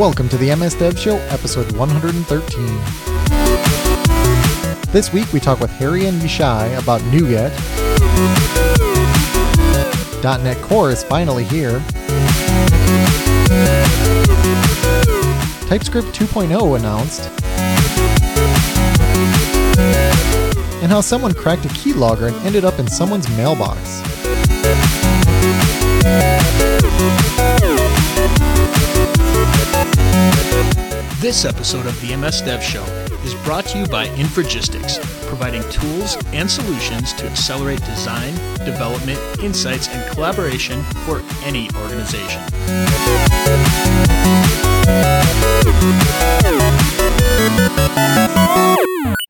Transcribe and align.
Welcome 0.00 0.30
to 0.30 0.38
the 0.38 0.56
MS 0.56 0.76
Dev 0.76 0.98
Show, 0.98 1.18
episode 1.28 1.70
113. 1.72 2.66
This 4.90 5.12
week 5.12 5.30
we 5.34 5.40
talk 5.40 5.60
with 5.60 5.70
Harry 5.72 6.06
and 6.06 6.18
Yishai 6.22 6.78
about 6.82 7.02
NuGet. 7.12 7.50
.NET 10.42 10.56
Core 10.62 10.90
is 10.90 11.04
finally 11.04 11.44
here. 11.44 11.80
TypeScript 15.68 16.08
2.0 16.18 16.78
announced. 16.78 17.28
And 20.82 20.90
how 20.90 21.02
someone 21.02 21.34
cracked 21.34 21.66
a 21.66 21.68
keylogger 21.68 22.28
and 22.28 22.46
ended 22.46 22.64
up 22.64 22.78
in 22.78 22.88
someone's 22.88 23.28
mailbox. 23.36 24.00
This 31.20 31.44
episode 31.44 31.86
of 31.86 32.00
the 32.00 32.16
MS 32.16 32.40
Dev 32.40 32.62
Show 32.62 32.82
is 33.24 33.34
brought 33.44 33.66
to 33.66 33.78
you 33.78 33.86
by 33.86 34.06
Infragistics, 34.16 34.98
providing 35.28 35.62
tools 35.70 36.16
and 36.32 36.50
solutions 36.50 37.12
to 37.12 37.26
accelerate 37.26 37.84
design, 37.84 38.32
development, 38.64 39.20
insights, 39.42 39.88
and 39.88 40.10
collaboration 40.12 40.82
for 41.04 41.22
any 41.44 41.68
organization. 41.76 42.40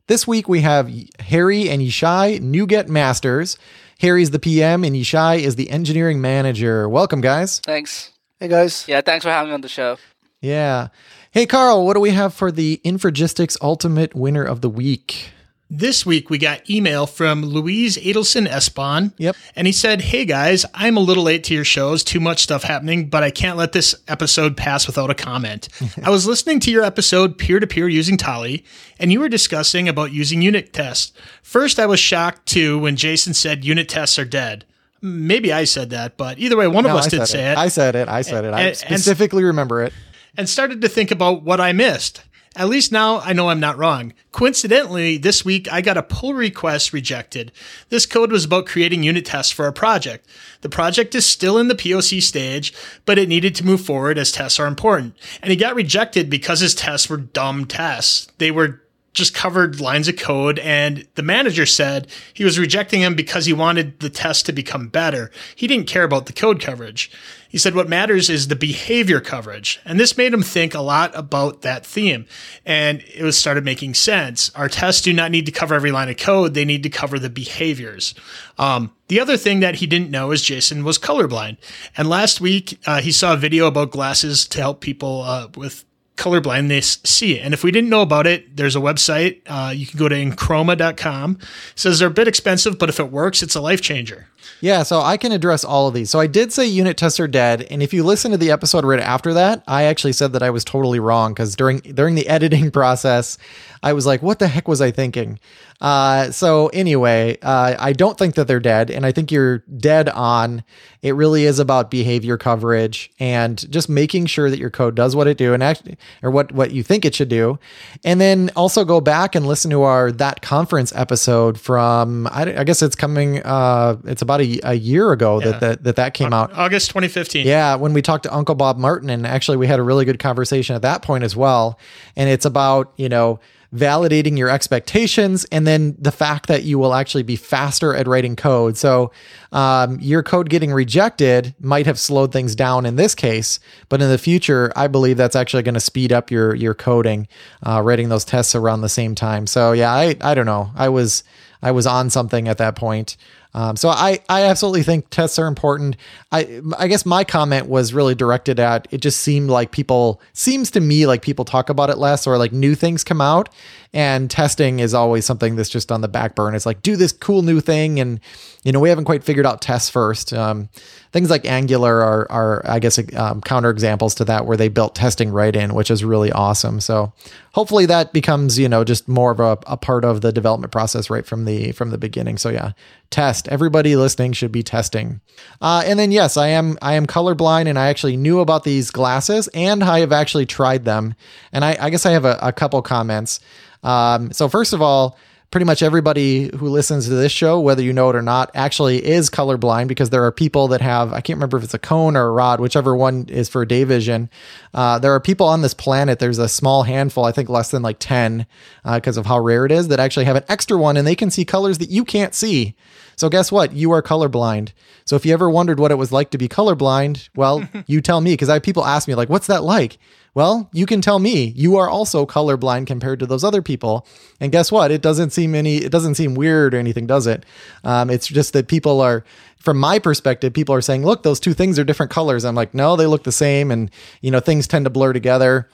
This 0.07 0.27
week 0.27 0.49
we 0.49 0.61
have 0.61 0.91
Harry 1.21 1.69
and 1.69 1.83
Yishai, 1.83 2.41
NuGet 2.41 2.89
Masters. 2.89 3.59
Harry's 4.01 4.31
the 4.31 4.39
PM 4.39 4.85
and 4.85 4.97
Yishai 4.97 5.41
is 5.41 5.57
the 5.57 5.71
engineering 5.71 6.21
manager. 6.21 6.89
Welcome, 6.89 7.21
guys. 7.21 7.61
Thanks. 7.61 8.11
Hey 8.41 8.49
guys. 8.49 8.87
Yeah, 8.89 9.03
thanks 9.03 9.25
for 9.25 9.31
having 9.31 9.51
me 9.51 9.55
on 9.55 9.61
the 9.61 9.69
show. 9.69 9.99
Yeah. 10.41 10.89
Hey, 11.31 11.47
Carl, 11.47 11.85
what 11.85 11.95
do 11.95 12.01
we 12.01 12.11
have 12.11 12.35
for 12.35 12.51
the 12.51 12.81
Infragistics 12.85 13.57
Ultimate 13.61 14.15
Winner 14.15 14.45
of 14.45 14.61
the 14.63 14.71
Week? 14.71 15.31
This 15.73 16.05
week 16.05 16.31
we 16.31 16.39
got 16.39 16.69
email 16.69 17.07
from 17.07 17.45
Louise 17.45 17.97
Adelson 17.97 18.49
Espon. 18.49 19.13
Yep. 19.19 19.37
And 19.55 19.69
he 19.69 19.73
said, 19.73 20.01
Hey 20.01 20.25
guys, 20.25 20.67
I'm 20.75 20.97
a 20.97 21.01
little 21.01 21.23
late 21.23 21.45
to 21.45 21.55
your 21.55 21.65
shows, 21.65 22.03
too 22.03 22.19
much 22.19 22.43
stuff 22.43 22.65
happening, 22.65 23.09
but 23.09 23.23
I 23.23 23.31
can't 23.31 23.57
let 23.57 23.71
this 23.71 23.95
episode 24.09 24.57
pass 24.57 24.89
without 24.89 25.11
a 25.11 25.15
comment. 25.15 25.69
I 26.03 26.11
was 26.11 26.27
listening 26.27 26.59
to 26.61 26.73
your 26.73 26.83
episode 26.83 27.39
peer 27.39 27.61
to 27.61 27.69
peer 27.69 27.89
using 27.89 28.17
Tally, 28.17 28.65
and 28.99 29.13
you 29.13 29.21
were 29.21 29.29
discussing 29.29 29.89
about 29.89 30.11
using 30.11 30.43
unit 30.43 30.73
tests. 30.73 31.13
First, 31.45 31.79
I 31.79 31.87
was 31.87 32.01
shocked 32.01 32.47
too 32.47 32.81
when 32.81 32.97
Jason 32.97 33.33
said 33.33 33.65
unit 33.65 33.89
tests 33.89 34.19
are 34.19 34.25
dead. 34.25 34.65
Maybe 35.01 35.53
I 35.53 35.63
said 35.65 35.91
that, 35.91 36.17
but 36.17 36.41
either 36.41 36.57
way, 36.57 36.67
one 36.67 36.83
No, 36.83 36.91
of 36.91 36.97
us 36.97 37.07
I 37.07 37.11
did 37.11 37.27
say 37.29 37.53
it. 37.53 37.57
I 37.57 37.69
said 37.69 37.95
it. 37.95 38.09
I 38.09 38.23
said 38.23 38.45
it. 38.45 38.53
I 38.53 38.61
And- 38.61 38.67
and- 38.71 38.77
specifically 38.77 39.45
remember 39.45 39.85
it. 39.85 39.93
And 40.41 40.49
started 40.49 40.81
to 40.81 40.89
think 40.89 41.11
about 41.11 41.43
what 41.43 41.61
I 41.61 41.73
missed. 41.73 42.23
At 42.57 42.71
least 42.71 42.91
now 42.93 43.21
I 43.21 43.35
know 43.35 43.51
I'm 43.51 43.61
not 43.61 43.77
wrong. 43.77 44.15
Coincidentally, 44.33 45.19
this 45.19 45.45
week 45.45 45.71
I 45.71 45.83
got 45.83 45.99
a 45.99 46.03
pull 46.03 46.33
request 46.33 46.95
rejected. 46.95 47.53
This 47.91 48.07
code 48.07 48.33
was 48.33 48.47
about 48.47 48.65
creating 48.65 49.03
unit 49.03 49.27
tests 49.27 49.53
for 49.53 49.67
a 49.67 49.73
project. 49.73 50.27
The 50.63 50.71
project 50.71 51.15
is 51.15 51.27
still 51.27 51.59
in 51.59 51.69
the 51.69 51.75
POC 51.75 52.23
stage, 52.23 52.73
but 53.05 53.19
it 53.19 53.29
needed 53.29 53.55
to 53.57 53.67
move 53.67 53.83
forward 53.83 54.17
as 54.17 54.33
tests 54.33 54.59
are 54.59 54.67
important. 54.67 55.15
And 55.43 55.51
he 55.51 55.57
got 55.57 55.75
rejected 55.75 56.31
because 56.31 56.61
his 56.61 56.75
tests 56.75 57.11
were 57.11 57.19
dumb 57.19 57.67
tests. 57.67 58.33
They 58.39 58.51
were 58.51 58.81
just 59.13 59.35
covered 59.35 59.81
lines 59.81 60.07
of 60.09 60.17
code 60.17 60.59
and 60.61 61.07
the 61.17 61.23
manager 61.23 61.67
said 61.67 62.07
he 62.33 62.45
was 62.45 62.59
rejecting 62.59 63.01
him 63.01 63.15
because 63.15 63.47
he 63.47 63.53
wanted 63.53 63.99
the 64.01 64.11
test 64.11 64.47
to 64.47 64.53
become 64.53 64.89
better. 64.89 65.31
He 65.57 65.67
didn't 65.67 65.89
care 65.89 66.05
about 66.05 66.27
the 66.27 66.33
code 66.33 66.61
coverage. 66.61 67.11
He 67.49 67.59
said 67.59 67.75
what 67.75 67.89
matters 67.89 68.31
is 68.31 68.47
the 68.47 68.55
behavior 68.55 69.19
coverage. 69.21 69.81
And 69.85 69.99
this 69.99 70.17
made 70.17 70.33
him 70.33 70.43
think 70.43 70.73
a 70.73 70.81
lot 70.81 71.11
about 71.17 71.63
that 71.63 71.85
theme. 71.85 72.27
And 72.65 73.03
it 73.13 73.25
was 73.25 73.37
started 73.37 73.65
making 73.65 73.95
sense. 73.95 74.53
Our 74.55 74.69
tests 74.69 75.03
do 75.03 75.13
not 75.13 75.33
need 75.33 75.47
to 75.47 75.53
cover 75.53 75.75
every 75.75 75.91
line 75.91 76.09
of 76.09 76.17
code. 76.17 76.55
They 76.55 76.65
need 76.65 76.85
to 76.85 76.91
cover 76.91 77.19
the 77.19 77.29
behaviors. 77.29 78.15
Um, 78.57 78.93
the 79.09 79.19
other 79.19 79.37
thing 79.37 79.59
that 79.61 79.77
he 79.77 79.89
didn't 79.89 80.13
know 80.13 80.31
is 80.31 80.43
Jason 80.43 80.85
was 80.85 80.99
colorblind. 80.99 81.57
And 81.97 82.09
last 82.09 82.41
week, 82.41 82.79
uh, 82.87 83.01
he 83.01 83.11
saw 83.11 83.35
a 83.35 83.37
video 83.37 83.67
about 83.67 83.91
glasses 83.91 84.47
to 84.47 84.61
help 84.61 84.81
people 84.81 85.23
uh, 85.23 85.49
with 85.57 85.85
colorblindness 86.21 87.07
see 87.07 87.39
it. 87.39 87.45
And 87.45 87.55
if 87.55 87.65
we 87.65 87.71
didn't 87.71 87.89
know 87.89 88.03
about 88.03 88.27
it, 88.27 88.57
there's 88.57 88.77
a 88.77 88.81
website. 88.81 89.41
Uh, 89.47 89.71
you 89.71 89.87
can 89.87 89.99
go 89.99 90.09
to 90.09 90.15
enchroma.com. 90.15 91.39
It 91.41 91.49
says 91.79 91.99
they're 91.99 92.09
a 92.09 92.13
bit 92.13 92.29
expensive, 92.29 92.79
but 92.79 92.91
if 92.91 93.01
it 93.01 93.11
works, 93.11 93.43
it's 93.43 93.55
a 93.55 93.61
life 93.61 93.81
changer. 93.81 94.29
Yeah, 94.61 94.83
so 94.83 95.01
I 95.01 95.17
can 95.17 95.33
address 95.33 95.65
all 95.65 95.89
of 95.89 95.95
these. 95.95 96.11
So 96.11 96.21
I 96.21 96.27
did 96.27 96.53
say 96.53 96.67
unit 96.67 96.99
tests 96.99 97.19
are 97.19 97.29
dead, 97.29 97.67
and 97.71 97.83
if 97.83 97.95
you 97.95 98.05
listen 98.05 98.31
to 98.33 98.37
the 98.37 98.51
episode 98.51 98.85
right 98.85 99.01
after 99.01 99.33
that, 99.35 99.65
I 99.67 99.85
actually 99.85 100.13
said 100.13 100.35
that 100.35 100.43
I 100.43 100.51
was 100.51 100.65
totally 100.65 101.01
wrong 101.01 101.33
because 101.33 101.57
during 101.57 101.79
during 101.79 102.15
the 102.15 102.29
editing 102.29 102.71
process, 102.71 103.39
I 103.83 103.95
was 103.95 104.05
like, 104.05 104.23
"What 104.23 104.39
the 104.39 104.49
heck 104.49 104.69
was 104.69 104.83
I 104.83 104.91
thinking?" 104.91 105.39
Uh, 105.81 106.31
so 106.31 106.69
anyway, 106.69 107.39
uh, 107.43 107.75
I 107.79 107.93
don't 107.95 108.19
think 108.19 108.35
that 108.35 108.47
they're 108.47 108.61
dead, 108.61 108.91
and 108.91 109.07
I 109.07 109.13
think 109.13 109.33
you're 109.33 109.59
dead 109.59 110.09
on. 110.11 110.63
It 111.01 111.15
really 111.15 111.45
is 111.47 111.59
about 111.59 111.91
behavior 111.91 112.37
coverage 112.37 113.11
and 113.19 113.71
just 113.73 113.89
making 113.89 114.27
sure 114.27 114.51
that 114.51 114.59
your 114.59 114.69
code 114.69 114.95
does 114.95 115.17
what 115.17 115.27
it 115.27 115.39
do 115.39 115.55
and 115.55 115.63
actually, 115.63 115.97
or 116.23 116.31
what 116.31 116.53
what 116.53 116.73
you 116.73 116.83
think 116.83 117.07
it 117.07 117.15
should 117.15 117.31
do, 117.31 117.59
and 118.05 118.21
then 118.21 118.51
also 118.55 118.85
go 118.85 119.01
back 119.01 119.35
and 119.35 119.47
listen 119.47 119.71
to 119.71 119.83
our 119.83 120.13
that 120.13 120.43
conference 120.43 120.93
episode 120.95 121.59
from 121.59 122.27
I, 122.27 122.59
I 122.61 122.65
guess 122.65 122.83
it's 122.83 122.97
coming. 122.97 123.41
Uh, 123.43 123.97
it's 124.05 124.21
about 124.21 124.43
a, 124.43 124.61
a 124.65 124.75
year 124.75 125.13
ago 125.13 125.41
Yeah. 125.41 125.53
that, 125.53 125.61
that 125.61 125.85
that 125.85 125.97
that 125.97 126.15
came 126.15 126.35
out. 126.35 126.53
August 126.53 126.89
2015. 126.91 127.47
Yeah, 127.47 127.77
when 127.77 127.95
we 127.95 128.03
talked 128.03 128.25
to 128.25 128.35
Uncle 128.35 128.55
Bob 128.55 128.77
Martin, 128.77 129.09
and 129.09 129.27
actually 129.27 129.57
we 129.57 129.67
had 129.67 129.79
a 129.79 129.83
really 129.83 130.05
good 130.05 130.19
conversation 130.19 130.77
at 130.77 130.83
that 130.83 131.01
point 131.01 131.25
as 131.25 131.35
well. 131.35 131.79
And 132.17 132.29
it's 132.29 132.45
about, 132.45 132.93
you 132.97 133.09
know, 133.09 133.41
validating 133.75 134.37
your 134.37 134.49
expectations 134.49 135.45
and 135.53 135.67
then 135.67 135.97
the 135.99 136.11
fact 136.11 136.47
that 136.49 136.65
you 136.65 136.79
will 136.79 136.93
actually 136.93 137.23
be 137.23 137.37
faster 137.37 137.95
at 137.95 138.09
writing 138.09 138.35
code. 138.35 138.77
So 138.77 139.13
um, 139.53 139.99
your 140.01 140.23
code 140.23 140.51
getting 140.51 140.73
rejected 140.73 141.55
might 141.61 141.87
have 141.87 141.99
slowed 141.99 142.33
things 142.33 142.57
down 142.57 142.85
in 142.85 142.97
this 142.97 143.15
case, 143.15 143.61
but 143.89 144.03
in 144.03 144.09
the 144.09 144.19
future, 144.19 144.73
I 144.75 144.89
believe 144.89 145.17
that's 145.17 145.37
actually 145.37 145.63
going 145.63 145.75
to 145.75 145.81
speed 145.81 146.13
up 146.13 146.31
your 146.31 146.55
your 146.55 146.75
coding, 146.75 147.29
uh, 147.65 147.81
writing 147.83 148.09
those 148.09 148.25
tests 148.25 148.55
around 148.55 148.81
the 148.81 148.89
same 148.89 149.15
time. 149.15 149.47
So 149.47 149.73
yeah, 149.73 149.93
I 149.93 150.17
I 150.21 150.35
don't 150.35 150.47
know. 150.47 150.71
I 150.75 150.89
was 150.89 151.23
I 151.63 151.71
was 151.71 151.87
on 151.87 152.11
something 152.11 152.49
at 152.49 152.59
that 152.59 152.75
point. 152.75 153.17
Um, 153.53 153.77
so 153.77 153.89
I, 153.89 154.21
I 154.29 154.45
absolutely 154.45 154.83
think 154.85 155.11
tests 155.11 155.39
are 155.39 155.49
important. 155.49 155.97
I, 156.31 156.61
I 156.79 156.87
guess 156.87 157.05
my 157.05 157.25
comment 157.25 157.69
was 157.69 157.93
really 157.93 158.15
directed 158.15 158.61
at 158.61 158.87
it. 158.91 158.99
Just 158.99 159.21
seemed 159.21 159.51
like 159.51 159.73
people 159.73 160.21
seems 160.33 160.71
to 160.73 160.81
me 160.81 161.07
like 161.07 161.23
people 161.23 161.45
talk 161.45 161.69
about 161.69 161.91
it 161.91 161.99
less, 161.99 162.27
or 162.27 162.39
like 162.39 162.53
new 162.53 162.75
things 162.75 163.03
come 163.03 163.21
out, 163.21 163.49
and 163.93 164.31
testing 164.31 164.79
is 164.79 164.95
always 164.95 165.27
something 165.27 165.57
that's 165.57 165.69
just 165.69 165.91
on 165.91 166.01
the 166.01 166.09
back 166.09 166.35
burner. 166.37 166.57
It's 166.57 166.67
like 166.67 166.83
do 166.83 166.95
this 166.95 167.13
cool 167.13 167.43
new 167.43 167.61
thing, 167.61 167.99
and 167.99 168.21
you 168.63 168.73
know 168.73 168.81
we 168.81 168.91
haven't 168.91 169.07
quite 169.07 169.25
figured 169.25 169.47
out 169.47 169.63
tests 169.63 169.89
first. 169.89 170.33
Um, 170.35 170.69
things 171.13 171.31
like 171.31 171.47
Angular 171.47 172.03
are, 172.03 172.31
are 172.31 172.63
I 172.67 172.79
guess 172.79 172.99
um, 173.17 173.41
counter 173.41 173.71
examples 173.71 174.15
to 174.17 174.25
that, 174.27 174.45
where 174.45 174.57
they 174.57 174.69
built 174.69 174.95
testing 174.95 175.31
right 175.31 175.55
in, 175.55 175.75
which 175.75 175.91
is 175.91 176.05
really 176.05 176.31
awesome. 176.31 176.81
So 176.81 177.13
hopefully 177.53 177.87
that 177.87 178.13
becomes 178.13 178.59
you 178.59 178.69
know 178.69 178.85
just 178.85 179.09
more 179.09 179.31
of 179.31 179.41
a, 179.41 179.59
a 179.67 179.77
part 179.79 180.05
of 180.05 180.21
the 180.21 180.31
development 180.31 180.73
process 180.73 181.09
right 181.09 181.25
from 181.25 181.47
the 181.47 181.73
from 181.73 181.91
the 181.91 181.99
beginning. 181.99 182.37
So 182.37 182.51
yeah, 182.51 182.73
test. 183.09 183.49
Everybody 183.49 183.97
listening 183.97 184.33
should 184.33 184.53
be 184.53 184.63
testing. 184.63 185.21
Uh, 185.63 185.83
and 185.87 185.99
then 185.99 186.13
yes, 186.13 186.37
I 186.37 186.49
am 186.49 186.77
I 186.83 186.95
am 186.95 187.07
colorblind, 187.07 187.67
and 187.67 187.79
I 187.79 187.89
actually 187.89 188.19
knew 188.19 188.41
about 188.41 188.65
these 188.65 188.91
glasses, 188.91 189.49
and 189.55 189.83
I 189.83 190.01
have 190.01 190.13
actually 190.13 190.47
tried 190.47 190.85
them. 190.85 191.15
And 191.51 191.65
I, 191.65 191.79
I 191.81 191.89
guess 191.89 192.05
I 192.05 192.11
have 192.11 192.27
a, 192.27 192.39
a 192.43 192.53
couple 192.53 192.83
comments. 192.83 193.41
Um, 193.83 194.33
so 194.33 194.49
first 194.49 194.75
of 194.75 194.83
all, 194.83 195.17
pretty 195.51 195.65
much 195.65 195.83
everybody 195.83 196.49
who 196.57 196.69
listens 196.69 197.07
to 197.07 197.15
this 197.15 197.33
show, 197.33 197.59
whether 197.59 197.83
you 197.83 197.93
know 197.93 198.09
it 198.09 198.15
or 198.15 198.23
not, 198.23 198.51
actually 198.55 199.05
is 199.05 199.29
colorblind 199.29 199.89
because 199.89 200.11
there 200.11 200.25
are 200.25 200.31
people 200.31 200.69
that 200.69 200.81
have, 200.81 201.13
I 201.13 201.21
can't 201.21 201.37
remember 201.37 201.57
if 201.57 201.65
it's 201.65 201.75
a 201.75 201.79
cone 201.79 202.17
or 202.17 202.29
a 202.29 202.31
rod, 202.31 202.61
whichever 202.61 202.95
one 202.95 203.27
is 203.29 203.49
for 203.49 203.65
day 203.65 203.83
vision. 203.83 204.31
Uh, 204.73 205.01
there 205.01 205.13
are 205.13 205.19
people 205.19 205.49
on 205.49 205.63
this 205.63 205.75
planet, 205.75 206.21
there's 206.21 206.39
a 206.39 206.49
small 206.49 206.85
handful, 206.85 207.25
I 207.25 207.33
think 207.33 207.49
less 207.49 207.71
than 207.71 207.83
like 207.83 207.99
10, 207.99 208.47
because 208.95 209.17
of 209.17 209.27
how 209.27 209.41
rare 209.41 209.67
it 209.67 209.73
is, 209.73 209.89
that 209.89 209.99
actually 209.99 210.27
have 210.27 210.37
an 210.37 210.45
extra 210.49 210.79
one 210.79 210.97
and 210.97 211.07
they 211.07 211.17
can 211.17 211.31
see 211.31 211.45
colors 211.45 211.79
that 211.79 211.91
you 211.91 212.05
can't 212.05 212.35
see. 212.35 212.77
So 213.17 213.29
guess 213.29 213.51
what? 213.51 213.73
You 213.73 213.91
are 213.91 214.03
colorblind. 214.03 214.71
So 215.05 215.17
if 215.17 215.27
you 215.27 215.33
ever 215.33 215.51
wondered 215.51 215.81
what 215.81 215.91
it 215.91 215.97
was 215.97 216.13
like 216.13 216.31
to 216.31 216.39
be 216.39 216.49
colorblind, 216.49 217.29
well, 217.35 217.69
you 217.87 218.01
tell 218.01 218.21
me 218.21 218.33
because 218.35 218.49
I 218.49 218.61
people 218.61 218.87
ask 218.87 219.09
me 219.09 219.15
like, 219.15 219.29
"What's 219.29 219.49
that 219.49 219.63
like?" 219.63 219.99
Well, 220.35 220.71
you 220.73 220.87
can 220.87 221.01
tell 221.01 221.19
me 221.19 221.53
you 221.57 221.77
are 221.77 221.89
also 221.89 222.25
colorblind 222.25 222.87
compared 222.87 223.19
to 223.21 223.27
those 223.27 223.43
other 223.43 223.63
people. 223.63 224.07
And 224.39 224.53
guess 224.53 224.71
what? 224.71 224.91
It 224.91 225.03
doesn't 225.03 225.31
seem 225.31 225.55
any, 225.55 225.79
it 225.79 225.91
doesn't 225.91 226.15
seem 226.15 226.35
weird 226.35 226.73
or 226.75 226.79
anything, 226.79 227.07
does 227.07 227.27
it? 227.27 227.45
Um, 227.83 228.11
it's 228.11 228.29
just 228.29 228.53
that 228.53 228.69
people 228.69 229.01
are, 229.01 229.25
from 229.59 229.79
my 229.79 229.99
perspective, 229.99 230.53
people 230.53 230.75
are 230.75 230.81
saying, 230.81 231.05
look, 231.05 231.23
those 231.23 231.41
two 231.41 231.53
things 231.53 231.79
are 231.79 231.85
different 231.85 232.13
colors. 232.13 232.45
I'm 232.45 232.55
like, 232.55 232.75
no, 232.75 232.97
they 232.97 233.07
look 233.07 233.25
the 233.25 233.33
same. 233.33 233.71
And, 233.71 233.91
you 234.21 234.31
know, 234.31 234.41
things 234.41 234.67
tend 234.67 234.87
to 234.87 234.91
blur 234.91 235.13
together. 235.13 235.69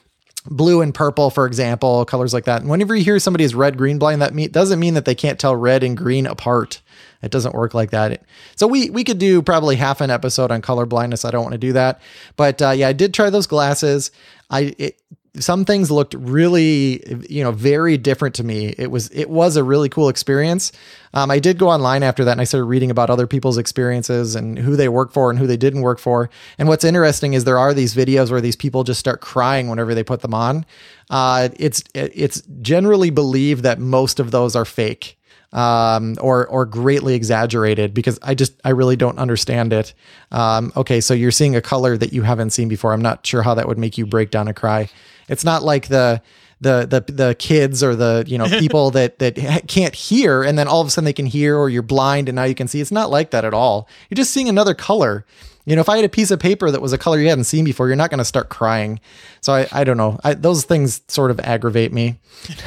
Blue 0.49 0.81
and 0.81 0.95
purple, 0.95 1.29
for 1.29 1.45
example, 1.47 2.05
colors 2.05 2.33
like 2.33 2.45
that. 2.45 2.63
And 2.63 2.71
whenever 2.71 2.95
you 2.95 3.05
hear 3.05 3.19
somebody 3.19 3.45
is 3.45 3.55
red 3.55 3.77
green 3.77 3.99
blind, 3.99 4.23
that 4.23 4.33
mean, 4.33 4.51
doesn't 4.53 4.79
mean 4.79 4.95
that 4.95 5.05
they 5.05 5.15
can't 5.15 5.39
tell 5.39 5.57
red 5.57 5.83
and 5.83 5.97
green 5.97 6.25
apart. 6.25 6.81
It 7.23 7.31
doesn't 7.31 7.55
work 7.55 7.75
like 7.75 7.91
that. 7.91 8.23
So 8.57 8.67
we 8.67 8.91
we 8.91 9.05
could 9.05 9.19
do 9.19 9.43
probably 9.43 9.77
half 9.77 10.01
an 10.01 10.11
episode 10.11 10.51
on 10.51 10.63
color 10.63 10.87
blindness. 10.87 11.25
I 11.25 11.31
don't 11.31 11.43
want 11.43 11.53
to 11.53 11.59
do 11.59 11.73
that, 11.73 12.01
but 12.37 12.61
uh, 12.63 12.71
yeah, 12.71 12.89
I 12.89 12.93
did 12.93 13.15
try 13.15 13.31
those 13.31 13.47
glasses. 13.47 14.11
I 14.51 14.75
it, 14.79 15.01
some 15.39 15.65
things 15.65 15.91
looked 15.91 16.15
really 16.15 17.03
you 17.29 17.43
know 17.43 17.53
very 17.53 17.99
different 17.99 18.35
to 18.35 18.45
me 18.45 18.75
it 18.79 18.91
was 18.91 19.09
it 19.11 19.29
was 19.29 19.57
a 19.57 19.65
really 19.65 19.89
cool 19.89 20.09
experience 20.09 20.73
um, 21.15 21.31
i 21.31 21.39
did 21.39 21.59
go 21.59 21.69
online 21.69 22.03
after 22.03 22.25
that 22.25 22.33
and 22.33 22.41
i 22.41 22.45
started 22.45 22.65
reading 22.65 22.91
about 22.91 23.11
other 23.11 23.27
people's 23.27 23.59
experiences 23.59 24.35
and 24.35 24.59
who 24.59 24.77
they 24.77 24.89
work 24.89 25.13
for 25.13 25.31
and 25.31 25.39
who 25.39 25.47
they 25.47 25.57
didn't 25.57 25.83
work 25.83 25.99
for 25.99 26.31
and 26.59 26.69
what's 26.69 26.85
interesting 26.85 27.35
is 27.35 27.45
there 27.45 27.59
are 27.59 27.75
these 27.75 27.95
videos 27.95 28.31
where 28.31 28.41
these 28.41 28.57
people 28.57 28.85
just 28.85 29.01
start 29.01 29.21
crying 29.21 29.69
whenever 29.69 29.95
they 29.95 30.05
put 30.05 30.21
them 30.21 30.35
on 30.35 30.65
uh, 31.11 31.49
it's 31.57 31.85
it's 31.95 32.43
generally 32.61 33.11
believed 33.11 33.63
that 33.63 33.79
most 33.79 34.19
of 34.19 34.31
those 34.31 34.57
are 34.57 34.65
fake 34.65 35.16
um, 35.57 36.17
or 36.21 36.47
or 36.47 36.67
greatly 36.67 37.15
exaggerated 37.15 37.95
because 37.95 38.19
I 38.23 38.35
just 38.35 38.53
I 38.63 38.71
really 38.71 38.95
don't 38.95 39.19
understand 39.19 39.73
it. 39.73 39.95
Um, 40.31 40.71
okay, 40.77 41.01
so 41.01 41.15
you're 41.15 41.31
seeing 41.31 41.57
a 41.57 41.63
color 41.63 41.97
that 41.97 42.13
you 42.13 42.23
haven't 42.23 42.51
seen 42.51 42.69
before. 42.69 42.93
I'm 42.93 43.03
not 43.03 43.27
sure 43.27 43.43
how 43.43 43.55
that 43.55 43.67
would 43.67 43.79
make 43.79 43.97
you 43.97 44.07
break 44.07 44.31
down 44.31 44.49
and 44.49 44.57
cry. 44.57 44.91
It's 45.29 45.45
not 45.45 45.63
like 45.63 45.89
the 45.89 46.21
the 46.61 46.87
the 46.87 47.13
the 47.13 47.37
kids 47.39 47.83
or 47.83 47.97
the 47.97 48.25
you 48.27 48.37
know 48.37 48.47
people 48.61 48.91
that 48.91 49.19
that 49.19 49.65
can't 49.67 49.95
hear 49.95 50.43
and 50.43 50.59
then 50.59 50.69
all 50.69 50.83
of 50.83 50.87
a 50.89 50.91
sudden 50.91 51.07
they 51.07 51.13
can 51.15 51.27
hear 51.27 51.57
or 51.57 51.71
you're 51.71 51.83
blind 51.83 52.29
and 52.29 52.37
now 52.37 52.45
you 52.45 52.55
can 52.55 52.69
see. 52.69 52.83
It's 52.83 52.93
not 52.93 53.11
like 53.11 53.31
that 53.31 53.47
at 53.47 53.55
all. 53.55 53.89
You're 54.11 54.17
just 54.17 54.33
seeing 54.33 54.51
another 54.51 54.75
color. 54.75 55.25
You 55.65 55.75
know, 55.75 55.81
if 55.81 55.89
I 55.89 55.97
had 55.97 56.05
a 56.05 56.09
piece 56.11 56.31
of 56.31 56.39
paper 56.39 56.71
that 56.71 56.81
was 56.81 56.93
a 56.93 56.99
color 56.99 57.19
you 57.19 57.29
hadn't 57.29 57.45
seen 57.45 57.65
before, 57.65 57.89
you're 57.89 57.97
not 57.97 58.11
going 58.11 58.19
to 58.19 58.25
start 58.25 58.51
crying. 58.51 59.01
So 59.41 59.53
I, 59.53 59.67
I 59.73 59.83
don't 59.83 59.97
know. 59.97 60.21
I, 60.23 60.35
those 60.35 60.65
things 60.65 61.01
sort 61.09 61.33
of 61.33 61.41
aggravate 61.41 61.93
me. 61.93 62.21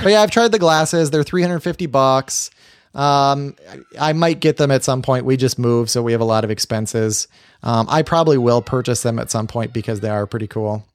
But 0.03 0.09
yeah, 0.09 0.21
I've 0.21 0.31
tried 0.31 0.51
the 0.51 0.59
glasses. 0.59 1.09
They're 1.09 1.23
350 1.23 1.85
bucks. 1.85 2.51
Um, 2.95 3.55
I 3.99 4.13
might 4.13 4.39
get 4.39 4.57
them 4.57 4.71
at 4.71 4.83
some 4.83 5.01
point. 5.01 5.25
We 5.25 5.37
just 5.37 5.59
moved, 5.59 5.89
so 5.89 6.01
we 6.01 6.11
have 6.11 6.21
a 6.21 6.25
lot 6.25 6.43
of 6.43 6.51
expenses. 6.51 7.27
Um, 7.61 7.87
I 7.89 8.01
probably 8.01 8.37
will 8.37 8.61
purchase 8.61 9.03
them 9.03 9.19
at 9.19 9.29
some 9.29 9.47
point 9.47 9.73
because 9.73 9.99
they 9.99 10.09
are 10.09 10.25
pretty 10.25 10.47
cool. 10.47 10.85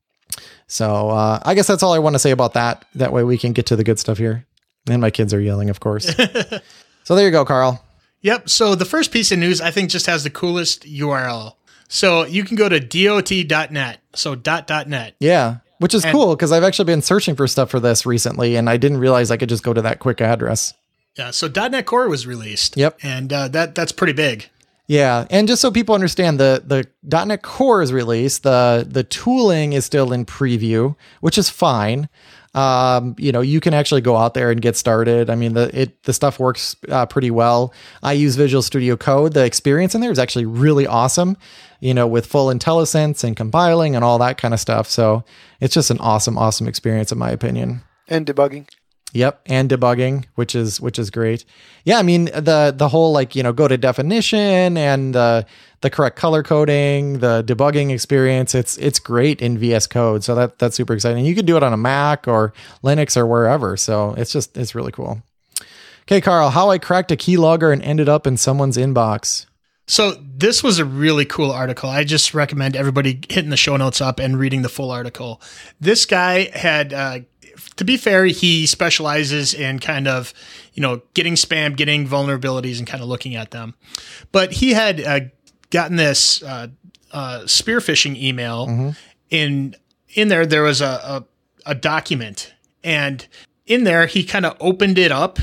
So 0.66 1.10
uh, 1.10 1.40
I 1.44 1.54
guess 1.54 1.66
that's 1.66 1.82
all 1.82 1.92
I 1.92 1.98
want 1.98 2.14
to 2.14 2.18
say 2.18 2.30
about 2.30 2.54
that. 2.54 2.84
That 2.94 3.12
way 3.12 3.22
we 3.22 3.38
can 3.38 3.52
get 3.52 3.66
to 3.66 3.76
the 3.76 3.84
good 3.84 3.98
stuff 3.98 4.18
here. 4.18 4.46
And 4.88 5.00
my 5.00 5.10
kids 5.10 5.32
are 5.32 5.40
yelling, 5.40 5.70
of 5.70 5.80
course. 5.80 6.04
so 7.04 7.14
there 7.14 7.26
you 7.26 7.30
go, 7.30 7.44
Carl. 7.44 7.82
Yep. 8.22 8.48
So 8.48 8.74
the 8.74 8.84
first 8.84 9.12
piece 9.12 9.30
of 9.32 9.38
news 9.38 9.60
I 9.60 9.70
think 9.70 9.90
just 9.90 10.06
has 10.06 10.24
the 10.24 10.30
coolest 10.30 10.84
URL. 10.84 11.54
So 11.88 12.24
you 12.24 12.44
can 12.44 12.56
go 12.56 12.68
to 12.68 12.80
dot.net. 12.80 14.00
So 14.14 14.34
dot 14.34 14.66
dot 14.66 14.88
net. 14.88 15.14
Yeah, 15.20 15.58
which 15.78 15.94
is 15.94 16.04
cool 16.06 16.34
because 16.34 16.50
I've 16.50 16.64
actually 16.64 16.86
been 16.86 17.02
searching 17.02 17.36
for 17.36 17.46
stuff 17.46 17.70
for 17.70 17.80
this 17.80 18.06
recently, 18.06 18.56
and 18.56 18.68
I 18.68 18.78
didn't 18.78 18.98
realize 18.98 19.30
I 19.30 19.36
could 19.36 19.48
just 19.48 19.62
go 19.62 19.72
to 19.72 19.82
that 19.82 19.98
quick 19.98 20.20
address. 20.20 20.74
Yeah. 21.16 21.30
So 21.30 21.48
.NET 21.48 21.86
Core 21.86 22.08
was 22.08 22.26
released. 22.26 22.76
Yep. 22.76 22.98
And 23.02 23.32
uh, 23.32 23.48
that 23.48 23.74
that's 23.74 23.92
pretty 23.92 24.12
big. 24.12 24.48
Yeah, 24.86 25.26
and 25.30 25.48
just 25.48 25.62
so 25.62 25.70
people 25.70 25.94
understand, 25.94 26.38
the 26.38 26.62
the 26.64 27.24
.NET 27.26 27.42
Core 27.42 27.80
is 27.80 27.92
released. 27.92 28.42
the 28.42 28.86
The 28.86 29.02
tooling 29.02 29.72
is 29.72 29.84
still 29.84 30.12
in 30.12 30.26
preview, 30.26 30.94
which 31.20 31.38
is 31.38 31.48
fine. 31.48 32.08
Um, 32.54 33.16
you 33.18 33.32
know, 33.32 33.40
you 33.40 33.60
can 33.60 33.74
actually 33.74 34.02
go 34.02 34.16
out 34.16 34.34
there 34.34 34.50
and 34.50 34.60
get 34.62 34.76
started. 34.76 35.28
I 35.30 35.34
mean, 35.34 35.54
the 35.54 35.70
it 35.72 36.02
the 36.02 36.12
stuff 36.12 36.38
works 36.38 36.76
uh, 36.88 37.06
pretty 37.06 37.30
well. 37.30 37.72
I 38.02 38.12
use 38.12 38.36
Visual 38.36 38.62
Studio 38.62 38.96
Code. 38.96 39.32
The 39.32 39.44
experience 39.44 39.94
in 39.94 40.02
there 40.02 40.12
is 40.12 40.18
actually 40.18 40.44
really 40.44 40.86
awesome. 40.86 41.36
You 41.80 41.94
know, 41.94 42.06
with 42.06 42.26
full 42.26 42.48
IntelliSense 42.48 43.24
and 43.24 43.36
compiling 43.36 43.96
and 43.96 44.04
all 44.04 44.18
that 44.18 44.38
kind 44.38 44.54
of 44.54 44.60
stuff. 44.60 44.88
So 44.88 45.24
it's 45.60 45.74
just 45.74 45.90
an 45.90 45.98
awesome, 45.98 46.38
awesome 46.38 46.68
experience 46.68 47.10
in 47.10 47.18
my 47.18 47.30
opinion. 47.30 47.82
And 48.06 48.26
debugging. 48.26 48.68
Yep, 49.14 49.42
and 49.46 49.70
debugging, 49.70 50.24
which 50.34 50.56
is 50.56 50.80
which 50.80 50.98
is 50.98 51.08
great. 51.08 51.44
Yeah, 51.84 51.98
I 51.98 52.02
mean 52.02 52.24
the 52.26 52.74
the 52.76 52.88
whole 52.88 53.12
like 53.12 53.36
you 53.36 53.44
know 53.44 53.52
go 53.52 53.68
to 53.68 53.78
definition 53.78 54.76
and 54.76 55.14
the 55.14 55.46
the 55.82 55.90
correct 55.90 56.16
color 56.16 56.42
coding, 56.42 57.20
the 57.20 57.44
debugging 57.46 57.92
experience. 57.92 58.56
It's 58.56 58.76
it's 58.78 58.98
great 58.98 59.40
in 59.40 59.56
VS 59.56 59.86
Code, 59.86 60.24
so 60.24 60.34
that 60.34 60.58
that's 60.58 60.74
super 60.76 60.94
exciting. 60.94 61.24
You 61.24 61.36
can 61.36 61.46
do 61.46 61.56
it 61.56 61.62
on 61.62 61.72
a 61.72 61.76
Mac 61.76 62.26
or 62.26 62.52
Linux 62.82 63.16
or 63.16 63.24
wherever. 63.24 63.76
So 63.76 64.14
it's 64.18 64.32
just 64.32 64.56
it's 64.56 64.74
really 64.74 64.90
cool. 64.90 65.22
Okay, 66.02 66.20
Carl, 66.20 66.50
how 66.50 66.70
I 66.70 66.78
cracked 66.78 67.12
a 67.12 67.16
keylogger 67.16 67.72
and 67.72 67.82
ended 67.82 68.08
up 68.08 68.26
in 68.26 68.36
someone's 68.36 68.76
inbox. 68.76 69.46
So 69.86 70.12
this 70.12 70.62
was 70.62 70.78
a 70.78 70.84
really 70.84 71.24
cool 71.26 71.50
article. 71.50 71.90
I 71.90 72.04
just 72.04 72.32
recommend 72.32 72.74
everybody 72.74 73.20
hitting 73.28 73.50
the 73.50 73.56
show 73.56 73.76
notes 73.76 74.00
up 74.00 74.18
and 74.18 74.38
reading 74.38 74.62
the 74.62 74.68
full 74.68 74.90
article. 74.90 75.42
This 75.78 76.06
guy 76.06 76.44
had, 76.56 76.92
uh, 76.92 77.18
to 77.76 77.84
be 77.84 77.96
fair, 77.96 78.24
he 78.24 78.66
specializes 78.66 79.52
in 79.52 79.78
kind 79.78 80.08
of, 80.08 80.32
you 80.72 80.80
know, 80.80 81.02
getting 81.12 81.34
spam, 81.34 81.76
getting 81.76 82.08
vulnerabilities, 82.08 82.78
and 82.78 82.86
kind 82.86 83.02
of 83.02 83.08
looking 83.08 83.34
at 83.36 83.50
them. 83.50 83.74
But 84.32 84.52
he 84.52 84.72
had 84.72 85.00
uh, 85.00 85.20
gotten 85.70 85.96
this 85.96 86.42
uh, 86.42 86.68
uh, 87.12 87.46
spear 87.46 87.80
phishing 87.80 88.16
email. 88.16 88.94
In 89.30 89.76
in 90.14 90.28
there, 90.28 90.46
there 90.46 90.62
was 90.62 90.80
a, 90.80 91.24
a, 91.66 91.70
a 91.72 91.74
document, 91.74 92.54
and 92.82 93.26
in 93.66 93.84
there, 93.84 94.06
he 94.06 94.24
kind 94.24 94.46
of 94.46 94.56
opened 94.60 94.96
it 94.98 95.10
up 95.12 95.38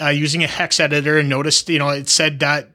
uh, 0.00 0.08
using 0.08 0.44
a 0.44 0.46
hex 0.46 0.78
editor 0.78 1.18
and 1.18 1.28
noticed, 1.28 1.68
you 1.68 1.78
know, 1.78 1.88
it 1.88 2.08
said 2.08 2.38
dot 2.38 2.66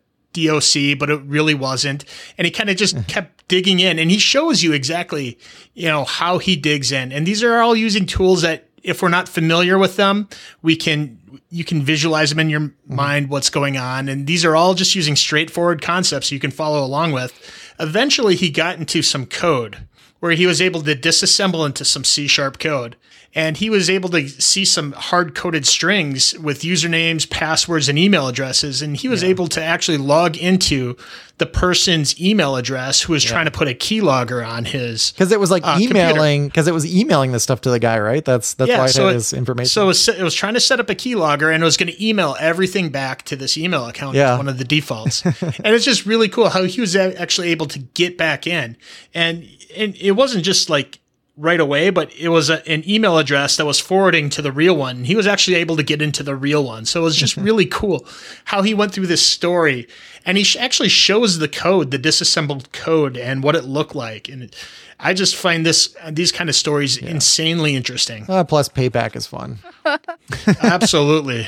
DOC, 0.45 0.97
but 0.99 1.09
it 1.09 1.21
really 1.23 1.53
wasn't. 1.53 2.05
And 2.37 2.45
he 2.45 2.51
kind 2.51 2.69
of 2.69 2.77
just 2.77 2.95
mm-hmm. 2.95 3.07
kept 3.07 3.47
digging 3.47 3.79
in 3.79 3.99
and 3.99 4.11
he 4.11 4.17
shows 4.17 4.63
you 4.63 4.73
exactly, 4.73 5.37
you 5.73 5.87
know, 5.87 6.03
how 6.03 6.37
he 6.37 6.55
digs 6.55 6.91
in. 6.91 7.11
And 7.11 7.25
these 7.25 7.43
are 7.43 7.59
all 7.61 7.75
using 7.75 8.05
tools 8.05 8.41
that 8.41 8.69
if 8.83 9.01
we're 9.01 9.09
not 9.09 9.27
familiar 9.27 9.77
with 9.77 9.95
them, 9.97 10.29
we 10.61 10.75
can, 10.75 11.19
you 11.49 11.63
can 11.63 11.81
visualize 11.81 12.29
them 12.29 12.39
in 12.39 12.49
your 12.49 12.61
mm-hmm. 12.61 12.95
mind, 12.95 13.29
what's 13.29 13.49
going 13.49 13.77
on. 13.77 14.09
And 14.09 14.27
these 14.27 14.45
are 14.45 14.55
all 14.55 14.73
just 14.73 14.95
using 14.95 15.15
straightforward 15.15 15.81
concepts 15.81 16.31
you 16.31 16.39
can 16.39 16.51
follow 16.51 16.83
along 16.83 17.11
with. 17.11 17.33
Eventually 17.79 18.35
he 18.35 18.49
got 18.49 18.77
into 18.77 19.01
some 19.01 19.25
code 19.25 19.77
where 20.19 20.31
he 20.31 20.47
was 20.47 20.61
able 20.61 20.81
to 20.81 20.95
disassemble 20.95 21.65
into 21.65 21.85
some 21.85 22.03
C 22.03 22.27
sharp 22.27 22.59
code. 22.59 22.95
And 23.37 23.55
he 23.55 23.69
was 23.69 23.87
able 23.87 24.09
to 24.09 24.27
see 24.27 24.65
some 24.65 24.93
hard 24.93 25.35
coded 25.35 25.67
strings 25.67 26.33
with 26.39 26.61
usernames, 26.61 27.29
passwords, 27.29 27.87
and 27.87 27.99
email 27.99 28.27
addresses. 28.27 28.81
And 28.81 28.97
he 28.97 29.07
was 29.07 29.23
able 29.23 29.47
to 29.49 29.61
actually 29.63 29.97
log 29.99 30.35
into 30.37 30.97
the 31.37 31.45
person's 31.45 32.19
email 32.19 32.55
address 32.55 33.03
who 33.03 33.13
was 33.13 33.23
trying 33.23 33.45
to 33.45 33.51
put 33.51 33.67
a 33.67 33.75
keylogger 33.75 34.43
on 34.43 34.65
his. 34.65 35.11
Because 35.11 35.31
it 35.31 35.39
was 35.39 35.51
like 35.51 35.63
Uh, 35.63 35.77
emailing, 35.79 36.47
because 36.47 36.67
it 36.67 36.73
was 36.73 36.83
emailing 36.91 37.31
this 37.31 37.43
stuff 37.43 37.61
to 37.61 37.69
the 37.69 37.77
guy, 37.77 37.99
right? 37.99 38.25
That's 38.25 38.55
that's 38.55 38.71
why 38.71 38.85
it 38.87 38.95
had 38.95 39.11
it- 39.11 39.13
his 39.13 39.33
information. 39.33 39.69
So 39.69 39.83
it 39.83 39.87
was, 39.87 40.07
it 40.09 40.23
was 40.23 40.33
trying 40.33 40.55
to 40.55 40.59
set 40.59 40.79
up 40.79 40.89
a 40.89 40.95
keylogger 40.95 41.53
and 41.53 41.61
it 41.61 41.65
was 41.65 41.77
going 41.77 41.93
to 41.93 42.03
email 42.03 42.35
everything 42.39 42.89
back 42.89 43.21
to 43.25 43.35
this 43.35 43.55
email 43.55 43.85
account 43.85 44.15
Yeah. 44.15 44.35
one 44.35 44.47
of 44.49 44.57
the 44.57 44.65
defaults. 44.65 45.23
and 45.63 45.75
it's 45.75 45.85
just 45.85 46.07
really 46.07 46.27
cool 46.27 46.49
how 46.49 46.63
he 46.63 46.81
was 46.81 46.95
actually 46.95 47.49
able 47.49 47.67
to 47.67 47.77
get 47.77 48.17
back 48.17 48.47
in. 48.47 48.77
And, 49.13 49.47
and 49.77 49.95
it 49.95 50.13
wasn't 50.13 50.43
just 50.43 50.71
like 50.71 50.97
right 51.37 51.59
away, 51.59 51.91
but 51.91 52.11
it 52.15 52.29
was 52.29 52.49
a, 52.49 52.67
an 52.67 52.87
email 52.89 53.17
address 53.17 53.57
that 53.57 53.65
was 53.65 53.79
forwarding 53.79 54.29
to 54.31 54.41
the 54.41 54.51
real 54.51 54.75
one. 54.75 55.03
He 55.03 55.15
was 55.15 55.27
actually 55.27 55.55
able 55.57 55.77
to 55.77 55.83
get 55.83 56.01
into 56.01 56.23
the 56.23 56.35
real 56.35 56.63
one. 56.63 56.85
So 56.85 57.01
it 57.01 57.03
was 57.03 57.15
just 57.15 57.37
really 57.37 57.65
cool 57.67 58.05
how 58.45 58.63
he 58.63 58.73
went 58.73 58.91
through 58.93 59.07
this 59.07 59.25
story. 59.25 59.87
And 60.25 60.37
he 60.37 60.43
sh- 60.43 60.57
actually 60.57 60.89
shows 60.89 61.37
the 61.37 61.47
code, 61.47 61.91
the 61.91 61.97
disassembled 61.99 62.71
code, 62.71 63.17
and 63.17 63.43
what 63.43 63.55
it 63.55 63.63
looked 63.65 63.95
like. 63.95 64.27
And 64.27 64.43
it, 64.43 64.55
I 64.99 65.13
just 65.13 65.35
find 65.35 65.65
this 65.65 65.95
these 66.09 66.31
kind 66.31 66.49
of 66.49 66.55
stories 66.55 66.97
insanely 66.97 67.75
interesting. 67.75 68.25
Uh, 68.27 68.43
plus, 68.43 68.67
payback 68.67 69.15
is 69.15 69.27
fun. 69.27 69.59
Absolutely. 70.63 71.47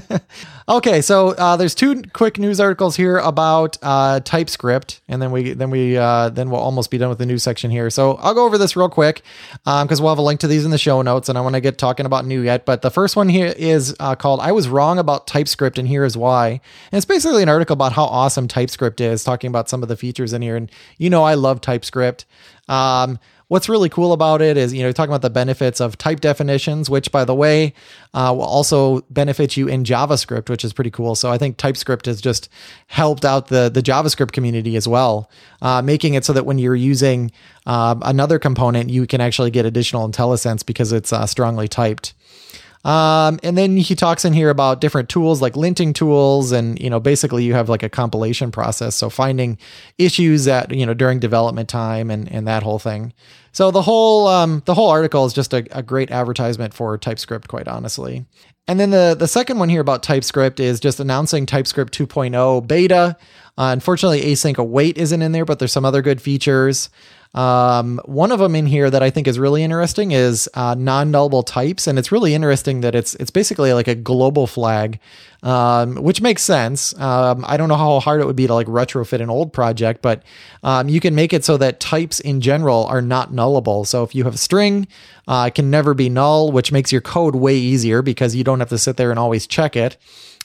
Okay, 0.66 1.02
so 1.02 1.32
uh, 1.32 1.56
there's 1.56 1.74
two 1.74 2.02
quick 2.14 2.38
news 2.38 2.58
articles 2.58 2.96
here 2.96 3.18
about 3.18 3.76
uh, 3.82 4.20
TypeScript, 4.20 5.02
and 5.08 5.20
then 5.20 5.30
we 5.30 5.52
then 5.52 5.68
we 5.68 5.98
uh, 5.98 6.30
then 6.30 6.48
we'll 6.48 6.60
almost 6.60 6.90
be 6.90 6.96
done 6.96 7.10
with 7.10 7.18
the 7.18 7.26
news 7.26 7.42
section 7.42 7.70
here. 7.70 7.90
So 7.90 8.14
I'll 8.14 8.32
go 8.32 8.46
over 8.46 8.56
this 8.56 8.74
real 8.74 8.88
quick 8.88 9.20
because 9.62 10.00
we'll 10.00 10.10
have 10.10 10.18
a 10.18 10.22
link 10.22 10.40
to 10.40 10.46
these 10.46 10.64
in 10.64 10.70
the 10.70 10.78
show 10.78 11.02
notes, 11.02 11.28
and 11.28 11.36
I 11.36 11.42
want 11.42 11.54
to 11.54 11.60
get 11.60 11.76
talking 11.76 12.06
about 12.06 12.24
NuGet. 12.24 12.64
But 12.64 12.80
the 12.80 12.90
first 12.90 13.14
one 13.14 13.28
here 13.28 13.52
is 13.58 13.94
uh, 14.00 14.14
called 14.14 14.40
"I 14.40 14.52
was 14.52 14.66
wrong 14.66 14.98
about 14.98 15.26
TypeScript, 15.26 15.78
and 15.78 15.86
here 15.86 16.02
is 16.02 16.16
why." 16.16 16.48
And 16.48 16.96
it's 16.96 17.04
basically 17.04 17.42
an 17.42 17.50
article 17.50 17.74
about 17.74 17.92
how 17.92 18.04
awesome 18.04 18.48
TypeScript 18.48 19.02
is, 19.02 19.22
talking 19.22 19.48
about 19.48 19.68
some 19.68 19.82
of 19.82 19.90
the 19.90 19.96
features 19.98 20.32
in 20.32 20.40
here. 20.40 20.56
And 20.56 20.70
you 20.96 21.10
know, 21.10 21.24
I 21.24 21.34
love 21.34 21.60
TypeScript. 21.60 22.24
Um, 22.68 23.18
What's 23.48 23.68
really 23.68 23.90
cool 23.90 24.12
about 24.12 24.40
it 24.40 24.56
is, 24.56 24.72
you 24.72 24.82
know, 24.82 24.90
talking 24.90 25.10
about 25.10 25.22
the 25.22 25.30
benefits 25.30 25.80
of 25.80 25.98
type 25.98 26.20
definitions, 26.20 26.88
which, 26.88 27.12
by 27.12 27.24
the 27.24 27.34
way, 27.34 27.74
uh, 28.14 28.32
will 28.34 28.44
also 28.44 29.02
benefit 29.10 29.56
you 29.56 29.68
in 29.68 29.84
JavaScript, 29.84 30.48
which 30.48 30.64
is 30.64 30.72
pretty 30.72 30.90
cool. 30.90 31.14
So 31.14 31.30
I 31.30 31.36
think 31.36 31.58
TypeScript 31.58 32.06
has 32.06 32.20
just 32.20 32.48
helped 32.86 33.24
out 33.24 33.48
the 33.48 33.68
the 33.68 33.82
JavaScript 33.82 34.32
community 34.32 34.76
as 34.76 34.88
well, 34.88 35.30
uh, 35.60 35.82
making 35.82 36.14
it 36.14 36.24
so 36.24 36.32
that 36.32 36.46
when 36.46 36.58
you're 36.58 36.74
using 36.74 37.30
uh, 37.66 37.96
another 38.02 38.38
component, 38.38 38.88
you 38.90 39.06
can 39.06 39.20
actually 39.20 39.50
get 39.50 39.66
additional 39.66 40.08
IntelliSense 40.08 40.64
because 40.64 40.92
it's 40.92 41.12
uh, 41.12 41.26
strongly 41.26 41.68
typed. 41.68 42.14
Um, 42.84 43.40
and 43.42 43.56
then 43.56 43.78
he 43.78 43.94
talks 43.94 44.24
in 44.24 44.34
here 44.34 44.50
about 44.50 44.80
different 44.80 45.08
tools 45.08 45.40
like 45.40 45.54
linting 45.54 45.94
tools, 45.94 46.52
and 46.52 46.78
you 46.78 46.90
know, 46.90 47.00
basically 47.00 47.44
you 47.44 47.54
have 47.54 47.68
like 47.68 47.82
a 47.82 47.88
compilation 47.88 48.50
process. 48.50 48.94
So 48.94 49.08
finding 49.08 49.58
issues 49.96 50.44
that 50.44 50.74
you 50.74 50.84
know 50.84 50.94
during 50.94 51.18
development 51.18 51.68
time 51.68 52.10
and 52.10 52.30
and 52.30 52.46
that 52.46 52.62
whole 52.62 52.78
thing. 52.78 53.14
So 53.52 53.70
the 53.70 53.82
whole 53.82 54.26
um, 54.26 54.62
the 54.66 54.74
whole 54.74 54.90
article 54.90 55.24
is 55.24 55.32
just 55.32 55.54
a, 55.54 55.66
a 55.70 55.82
great 55.82 56.10
advertisement 56.10 56.74
for 56.74 56.98
TypeScript, 56.98 57.48
quite 57.48 57.68
honestly. 57.68 58.26
And 58.66 58.80
then 58.80 58.90
the 58.90 59.16
the 59.18 59.28
second 59.28 59.58
one 59.58 59.68
here 59.68 59.80
about 59.80 60.02
TypeScript 60.02 60.60
is 60.60 60.80
just 60.80 61.00
announcing 61.00 61.46
TypeScript 61.46 61.96
2.0 61.96 62.66
beta. 62.66 63.16
Uh, 63.56 63.70
unfortunately, 63.72 64.22
async 64.22 64.58
await 64.58 64.98
isn't 64.98 65.22
in 65.22 65.32
there, 65.32 65.44
but 65.44 65.58
there's 65.58 65.72
some 65.72 65.84
other 65.84 66.02
good 66.02 66.20
features. 66.20 66.90
Um, 67.34 68.00
one 68.04 68.30
of 68.30 68.38
them 68.38 68.54
in 68.54 68.66
here 68.66 68.88
that 68.90 69.02
I 69.02 69.10
think 69.10 69.26
is 69.26 69.40
really 69.40 69.64
interesting 69.64 70.12
is 70.12 70.48
uh, 70.54 70.74
non-nullable 70.76 71.44
types, 71.44 71.88
and 71.88 71.98
it's 71.98 72.12
really 72.12 72.32
interesting 72.32 72.80
that 72.82 72.94
it's 72.94 73.16
it's 73.16 73.30
basically 73.30 73.72
like 73.72 73.88
a 73.88 73.96
global 73.96 74.46
flag, 74.46 75.00
um, 75.42 75.96
which 75.96 76.20
makes 76.20 76.42
sense. 76.42 76.96
Um, 76.98 77.44
I 77.48 77.56
don't 77.56 77.68
know 77.68 77.76
how 77.76 77.98
hard 77.98 78.20
it 78.20 78.26
would 78.26 78.36
be 78.36 78.46
to 78.46 78.54
like 78.54 78.68
retrofit 78.68 79.20
an 79.20 79.30
old 79.30 79.52
project, 79.52 80.00
but 80.00 80.22
um, 80.62 80.88
you 80.88 81.00
can 81.00 81.16
make 81.16 81.32
it 81.32 81.44
so 81.44 81.56
that 81.56 81.80
types 81.80 82.20
in 82.20 82.40
general 82.40 82.86
are 82.86 83.02
not 83.02 83.32
nullable. 83.32 83.84
So 83.84 84.04
if 84.04 84.14
you 84.14 84.22
have 84.24 84.34
a 84.34 84.38
string, 84.38 84.86
uh, 85.26 85.46
it 85.48 85.56
can 85.56 85.70
never 85.70 85.92
be 85.92 86.08
null, 86.08 86.52
which 86.52 86.70
makes 86.70 86.92
your 86.92 87.00
code 87.00 87.34
way 87.34 87.56
easier 87.56 88.00
because 88.00 88.36
you 88.36 88.44
don't 88.44 88.60
have 88.60 88.68
to 88.68 88.78
sit 88.78 88.96
there 88.96 89.10
and 89.10 89.18
always 89.18 89.48
check 89.48 89.74
it. 89.74 89.96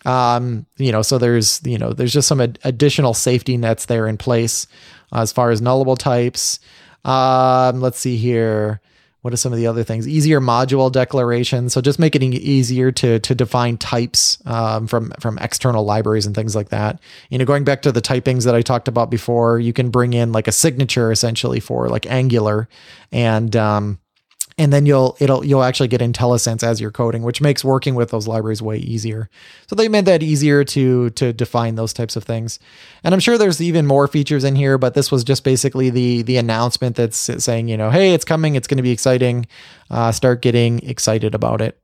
Um, 0.05 0.65
you 0.77 0.91
know, 0.91 1.01
so 1.01 1.17
there's 1.17 1.61
you 1.63 1.77
know 1.77 1.93
there's 1.93 2.13
just 2.13 2.27
some 2.27 2.41
ad- 2.41 2.57
additional 2.63 3.13
safety 3.13 3.57
nets 3.57 3.85
there 3.85 4.07
in 4.07 4.17
place 4.17 4.65
as 5.13 5.31
far 5.31 5.51
as 5.51 5.61
nullable 5.61 5.97
types. 5.97 6.59
Um, 7.05 7.81
let's 7.81 7.99
see 7.99 8.17
here. 8.17 8.81
What 9.21 9.33
are 9.33 9.37
some 9.37 9.51
of 9.51 9.57
the 9.57 9.67
other 9.67 9.83
things? 9.83 10.07
Easier 10.07 10.39
module 10.39 10.89
declaration. 10.89 11.69
So 11.69 11.81
just 11.81 11.99
making 11.99 12.33
it 12.33 12.41
easier 12.41 12.89
to 12.93 13.19
to 13.19 13.35
define 13.35 13.77
types 13.77 14.37
um, 14.45 14.87
from 14.87 15.11
from 15.19 15.37
external 15.39 15.83
libraries 15.83 16.25
and 16.25 16.33
things 16.33 16.55
like 16.55 16.69
that. 16.69 17.01
You 17.29 17.37
know, 17.37 17.43
going 17.43 17.65
back 17.65 17.81
to 17.81 17.91
the 17.91 18.01
typings 18.01 18.45
that 18.45 18.55
I 18.55 18.61
talked 18.61 18.87
about 18.87 19.11
before, 19.11 19.59
you 19.59 19.73
can 19.73 19.89
bring 19.89 20.13
in 20.13 20.31
like 20.31 20.47
a 20.47 20.53
signature 20.53 21.11
essentially 21.11 21.59
for 21.59 21.89
like 21.89 22.05
Angular, 22.05 22.69
and 23.11 23.53
um, 23.57 23.99
and 24.59 24.73
then 24.73 24.85
you'll 24.85 25.15
it'll 25.19 25.43
you'll 25.43 25.63
actually 25.63 25.87
get 25.87 26.01
IntelliSense 26.01 26.63
as 26.63 26.81
you're 26.81 26.91
coding, 26.91 27.23
which 27.23 27.41
makes 27.41 27.63
working 27.63 27.95
with 27.95 28.11
those 28.11 28.27
libraries 28.27 28.61
way 28.61 28.77
easier. 28.77 29.29
So 29.67 29.75
they 29.75 29.87
made 29.87 30.05
that 30.05 30.21
easier 30.21 30.65
to 30.65 31.09
to 31.11 31.31
define 31.31 31.75
those 31.75 31.93
types 31.93 32.17
of 32.17 32.25
things. 32.25 32.59
And 33.03 33.13
I'm 33.13 33.21
sure 33.21 33.37
there's 33.37 33.61
even 33.61 33.87
more 33.87 34.07
features 34.07 34.43
in 34.43 34.55
here, 34.55 34.77
but 34.77 34.95
this 34.95 35.11
was 35.11 35.23
just 35.23 35.45
basically 35.45 35.89
the 35.89 36.23
the 36.23 36.35
announcement 36.35 36.97
that's 36.97 37.17
saying, 37.17 37.69
you 37.69 37.77
know, 37.77 37.89
hey, 37.89 38.13
it's 38.13 38.25
coming, 38.25 38.55
it's 38.55 38.67
going 38.67 38.77
to 38.77 38.83
be 38.83 38.91
exciting. 38.91 39.47
Uh, 39.89 40.11
start 40.11 40.41
getting 40.41 40.79
excited 40.79 41.33
about 41.33 41.61
it. 41.61 41.79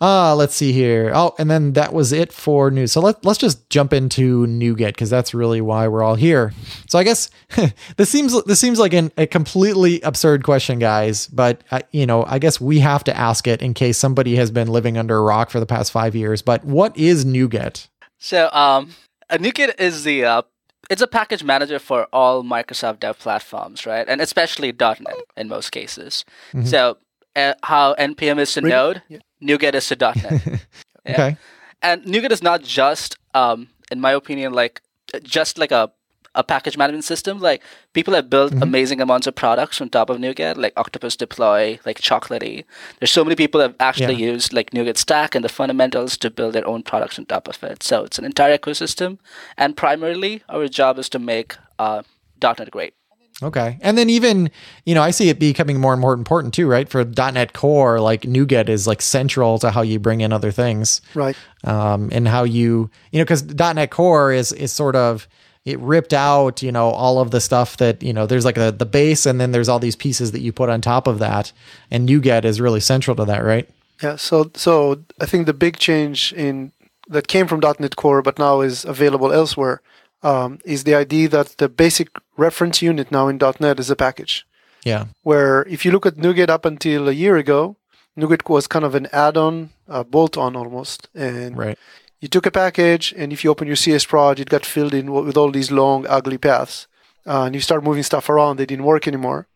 Uh, 0.00 0.34
let's 0.34 0.54
see 0.54 0.72
here. 0.72 1.12
Oh, 1.14 1.34
and 1.38 1.50
then 1.50 1.74
that 1.74 1.92
was 1.92 2.10
it 2.10 2.32
for 2.32 2.70
news. 2.70 2.92
So 2.92 3.02
let, 3.02 3.22
let's 3.24 3.38
just 3.38 3.68
jump 3.68 3.92
into 3.92 4.46
NuGet 4.46 4.88
because 4.88 5.10
that's 5.10 5.34
really 5.34 5.60
why 5.60 5.88
we're 5.88 6.02
all 6.02 6.14
here. 6.14 6.54
So 6.88 6.98
I 6.98 7.04
guess 7.04 7.28
this 7.96 8.08
seems 8.08 8.42
this 8.44 8.58
seems 8.58 8.78
like 8.78 8.94
an, 8.94 9.12
a 9.18 9.26
completely 9.26 10.00
absurd 10.00 10.42
question, 10.42 10.78
guys. 10.78 11.26
But 11.26 11.62
uh, 11.70 11.80
you 11.92 12.06
know, 12.06 12.24
I 12.24 12.38
guess 12.38 12.60
we 12.60 12.78
have 12.78 13.04
to 13.04 13.16
ask 13.16 13.46
it 13.46 13.60
in 13.60 13.74
case 13.74 13.98
somebody 13.98 14.36
has 14.36 14.50
been 14.50 14.68
living 14.68 14.96
under 14.96 15.18
a 15.18 15.22
rock 15.22 15.50
for 15.50 15.60
the 15.60 15.66
past 15.66 15.92
five 15.92 16.14
years. 16.14 16.40
But 16.40 16.64
what 16.64 16.96
is 16.96 17.26
NuGet? 17.26 17.88
So, 18.18 18.48
um, 18.52 18.94
a 19.28 19.38
NuGet 19.38 19.78
is 19.78 20.04
the 20.04 20.24
uh, 20.24 20.42
it's 20.88 21.02
a 21.02 21.06
package 21.06 21.44
manager 21.44 21.78
for 21.78 22.08
all 22.12 22.42
Microsoft 22.42 23.00
dev 23.00 23.18
platforms, 23.18 23.84
right? 23.84 24.06
And 24.08 24.20
especially 24.20 24.72
.NET 24.72 24.98
in 25.36 25.48
most 25.48 25.70
cases. 25.70 26.24
Mm-hmm. 26.52 26.66
So 26.66 26.96
uh, 27.36 27.54
how 27.62 27.94
npm 27.94 28.38
is 28.40 28.52
to 28.54 28.60
Node, 28.60 29.02
yeah. 29.08 29.18
NuGet 29.42 29.74
is 29.74 29.86
to 29.88 29.96
.NET. 29.96 30.16
yeah. 31.06 31.12
Okay. 31.12 31.36
And 31.82 32.04
NuGet 32.04 32.30
is 32.30 32.42
not 32.42 32.62
just, 32.62 33.16
um, 33.34 33.68
in 33.90 34.00
my 34.00 34.12
opinion, 34.12 34.52
like 34.52 34.82
just 35.22 35.58
like 35.58 35.72
a 35.72 35.90
a 36.34 36.44
package 36.44 36.76
management 36.76 37.04
system. 37.04 37.40
Like 37.40 37.62
people 37.92 38.14
have 38.14 38.30
built 38.30 38.52
mm-hmm. 38.52 38.62
amazing 38.62 39.00
amounts 39.00 39.26
of 39.26 39.34
products 39.34 39.80
on 39.80 39.88
top 39.88 40.10
of 40.10 40.18
NuGet, 40.18 40.56
like 40.56 40.72
Octopus 40.76 41.16
Deploy, 41.16 41.78
like 41.84 42.00
Chocolatey. 42.00 42.64
There's 42.98 43.10
so 43.10 43.24
many 43.24 43.36
people 43.36 43.60
have 43.60 43.74
actually 43.80 44.14
yeah. 44.14 44.32
used 44.32 44.52
like 44.52 44.70
NuGet 44.70 44.96
Stack 44.96 45.34
and 45.34 45.44
the 45.44 45.48
fundamentals 45.48 46.16
to 46.18 46.30
build 46.30 46.54
their 46.54 46.66
own 46.66 46.82
products 46.82 47.18
on 47.18 47.26
top 47.26 47.48
of 47.48 47.62
it. 47.64 47.82
So 47.82 48.04
it's 48.04 48.18
an 48.18 48.24
entire 48.24 48.56
ecosystem, 48.56 49.18
and 49.56 49.76
primarily 49.76 50.42
our 50.48 50.68
job 50.68 50.98
is 50.98 51.08
to 51.10 51.18
make 51.18 51.56
uh, 51.78 52.02
.NET 52.42 52.70
great. 52.70 52.94
Okay. 53.42 53.78
And 53.80 53.96
then 53.96 54.10
even, 54.10 54.50
you 54.84 54.94
know, 54.94 55.02
I 55.02 55.10
see 55.10 55.28
it 55.28 55.38
becoming 55.38 55.80
more 55.80 55.92
and 55.92 56.00
more 56.00 56.12
important 56.12 56.52
too, 56.52 56.66
right? 56.66 56.88
For 56.88 57.04
.NET 57.04 57.52
Core, 57.52 58.00
like 58.00 58.22
NuGet 58.22 58.68
is 58.68 58.86
like 58.86 59.00
central 59.00 59.58
to 59.60 59.70
how 59.70 59.82
you 59.82 59.98
bring 59.98 60.20
in 60.20 60.32
other 60.32 60.50
things. 60.50 61.00
Right. 61.14 61.36
Um, 61.64 62.10
and 62.12 62.28
how 62.28 62.44
you, 62.44 62.90
you 63.12 63.18
know, 63.18 63.24
because 63.24 63.44
.NET 63.44 63.90
Core 63.90 64.32
is 64.32 64.52
is 64.52 64.72
sort 64.72 64.96
of 64.96 65.26
it 65.64 65.78
ripped 65.78 66.14
out, 66.14 66.62
you 66.62 66.72
know, 66.72 66.88
all 66.88 67.18
of 67.20 67.30
the 67.30 67.40
stuff 67.40 67.76
that, 67.76 68.02
you 68.02 68.12
know, 68.12 68.26
there's 68.26 68.44
like 68.44 68.56
a, 68.56 68.72
the 68.72 68.86
base 68.86 69.26
and 69.26 69.40
then 69.40 69.52
there's 69.52 69.68
all 69.68 69.78
these 69.78 69.96
pieces 69.96 70.32
that 70.32 70.40
you 70.40 70.52
put 70.52 70.70
on 70.70 70.80
top 70.80 71.06
of 71.06 71.18
that. 71.18 71.52
And 71.90 72.08
NuGet 72.08 72.44
is 72.44 72.60
really 72.60 72.80
central 72.80 73.14
to 73.16 73.24
that, 73.26 73.44
right? 73.44 73.68
Yeah. 74.02 74.16
So 74.16 74.50
so 74.54 75.02
I 75.20 75.26
think 75.26 75.46
the 75.46 75.54
big 75.54 75.78
change 75.78 76.32
in 76.32 76.72
that 77.08 77.28
came 77.28 77.46
from 77.46 77.60
.NET 77.60 77.96
Core 77.96 78.22
but 78.22 78.38
now 78.38 78.60
is 78.60 78.84
available 78.84 79.32
elsewhere 79.32 79.82
um, 80.22 80.58
is 80.64 80.84
the 80.84 80.94
idea 80.94 81.28
that 81.28 81.56
the 81.58 81.68
basic 81.68 82.08
reference 82.36 82.82
unit 82.82 83.10
now 83.10 83.28
in 83.28 83.38
.NET 83.60 83.80
is 83.80 83.90
a 83.90 83.96
package. 83.96 84.46
Yeah. 84.84 85.06
Where 85.22 85.62
if 85.64 85.84
you 85.84 85.92
look 85.92 86.06
at 86.06 86.16
NuGet 86.16 86.48
up 86.48 86.64
until 86.64 87.08
a 87.08 87.12
year 87.12 87.36
ago, 87.36 87.76
NuGet 88.18 88.48
was 88.48 88.66
kind 88.66 88.84
of 88.84 88.94
an 88.94 89.08
add-on, 89.12 89.70
a 89.88 90.04
bolt-on 90.04 90.56
almost, 90.56 91.08
and 91.14 91.56
right. 91.56 91.78
you 92.20 92.28
took 92.28 92.46
a 92.46 92.50
package, 92.50 93.14
and 93.16 93.32
if 93.32 93.44
you 93.44 93.50
open 93.50 93.66
your 93.66 93.76
CS 93.76 94.04
proj, 94.04 94.40
it 94.40 94.48
got 94.48 94.66
filled 94.66 94.94
in 94.94 95.12
with 95.12 95.36
all 95.36 95.50
these 95.50 95.70
long, 95.70 96.06
ugly 96.08 96.38
paths, 96.38 96.86
uh, 97.26 97.44
and 97.44 97.54
you 97.54 97.60
start 97.60 97.84
moving 97.84 98.02
stuff 98.02 98.28
around, 98.28 98.56
they 98.56 98.66
didn't 98.66 98.84
work 98.84 99.06
anymore. 99.06 99.46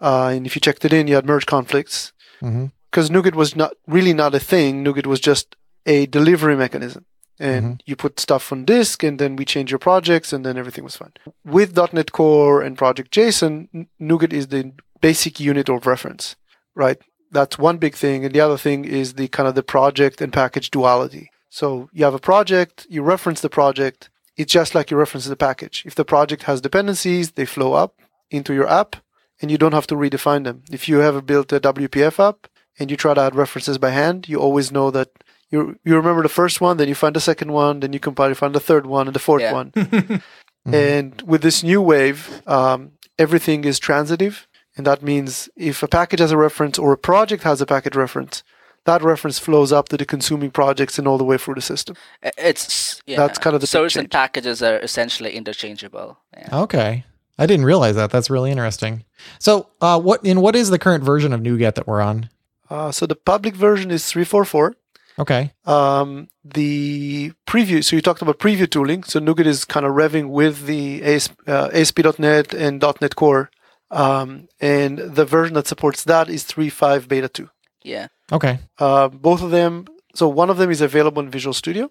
Uh, 0.00 0.32
and 0.34 0.46
if 0.46 0.54
you 0.54 0.60
checked 0.60 0.84
it 0.84 0.92
in, 0.92 1.06
you 1.08 1.14
had 1.14 1.26
merge 1.26 1.46
conflicts 1.46 2.12
because 2.40 3.10
mm-hmm. 3.10 3.16
NuGet 3.16 3.34
was 3.34 3.56
not 3.56 3.74
really 3.86 4.14
not 4.14 4.34
a 4.34 4.40
thing. 4.40 4.84
NuGet 4.84 5.06
was 5.06 5.20
just 5.20 5.56
a 5.86 6.06
delivery 6.06 6.56
mechanism 6.56 7.04
and 7.38 7.64
mm-hmm. 7.64 7.74
you 7.86 7.96
put 7.96 8.20
stuff 8.20 8.52
on 8.52 8.64
disk 8.64 9.02
and 9.02 9.18
then 9.18 9.36
we 9.36 9.44
change 9.44 9.70
your 9.70 9.78
projects 9.78 10.32
and 10.32 10.44
then 10.44 10.58
everything 10.58 10.84
was 10.84 10.96
fine. 10.96 11.12
With 11.44 11.76
.NET 11.92 12.12
Core 12.12 12.62
and 12.62 12.76
Project 12.76 13.12
JSON, 13.12 13.86
NuGet 14.00 14.32
is 14.32 14.48
the 14.48 14.72
basic 15.00 15.38
unit 15.38 15.68
of 15.68 15.86
reference, 15.86 16.36
right? 16.74 16.98
That's 17.30 17.58
one 17.58 17.78
big 17.78 17.94
thing. 17.94 18.24
And 18.24 18.34
the 18.34 18.40
other 18.40 18.58
thing 18.58 18.84
is 18.84 19.14
the 19.14 19.28
kind 19.28 19.48
of 19.48 19.54
the 19.54 19.62
project 19.62 20.20
and 20.20 20.32
package 20.32 20.70
duality. 20.70 21.30
So 21.50 21.88
you 21.92 22.04
have 22.04 22.14
a 22.14 22.18
project, 22.18 22.86
you 22.88 23.02
reference 23.02 23.40
the 23.40 23.50
project. 23.50 24.10
It's 24.36 24.52
just 24.52 24.74
like 24.74 24.90
you 24.90 24.96
reference 24.96 25.26
the 25.26 25.36
package. 25.36 25.82
If 25.86 25.94
the 25.94 26.04
project 26.04 26.44
has 26.44 26.60
dependencies, 26.60 27.32
they 27.32 27.44
flow 27.44 27.72
up 27.72 28.00
into 28.30 28.54
your 28.54 28.68
app 28.68 28.96
and 29.40 29.50
you 29.50 29.58
don't 29.58 29.72
have 29.72 29.86
to 29.88 29.94
redefine 29.94 30.44
them. 30.44 30.62
If 30.70 30.88
you 30.88 31.02
ever 31.02 31.20
built 31.20 31.52
a 31.52 31.60
WPF 31.60 32.18
app 32.28 32.48
and 32.78 32.90
you 32.90 32.96
try 32.96 33.14
to 33.14 33.20
add 33.20 33.34
references 33.34 33.78
by 33.78 33.90
hand, 33.90 34.28
you 34.28 34.38
always 34.38 34.72
know 34.72 34.90
that 34.90 35.10
you 35.50 35.78
you 35.84 35.96
remember 35.96 36.22
the 36.22 36.28
first 36.28 36.60
one, 36.60 36.76
then 36.76 36.88
you 36.88 36.94
find 36.94 37.16
the 37.16 37.20
second 37.20 37.52
one, 37.52 37.80
then 37.80 37.92
you 37.92 38.00
compile, 38.00 38.28
you 38.28 38.34
find 38.34 38.54
the 38.54 38.60
third 38.60 38.86
one 38.86 39.06
and 39.06 39.14
the 39.14 39.20
fourth 39.20 39.42
yeah. 39.42 39.52
one. 39.52 39.70
mm-hmm. 39.72 40.74
And 40.74 41.22
with 41.22 41.42
this 41.42 41.62
new 41.62 41.80
wave, 41.80 42.42
um, 42.46 42.92
everything 43.18 43.64
is 43.64 43.78
transitive, 43.78 44.46
and 44.76 44.86
that 44.86 45.02
means 45.02 45.48
if 45.56 45.82
a 45.82 45.88
package 45.88 46.20
has 46.20 46.32
a 46.32 46.36
reference 46.36 46.78
or 46.78 46.92
a 46.92 46.98
project 46.98 47.42
has 47.44 47.60
a 47.60 47.66
package 47.66 47.96
reference, 47.96 48.42
that 48.84 49.02
reference 49.02 49.38
flows 49.38 49.72
up 49.72 49.88
to 49.90 49.96
the 49.96 50.06
consuming 50.06 50.50
projects 50.50 50.98
and 50.98 51.06
all 51.06 51.18
the 51.18 51.24
way 51.24 51.36
through 51.36 51.54
the 51.54 51.60
system. 51.60 51.96
It's 52.22 53.02
yeah. 53.06 53.16
that's 53.16 53.38
kind 53.38 53.54
of 53.54 53.60
the 53.60 53.66
source 53.66 53.96
and 53.96 54.10
packages 54.10 54.62
are 54.62 54.78
essentially 54.78 55.34
interchangeable. 55.34 56.18
Yeah. 56.36 56.60
Okay. 56.60 57.04
I 57.38 57.46
didn't 57.46 57.66
realize 57.66 57.94
that. 57.94 58.10
That's 58.10 58.30
really 58.30 58.50
interesting. 58.50 59.04
So, 59.38 59.68
uh, 59.80 60.00
what 60.00 60.24
in 60.24 60.40
what 60.40 60.56
is 60.56 60.70
the 60.70 60.78
current 60.78 61.04
version 61.04 61.32
of 61.32 61.40
NuGet 61.40 61.74
that 61.74 61.86
we're 61.86 62.00
on? 62.00 62.30
Uh, 62.68 62.90
so 62.90 63.06
the 63.06 63.14
public 63.14 63.54
version 63.54 63.90
is 63.90 64.06
three 64.06 64.24
four 64.24 64.44
four. 64.44 64.74
Okay. 65.18 65.52
Um, 65.64 66.28
the 66.44 67.32
preview, 67.46 67.82
so 67.82 67.96
you 67.96 68.02
talked 68.02 68.22
about 68.22 68.38
preview 68.38 68.70
tooling. 68.70 69.02
So 69.02 69.18
NuGet 69.18 69.46
is 69.46 69.64
kind 69.64 69.84
of 69.84 69.92
revving 69.92 70.28
with 70.28 70.66
the 70.66 71.02
ASP, 71.02 71.32
uh, 71.46 71.70
ASP.NET 71.72 72.54
and 72.54 72.82
.NET 73.00 73.16
Core. 73.16 73.50
Um, 73.90 74.48
and 74.60 74.98
the 74.98 75.24
version 75.24 75.54
that 75.54 75.66
supports 75.66 76.04
that 76.04 76.28
is 76.28 76.44
3.5 76.44 77.08
Beta 77.08 77.28
2. 77.28 77.48
Yeah. 77.82 78.08
Okay. 78.30 78.58
Uh, 78.78 79.08
both 79.08 79.42
of 79.42 79.50
them, 79.50 79.86
so 80.14 80.28
one 80.28 80.50
of 80.50 80.58
them 80.58 80.70
is 80.70 80.80
available 80.80 81.22
in 81.22 81.30
Visual 81.30 81.54
Studio. 81.54 81.90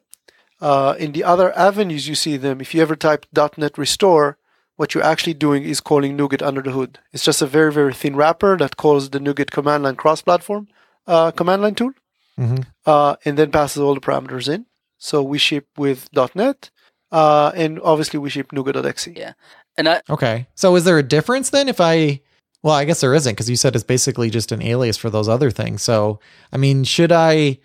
Uh, 0.62 0.96
in 0.98 1.12
the 1.12 1.24
other 1.24 1.56
avenues 1.58 2.08
you 2.08 2.16
see 2.16 2.38
them, 2.38 2.62
if 2.62 2.74
you 2.74 2.82
ever 2.82 2.96
type 2.96 3.26
.NET 3.58 3.78
Restore, 3.78 4.38
what 4.76 4.94
you're 4.94 5.04
actually 5.04 5.34
doing 5.34 5.64
is 5.64 5.82
calling 5.82 6.18
NuGet 6.18 6.42
under 6.42 6.62
the 6.62 6.72
hood. 6.72 7.00
It's 7.12 7.26
just 7.26 7.42
a 7.42 7.48
very, 7.48 7.74
very 7.74 7.94
thin 7.94 8.16
wrapper 8.16 8.58
that 8.58 8.78
calls 8.78 9.10
the 9.10 9.20
NuGet 9.20 9.52
command 9.52 9.84
line 9.84 9.96
cross-platform 9.96 10.68
uh, 11.08 11.32
command 11.32 11.62
line 11.64 11.76
tool 11.76 11.94
mm-hmm. 12.40 12.64
uh, 12.86 13.16
and 13.26 13.38
then 13.38 13.52
passes 13.52 13.82
all 13.82 13.94
the 13.94 14.02
parameters 14.02 14.52
in. 14.54 14.66
So 14.98 15.22
we 15.22 15.38
ship 15.38 15.68
with 15.78 16.10
.NET, 16.36 16.72
uh, 17.12 17.52
and 17.56 17.80
obviously 17.82 18.20
we 18.20 18.30
ship 18.30 18.52
NuGet.exe. 18.52 19.08
Yeah, 19.08 19.34
and 19.78 19.88
I 19.88 20.02
okay. 20.10 20.48
So 20.56 20.76
is 20.76 20.84
there 20.84 20.98
a 20.98 21.04
difference 21.04 21.50
then 21.50 21.70
if 21.70 21.80
I? 21.80 22.22
Well, 22.64 22.74
I 22.74 22.86
guess 22.86 23.02
there 23.02 23.14
isn't 23.14 23.34
because 23.34 23.50
you 23.50 23.56
said 23.56 23.76
it's 23.76 23.84
basically 23.84 24.30
just 24.30 24.52
an 24.52 24.62
alias 24.62 24.98
for 24.98 25.10
those 25.10 25.30
other 25.30 25.52
things. 25.52 25.84
So 25.84 26.20
I 26.52 26.58
mean, 26.58 26.84
should 26.84 27.12
I? 27.12 27.60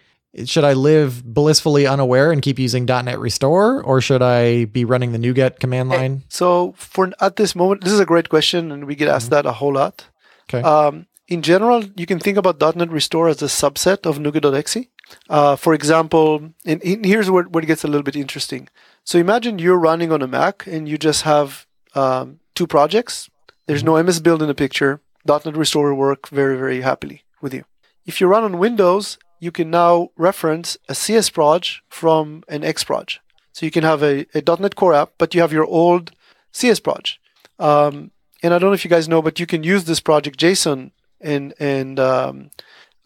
Should 0.46 0.64
I 0.64 0.72
live 0.72 1.22
blissfully 1.22 1.86
unaware 1.86 2.32
and 2.32 2.40
keep 2.40 2.58
using 2.58 2.86
.NET 2.86 3.18
Restore, 3.18 3.82
or 3.82 4.00
should 4.00 4.22
I 4.22 4.64
be 4.64 4.86
running 4.86 5.12
the 5.12 5.18
NuGet 5.18 5.58
command 5.58 5.90
line? 5.90 6.22
So 6.30 6.72
for 6.78 7.12
at 7.20 7.36
this 7.36 7.54
moment, 7.54 7.84
this 7.84 7.92
is 7.92 8.00
a 8.00 8.06
great 8.06 8.30
question, 8.30 8.72
and 8.72 8.86
we 8.86 8.94
get 8.94 9.08
asked 9.08 9.26
mm-hmm. 9.26 9.34
that 9.34 9.46
a 9.46 9.52
whole 9.52 9.74
lot. 9.74 10.06
Okay. 10.48 10.62
Um, 10.62 11.06
in 11.32 11.40
general, 11.40 11.82
you 11.96 12.04
can 12.04 12.18
think 12.18 12.36
about 12.36 12.60
.NET 12.76 12.90
Restore 12.90 13.28
as 13.28 13.40
a 13.40 13.46
subset 13.46 14.04
of 14.04 14.18
NuGet.exe. 14.18 14.86
Uh, 15.30 15.56
for 15.56 15.72
example, 15.72 16.52
and, 16.66 16.82
and 16.84 17.04
here's 17.06 17.30
where, 17.30 17.44
where 17.44 17.64
it 17.64 17.66
gets 17.66 17.84
a 17.84 17.88
little 17.88 18.02
bit 18.02 18.16
interesting. 18.16 18.68
So 19.04 19.18
imagine 19.18 19.58
you're 19.58 19.78
running 19.78 20.12
on 20.12 20.20
a 20.20 20.26
Mac 20.26 20.66
and 20.66 20.86
you 20.86 20.98
just 20.98 21.22
have 21.22 21.66
um, 21.94 22.40
two 22.54 22.66
projects. 22.66 23.30
There's 23.66 23.82
no 23.82 24.00
MS 24.02 24.20
Build 24.20 24.42
in 24.42 24.48
the 24.48 24.54
picture. 24.54 25.00
.NET 25.26 25.56
Restore 25.56 25.94
will 25.94 25.98
work 25.98 26.28
very, 26.28 26.56
very 26.56 26.82
happily 26.82 27.24
with 27.40 27.54
you. 27.54 27.64
If 28.04 28.20
you 28.20 28.26
run 28.26 28.44
on 28.44 28.58
Windows, 28.58 29.16
you 29.40 29.50
can 29.50 29.70
now 29.70 30.10
reference 30.16 30.76
a 30.88 30.94
CS 30.94 31.30
proj 31.30 31.82
from 31.88 32.44
an 32.48 32.62
X 32.62 32.84
proj. 32.84 33.20
So 33.52 33.64
you 33.64 33.72
can 33.72 33.84
have 33.84 34.02
a, 34.02 34.26
a 34.34 34.42
.NET 34.60 34.76
Core 34.76 34.92
app, 34.92 35.12
but 35.16 35.34
you 35.34 35.40
have 35.40 35.52
your 35.52 35.66
old 35.66 36.12
CS 36.52 36.80
proj. 36.80 37.18
Um, 37.58 38.10
and 38.42 38.52
I 38.52 38.58
don't 38.58 38.70
know 38.70 38.74
if 38.74 38.84
you 38.84 38.90
guys 38.90 39.08
know, 39.08 39.22
but 39.22 39.40
you 39.40 39.46
can 39.46 39.62
use 39.62 39.84
this 39.84 40.00
project 40.00 40.38
JSON 40.38 40.90
and 41.22 41.54
and 41.58 41.98
um, 41.98 42.50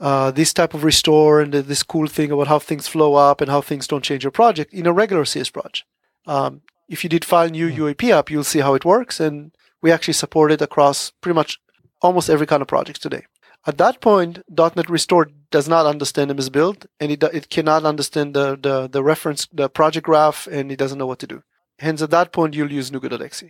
uh, 0.01 0.31
this 0.31 0.53
type 0.53 0.75
of 0.75 0.85
restore 0.85 1.41
and 1.41 1.53
this 1.53 1.83
cool 1.83 2.07
thing 2.07 2.31
about 2.31 2.49
how 2.49 2.59
things 2.59 2.89
flow 2.89 3.15
up 3.15 3.41
and 3.41 3.51
how 3.51 3.61
things 3.61 3.87
don't 3.87 4.05
change 4.05 4.25
your 4.25 4.31
project 4.31 4.73
in 4.73 4.87
a 4.87 4.93
regular 4.93 5.25
CS 5.25 5.51
project. 5.51 5.85
Um, 6.27 6.63
if 6.89 7.03
you 7.03 7.11
did 7.11 7.25
file 7.25 7.49
new. 7.49 7.69
UAP 7.69 8.11
app, 8.11 8.31
you'll 8.31 8.45
see 8.45 8.61
how 8.61 8.75
it 8.75 8.85
works, 8.85 9.21
and 9.21 9.53
we 9.83 9.91
actually 9.91 10.15
support 10.15 10.53
it 10.53 10.63
across 10.63 11.11
pretty 11.21 11.35
much 11.35 11.59
almost 12.03 12.31
every 12.31 12.47
kind 12.47 12.63
of 12.63 12.69
project 12.69 13.03
today. 13.03 13.25
At 13.67 13.79
that 13.79 14.01
point, 14.01 14.43
.NET 14.49 14.89
Restore 14.89 15.29
does 15.51 15.69
not 15.69 15.87
understand 15.87 16.35
MS 16.35 16.51
Build, 16.51 16.87
and 17.01 17.11
it, 17.11 17.23
it 17.23 17.51
cannot 17.51 17.85
understand 17.85 18.35
the, 18.35 18.57
the, 18.57 18.89
the 18.89 19.03
reference, 19.03 19.49
the 19.53 19.69
project 19.69 20.07
graph, 20.07 20.47
and 20.47 20.71
it 20.71 20.79
doesn't 20.79 20.99
know 20.99 21.07
what 21.07 21.19
to 21.21 21.27
do. 21.27 21.43
Hence, 21.81 22.01
at 22.01 22.11
that 22.11 22.33
point, 22.33 22.55
you'll 22.55 22.73
use 22.73 22.91
NuGet.exe. 22.91 23.45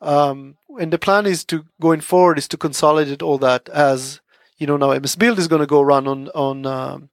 Um, 0.00 0.56
and 0.78 0.92
the 0.92 0.98
plan 0.98 1.26
is 1.26 1.44
to 1.46 1.64
going 1.80 2.00
forward 2.00 2.38
is 2.38 2.48
to 2.48 2.56
consolidate 2.56 3.22
all 3.22 3.38
that 3.38 3.68
as 3.70 4.20
you 4.58 4.66
know 4.66 4.76
now 4.76 4.96
MS 4.98 5.16
Build 5.16 5.38
is 5.38 5.48
going 5.48 5.60
to 5.60 5.66
go 5.66 5.82
run 5.82 6.06
on 6.06 6.28
on 6.28 6.66
um, 6.66 7.08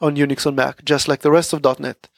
on 0.00 0.16
Unix 0.16 0.46
on 0.46 0.54
Mac 0.54 0.84
just 0.84 1.08
like 1.08 1.20
the 1.20 1.30
rest 1.30 1.52
of 1.52 1.80
.NET. 1.80 2.08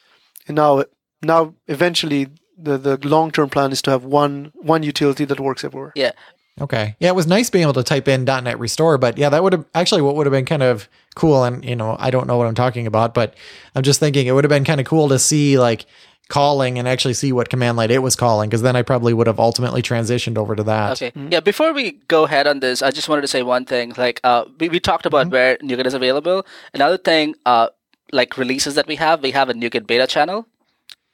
And 0.49 0.57
now 0.57 0.85
now 1.23 1.55
eventually 1.69 2.29
the 2.59 2.76
the 2.76 2.99
long 3.07 3.31
term 3.31 3.49
plan 3.49 3.73
is 3.73 3.83
to 3.83 3.90
have 3.90 4.05
one 4.05 4.52
one 4.55 4.83
utility 4.83 5.25
that 5.25 5.40
works 5.40 5.64
everywhere. 5.64 5.93
Yeah. 5.95 6.12
Okay. 6.61 6.95
Yeah, 6.99 7.09
it 7.09 7.14
was 7.14 7.26
nice 7.26 7.49
being 7.49 7.62
able 7.62 7.73
to 7.75 7.83
type 7.83 8.07
in 8.07 8.25
.NET 8.25 8.59
Restore, 8.59 8.99
but 8.99 9.17
yeah, 9.17 9.31
that 9.31 9.43
would 9.43 9.55
have 9.55 9.64
actually 9.75 10.02
what 10.02 10.14
would 10.17 10.26
have 10.26 10.33
been 10.33 10.45
kind 10.45 10.62
of 10.62 10.88
cool. 11.14 11.45
And 11.45 11.64
you 11.64 11.75
know, 11.75 11.97
I 11.99 12.11
don't 12.11 12.26
know 12.26 12.37
what 12.37 12.47
I'm 12.47 12.55
talking 12.55 12.87
about, 12.87 13.14
but 13.14 13.35
I'm 13.75 13.83
just 13.83 14.00
thinking 14.00 14.26
it 14.26 14.33
would 14.33 14.45
have 14.45 14.50
been 14.50 14.64
kind 14.64 14.81
of 14.81 14.87
cool 14.87 15.09
to 15.09 15.19
see 15.19 15.59
like 15.59 15.87
calling 16.30 16.78
and 16.78 16.88
actually 16.88 17.12
see 17.14 17.32
what 17.32 17.50
command 17.50 17.76
line 17.76 17.90
it 17.90 18.02
was 18.02 18.16
calling, 18.16 18.49
because 18.49 18.62
then 18.62 18.76
I 18.76 18.82
probably 18.82 19.12
would 19.12 19.26
have 19.26 19.38
ultimately 19.38 19.82
transitioned 19.82 20.38
over 20.38 20.56
to 20.56 20.62
that. 20.62 20.92
Okay. 21.02 21.12
Yeah. 21.28 21.40
Before 21.40 21.72
we 21.75 21.92
go 22.08 22.25
ahead 22.25 22.46
on 22.46 22.60
this, 22.60 22.80
I 22.80 22.90
just 22.90 23.08
wanted 23.10 23.22
to 23.22 23.28
say 23.28 23.42
one 23.42 23.64
thing. 23.66 23.92
Like, 23.99 24.20
uh, 24.25 24.44
we, 24.58 24.68
we 24.70 24.80
talked 24.80 25.04
about 25.06 25.26
Mm-hmm. 25.26 25.32
where 25.32 25.56
NuGet 25.58 25.84
is 25.87 25.92
available. 25.94 26.46
Another 26.72 26.96
thing, 26.96 27.34
uh, 27.44 27.68
like 28.12 28.38
releases 28.38 28.75
that 28.76 28.87
we 28.87 28.96
have, 28.96 29.22
we 29.22 29.32
have 29.32 29.50
a 29.50 29.54
NuGet 29.54 29.87
beta 29.87 30.06
channel, 30.06 30.46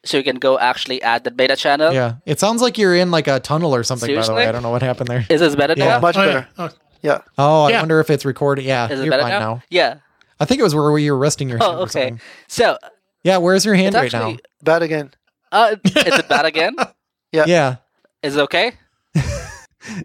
so 0.04 0.16
you 0.16 0.23
can 0.25 0.37
go 0.37 0.58
actually 0.58 1.02
add 1.02 1.25
the 1.25 1.30
beta 1.30 1.56
channel. 1.56 1.92
Yeah, 1.92 2.16
it 2.26 2.38
sounds 2.38 2.62
like 2.62 2.78
you're 2.78 2.94
in 2.94 3.11
like 3.11 3.26
a 3.26 3.40
tunnel 3.40 3.75
or 3.75 3.82
something. 3.82 4.14
By 4.14 4.23
the 4.25 4.32
way, 4.35 4.46
I 4.46 4.52
don't 4.52 4.62
know 4.62 4.70
what 4.70 4.82
happened 4.82 5.08
there. 5.08 5.26
Is 5.28 5.40
this 5.40 5.56
better 5.56 5.75
Yeah. 5.76 5.88
now? 5.88 6.00
Much 6.00 6.16
Oh, 6.16 6.25
better. 6.26 6.49
yeah. 6.58 6.64
Oh, 6.66 6.70
Yeah. 7.02 7.18
Oh, 7.38 7.64
I 7.64 7.70
Yeah. 7.70 7.80
wonder 7.80 8.00
if 8.00 8.08
it's 8.11 8.25
recording. 8.25 8.64
Yeah, 8.66 8.88
Is 8.88 9.00
it 9.00 9.04
you're 9.04 9.11
better 9.11 9.28
now? 9.28 9.38
now? 9.38 9.62
Yeah. 9.68 9.96
I 10.38 10.44
think 10.44 10.61
it 10.61 10.62
was 10.64 10.75
where 10.75 10.96
you 10.99 11.12
were 11.12 11.18
resting 11.18 11.49
your 11.49 11.58
hand. 11.58 11.70
Oh, 11.73 11.76
or 11.78 11.82
okay. 11.82 11.90
something. 12.08 12.20
So 12.49 12.78
Yeah, 13.25 13.38
where's 13.38 13.64
your 13.64 13.75
hand 13.75 13.94
right 13.94 14.04
actually. 14.12 14.35
now? 14.35 14.38
Bad 14.66 14.82
again. 14.82 15.12
Uh, 15.52 15.76
is 15.85 16.18
it 16.18 16.28
bad 16.28 16.44
again? 16.44 16.76
Yeah, 17.32 17.44
Yeah. 17.46 17.76
Is 18.23 18.37
it 18.37 18.40
okay? 18.42 18.73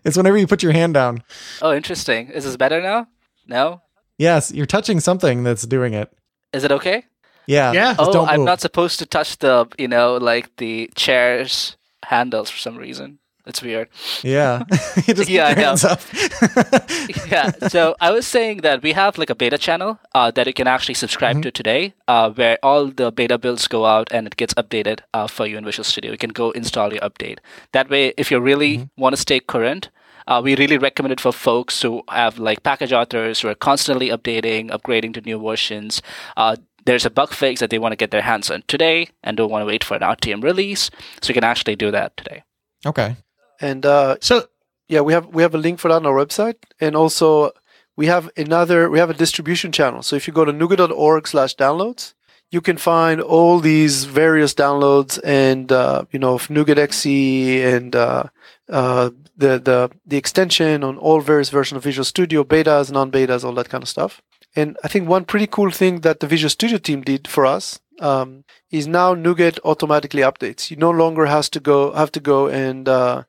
it's 0.03 0.17
whenever 0.17 0.37
you 0.37 0.47
put 0.47 0.63
your 0.63 0.71
hand 0.73 0.95
down. 0.95 1.23
Oh, 1.61 1.73
interesting. 1.73 2.29
Is 2.29 2.43
this 2.43 2.57
better 2.57 2.81
now? 2.81 3.07
No. 3.47 3.81
Yes, 4.17 4.51
you're 4.51 4.65
touching 4.65 4.99
something 4.99 5.43
that's 5.43 5.63
doing 5.63 5.93
it. 5.93 6.11
Is 6.51 6.63
it 6.63 6.71
okay? 6.71 7.05
Yeah. 7.45 7.71
Yeah. 7.71 7.95
oh, 7.99 8.11
don't 8.11 8.27
I'm 8.27 8.43
not 8.43 8.59
supposed 8.59 8.99
to 8.99 9.05
touch 9.05 9.37
the, 9.37 9.67
you 9.77 9.87
know, 9.87 10.17
like 10.17 10.55
the 10.57 10.89
chair's 10.95 11.77
handles 12.03 12.49
for 12.49 12.57
some 12.57 12.75
reason. 12.75 13.19
It's 13.45 13.61
weird. 13.61 13.89
Yeah. 14.23 14.63
just 15.05 15.29
Yeah, 15.29 15.49
keep 15.49 15.57
your 15.57 15.65
I 15.65 15.67
hands 15.67 15.83
up. 15.83 16.01
yeah. 17.31 17.51
So 17.69 17.95
I 17.99 18.11
was 18.11 18.27
saying 18.27 18.57
that 18.57 18.83
we 18.83 18.93
have 18.93 19.17
like 19.17 19.29
a 19.29 19.35
beta 19.35 19.57
channel 19.57 19.99
uh, 20.13 20.31
that 20.31 20.47
you 20.47 20.53
can 20.53 20.67
actually 20.67 20.95
subscribe 20.95 21.41
to 21.41 21.51
today, 21.51 21.93
uh, 22.07 22.29
where 22.31 22.57
all 22.63 22.87
the 22.87 23.11
beta 23.11 23.37
builds 23.37 23.67
go 23.67 23.85
out 23.85 24.09
and 24.11 24.27
it 24.27 24.37
gets 24.37 24.53
updated 24.55 24.99
uh, 25.13 25.27
for 25.27 25.47
you 25.47 25.57
in 25.57 25.65
Visual 25.65 25.83
Studio. 25.83 26.11
You 26.11 26.17
can 26.17 26.31
go 26.31 26.51
install 26.51 26.93
your 26.93 27.01
update. 27.01 27.39
That 27.73 27.89
way, 27.89 28.13
if 28.17 28.31
you 28.31 28.39
really 28.39 28.89
want 28.97 29.15
to 29.15 29.21
stay 29.21 29.39
current, 29.39 29.89
uh, 30.27 30.41
we 30.43 30.55
really 30.55 30.77
recommend 30.77 31.11
it 31.11 31.19
for 31.19 31.31
folks 31.31 31.81
who 31.81 32.03
have 32.09 32.37
like 32.37 32.63
package 32.63 32.93
authors 32.93 33.41
who 33.41 33.47
are 33.47 33.55
constantly 33.55 34.09
updating, 34.09 34.69
upgrading 34.69 35.13
to 35.15 35.21
new 35.21 35.39
versions. 35.39 36.01
Uh, 36.37 36.55
there's 36.85 37.05
a 37.05 37.09
bug 37.09 37.31
fix 37.33 37.59
that 37.59 37.69
they 37.69 37.79
want 37.79 37.91
to 37.91 37.95
get 37.95 38.11
their 38.11 38.21
hands 38.21 38.49
on 38.49 38.63
today 38.67 39.07
and 39.23 39.37
don't 39.37 39.51
want 39.51 39.61
to 39.61 39.65
wait 39.67 39.83
for 39.83 39.95
an 39.95 40.01
RTM 40.01 40.43
release, 40.43 40.89
so 41.21 41.29
you 41.29 41.33
can 41.33 41.43
actually 41.43 41.75
do 41.75 41.91
that 41.91 42.15
today. 42.17 42.43
okay. 42.85 43.15
And 43.61 43.85
uh, 43.85 44.17
So 44.21 44.47
yeah, 44.87 45.01
we 45.01 45.13
have 45.13 45.27
we 45.27 45.41
have 45.41 45.55
a 45.55 45.57
link 45.57 45.79
for 45.79 45.87
that 45.87 45.95
on 45.95 46.05
our 46.05 46.25
website, 46.25 46.57
and 46.81 46.95
also 46.95 47.51
we 47.95 48.07
have 48.07 48.29
another 48.35 48.89
we 48.89 48.99
have 48.99 49.09
a 49.09 49.13
distribution 49.13 49.71
channel. 49.71 50.03
So 50.03 50.15
if 50.15 50.27
you 50.27 50.33
go 50.33 50.43
to 50.43 50.51
nuget.org/downloads, 50.51 52.13
you 52.51 52.61
can 52.61 52.77
find 52.77 53.21
all 53.21 53.59
these 53.59 54.03
various 54.03 54.53
downloads 54.53 55.19
and 55.23 55.71
uh, 55.71 56.03
you 56.11 56.19
know 56.19 56.37
NuGet 56.37 56.77
XE 56.77 57.63
and 57.73 57.95
uh, 57.95 58.23
uh, 58.69 59.11
the 59.37 59.59
the 59.59 59.91
the 60.05 60.17
extension 60.17 60.83
on 60.83 60.97
all 60.97 61.21
various 61.21 61.49
versions 61.49 61.77
of 61.77 61.83
Visual 61.83 62.05
Studio, 62.05 62.43
betas, 62.43 62.91
non-betas, 62.91 63.45
all 63.45 63.53
that 63.53 63.69
kind 63.69 63.83
of 63.83 63.89
stuff. 63.89 64.21
And 64.55 64.77
I 64.83 64.89
think 64.89 65.07
one 65.07 65.23
pretty 65.23 65.47
cool 65.47 65.71
thing 65.71 66.01
that 66.01 66.19
the 66.19 66.27
Visual 66.27 66.49
Studio 66.49 66.77
team 66.77 67.01
did 67.01 67.29
for 67.29 67.45
us 67.45 67.79
um, 68.01 68.43
is 68.69 68.87
now 68.87 69.15
NuGet 69.15 69.59
automatically 69.63 70.21
updates. 70.21 70.69
You 70.69 70.75
no 70.75 70.91
longer 70.91 71.27
has 71.27 71.49
to 71.51 71.61
go 71.61 71.93
have 71.93 72.11
to 72.11 72.19
go 72.19 72.47
and 72.47 72.89
uh, 72.89 73.23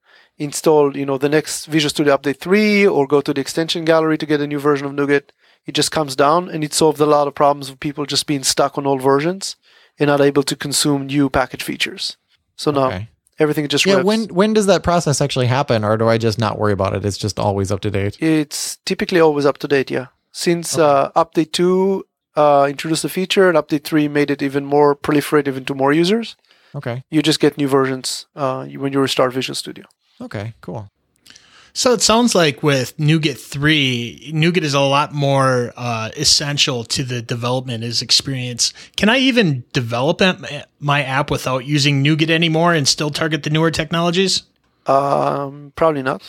install, 0.44 0.96
you 0.96 1.06
know, 1.06 1.18
the 1.18 1.28
next 1.28 1.66
Visual 1.66 1.90
Studio 1.90 2.16
Update 2.16 2.38
3 2.40 2.86
or 2.86 3.06
go 3.06 3.20
to 3.20 3.32
the 3.34 3.40
extension 3.40 3.84
gallery 3.84 4.18
to 4.18 4.26
get 4.26 4.40
a 4.40 4.46
new 4.46 4.58
version 4.58 4.86
of 4.86 4.92
NuGet. 4.92 5.30
It 5.66 5.74
just 5.74 5.90
comes 5.92 6.16
down 6.16 6.48
and 6.48 6.64
it 6.64 6.74
solved 6.74 7.00
a 7.00 7.06
lot 7.06 7.28
of 7.28 7.34
problems 7.34 7.68
of 7.70 7.78
people 7.80 8.04
just 8.06 8.26
being 8.26 8.42
stuck 8.44 8.76
on 8.78 8.86
old 8.86 9.02
versions 9.02 9.56
and 9.98 10.08
not 10.08 10.20
able 10.20 10.42
to 10.44 10.56
consume 10.56 11.06
new 11.06 11.28
package 11.30 11.62
features. 11.62 12.16
So 12.56 12.70
now 12.70 12.86
Okay. 12.88 13.08
everything 13.38 13.68
just 13.68 13.86
Yeah, 13.86 13.96
reps. 13.96 14.06
when 14.06 14.20
when 14.40 14.52
does 14.54 14.66
that 14.66 14.82
process 14.82 15.20
actually 15.20 15.46
happen, 15.46 15.84
or 15.84 15.96
do 15.96 16.08
I 16.08 16.18
just 16.18 16.38
not 16.38 16.58
worry 16.58 16.72
about 16.72 16.94
it? 16.96 17.04
It's 17.04 17.18
just 17.18 17.38
always 17.38 17.70
up 17.70 17.80
to 17.80 17.90
date. 17.90 18.16
It's 18.20 18.78
typically 18.84 19.20
always 19.20 19.46
up 19.46 19.58
to 19.58 19.68
date, 19.68 19.90
yeah. 19.90 20.06
Since 20.32 20.78
uh, 20.78 21.10
update 21.14 21.52
2 21.52 22.04
uh, 22.36 22.66
introduced 22.68 23.02
the 23.02 23.08
feature 23.10 23.48
and 23.48 23.56
update 23.58 23.84
3 23.84 24.08
made 24.08 24.30
it 24.30 24.42
even 24.42 24.64
more 24.64 24.96
proliferative 24.96 25.56
into 25.56 25.74
more 25.74 25.92
users, 25.92 26.36
Okay. 26.74 27.04
you 27.10 27.20
just 27.22 27.40
get 27.40 27.58
new 27.58 27.68
versions 27.68 28.26
uh, 28.34 28.64
when 28.82 28.92
you 28.94 29.00
restart 29.00 29.32
Visual 29.34 29.54
Studio. 29.54 29.84
Okay. 30.22 30.54
Cool. 30.60 30.88
So 31.74 31.92
it 31.94 32.02
sounds 32.02 32.34
like 32.34 32.62
with 32.62 32.94
NuGet 32.98 33.38
3, 33.38 34.32
NuGet 34.34 34.62
is 34.62 34.74
a 34.74 34.80
lot 34.80 35.14
more 35.14 35.72
uh, 35.74 36.10
essential 36.16 36.84
to 36.84 37.02
the 37.02 37.22
development 37.22 37.82
is 37.82 38.02
experience. 38.02 38.74
Can 38.96 39.08
I 39.08 39.16
even 39.18 39.64
develop 39.72 40.20
my 40.80 41.02
app 41.02 41.30
without 41.30 41.64
using 41.64 42.04
NuGet 42.04 42.28
anymore 42.28 42.74
and 42.74 42.86
still 42.86 43.08
target 43.10 43.42
the 43.42 43.48
newer 43.50 43.70
technologies? 43.70 44.42
Um, 44.86 45.72
probably 45.74 46.02
not. 46.02 46.22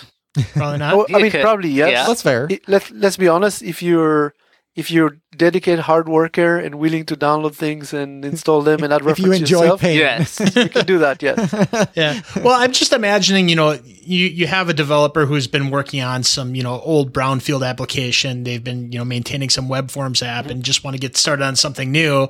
Probably 0.53 0.77
not. 0.77 0.93
Oh, 0.95 1.05
I 1.13 1.21
mean, 1.21 1.31
could- 1.31 1.41
probably 1.41 1.69
yes. 1.69 1.91
yeah. 1.91 2.07
That's 2.07 2.21
fair. 2.21 2.47
it, 2.49 2.67
let 2.69 2.89
let's 2.91 3.17
be 3.17 3.27
honest 3.27 3.61
if 3.63 3.83
you're 3.83 4.33
if 4.75 4.89
you're 4.89 5.17
dedicated 5.37 5.81
hard 5.81 6.09
worker 6.09 6.57
and 6.57 6.75
willing 6.75 7.05
to 7.05 7.15
download 7.15 7.53
things 7.53 7.93
and 7.93 8.25
install 8.25 8.63
them 8.63 8.83
and 8.83 8.91
add 8.91 9.01
if 9.01 9.07
reference 9.07 9.25
you 9.25 9.31
enjoy 9.33 9.61
yourself, 9.61 9.81
pain. 9.81 9.97
Yes. 9.97 10.39
you 10.55 10.67
can 10.67 10.85
do 10.85 10.97
that. 10.97 11.21
Yes. 11.21 11.89
yeah. 11.95 12.21
Well, 12.43 12.59
I'm 12.59 12.71
just 12.71 12.91
imagining, 12.91 13.49
you 13.49 13.55
know, 13.55 13.73
you, 13.83 14.25
you 14.25 14.47
have 14.47 14.69
a 14.69 14.73
developer 14.73 15.27
who's 15.27 15.45
been 15.45 15.69
working 15.69 16.01
on 16.01 16.23
some, 16.23 16.55
you 16.55 16.63
know, 16.63 16.79
old 16.79 17.13
brownfield 17.13 17.67
application. 17.67 18.45
They've 18.45 18.63
been, 18.63 18.91
you 18.91 18.97
know, 18.97 19.05
maintaining 19.05 19.51
some 19.51 19.69
web 19.69 19.91
forms 19.91 20.23
app 20.23 20.47
and 20.47 20.63
just 20.63 20.83
want 20.83 20.95
to 20.95 20.99
get 20.99 21.17
started 21.17 21.45
on 21.45 21.55
something 21.55 21.91
new. 21.91 22.27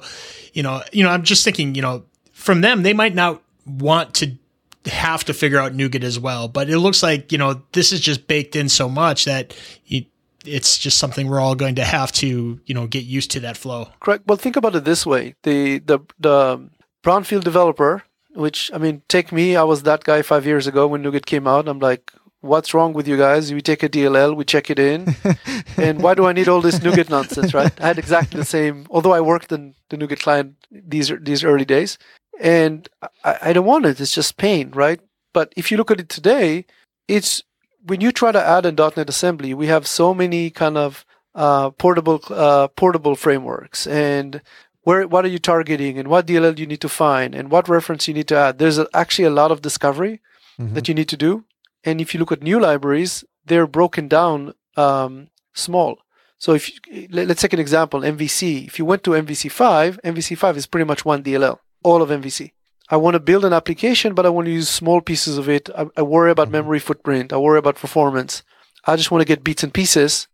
You 0.51 0.63
know, 0.63 0.83
you 0.91 1.03
know, 1.03 1.09
I'm 1.09 1.23
just 1.23 1.45
thinking, 1.45 1.75
you 1.75 1.81
know, 1.81 2.03
from 2.33 2.59
them, 2.59 2.83
they 2.83 2.93
might 2.93 3.15
not 3.15 3.41
want 3.65 4.15
to 4.15 4.37
have 4.85 5.23
to 5.23 5.33
figure 5.33 5.59
out 5.59 5.71
NuGet 5.71 6.03
as 6.03 6.19
well, 6.19 6.49
but 6.49 6.69
it 6.69 6.77
looks 6.79 7.01
like, 7.01 7.31
you 7.31 7.37
know, 7.37 7.61
this 7.71 7.93
is 7.93 8.01
just 8.01 8.27
baked 8.27 8.57
in 8.57 8.67
so 8.67 8.89
much 8.89 9.23
that 9.25 9.55
you, 9.85 10.03
it's 10.45 10.77
just 10.77 10.97
something 10.97 11.27
we're 11.27 11.39
all 11.39 11.55
going 11.55 11.75
to 11.75 11.83
have 11.83 12.11
to, 12.13 12.59
you 12.65 12.73
know, 12.73 12.87
get 12.87 13.03
used 13.03 13.31
to 13.31 13.39
that 13.41 13.57
flow. 13.57 13.89
Correct. 13.99 14.23
Well, 14.27 14.37
think 14.37 14.55
about 14.55 14.75
it 14.75 14.85
this 14.85 15.05
way: 15.05 15.35
the 15.43 15.79
the 15.79 15.99
the 16.19 16.69
brownfield 17.03 17.43
developer, 17.43 18.03
which 18.33 18.71
I 18.73 18.77
mean, 18.77 19.01
take 19.07 19.31
me. 19.31 19.55
I 19.55 19.63
was 19.63 19.83
that 19.83 20.03
guy 20.03 20.21
five 20.21 20.45
years 20.45 20.67
ago 20.67 20.87
when 20.87 21.03
NuGet 21.03 21.25
came 21.25 21.47
out. 21.47 21.67
I'm 21.67 21.79
like, 21.79 22.11
what's 22.41 22.73
wrong 22.73 22.93
with 22.93 23.07
you 23.07 23.17
guys? 23.17 23.53
We 23.53 23.61
take 23.61 23.83
a 23.83 23.89
DLL, 23.89 24.35
we 24.35 24.43
check 24.43 24.69
it 24.69 24.77
in, 24.77 25.15
and 25.77 26.01
why 26.01 26.13
do 26.13 26.25
I 26.25 26.33
need 26.33 26.47
all 26.47 26.61
this 26.61 26.79
NuGet 26.79 27.09
nonsense? 27.09 27.53
Right? 27.53 27.73
I 27.81 27.87
had 27.87 27.97
exactly 27.97 28.39
the 28.39 28.45
same. 28.45 28.85
Although 28.89 29.13
I 29.13 29.21
worked 29.21 29.51
in 29.51 29.75
the 29.89 29.97
NuGet 29.97 30.19
client 30.19 30.55
these 30.71 31.11
these 31.21 31.43
early 31.43 31.65
days, 31.65 31.97
and 32.39 32.87
I, 33.23 33.37
I 33.41 33.53
don't 33.53 33.65
want 33.65 33.85
it. 33.85 33.99
It's 33.99 34.13
just 34.13 34.37
pain, 34.37 34.71
right? 34.71 34.99
But 35.33 35.53
if 35.57 35.71
you 35.71 35.77
look 35.77 35.89
at 35.89 35.99
it 35.99 36.09
today, 36.09 36.65
it's 37.07 37.43
when 37.85 38.01
you 38.01 38.11
try 38.11 38.31
to 38.31 38.43
add 38.43 38.65
a 38.65 38.71
.NET 38.71 39.09
assembly, 39.09 39.53
we 39.53 39.67
have 39.67 39.85
so 39.87 40.13
many 40.13 40.49
kind 40.49 40.77
of 40.77 41.05
uh, 41.35 41.69
portable 41.71 42.21
uh, 42.29 42.67
portable 42.69 43.15
frameworks 43.15 43.87
and 43.87 44.41
where 44.83 45.07
what 45.07 45.25
are 45.25 45.29
you 45.29 45.39
targeting 45.39 45.97
and 45.97 46.07
what 46.07 46.27
DLL 46.27 46.57
you 46.59 46.67
need 46.67 46.81
to 46.81 46.89
find 46.89 47.33
and 47.33 47.49
what 47.49 47.67
reference 47.69 48.07
you 48.07 48.13
need 48.13 48.27
to 48.27 48.37
add. 48.37 48.59
There's 48.59 48.79
actually 48.93 49.25
a 49.25 49.31
lot 49.41 49.51
of 49.51 49.61
discovery 49.61 50.21
Mhm. 50.59 50.73
that 50.75 50.87
you 50.87 50.93
need 50.93 51.09
to 51.09 51.17
do. 51.17 51.43
And 51.83 51.99
if 51.99 52.13
you 52.13 52.19
look 52.19 52.31
at 52.31 52.43
new 52.43 52.59
libraries, 52.59 53.23
they're 53.45 53.65
broken 53.67 54.07
down 54.07 54.53
um, 54.77 55.29
small. 55.53 55.97
So 56.37 56.53
if 56.53 56.63
you, 56.69 57.07
let's 57.11 57.41
take 57.41 57.53
an 57.53 57.59
example, 57.59 58.01
MVC. 58.01 58.65
If 58.67 58.77
you 58.79 58.85
went 58.85 59.03
to 59.03 59.11
MVC5, 59.15 59.99
MVC5 60.03 60.57
is 60.57 60.65
pretty 60.67 60.85
much 60.85 61.05
one 61.05 61.23
DLL, 61.23 61.57
all 61.83 62.01
of 62.01 62.09
MVC. 62.09 62.51
I 62.89 62.97
want 62.97 63.15
to 63.15 63.19
build 63.19 63.45
an 63.45 63.53
application, 63.53 64.13
but 64.13 64.25
I 64.25 64.29
want 64.29 64.45
to 64.45 64.51
use 64.51 64.69
small 64.69 65.01
pieces 65.01 65.37
of 65.37 65.49
it. 65.49 65.69
I, 65.75 65.85
I 65.95 66.01
worry 66.01 66.31
about 66.31 66.51
memory 66.51 66.79
footprint. 66.79 67.31
I 67.31 67.37
worry 67.37 67.59
about 67.59 67.75
performance. 67.75 68.43
I 68.85 68.95
just 68.95 69.11
want 69.11 69.21
to 69.21 69.27
get 69.27 69.43
bits 69.43 69.63
and 69.63 69.73
pieces 69.73 70.27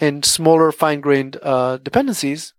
and 0.00 0.24
smaller, 0.24 0.70
fine-grained 0.72 1.38
uh, 1.42 1.78
dependencies. 1.78 2.54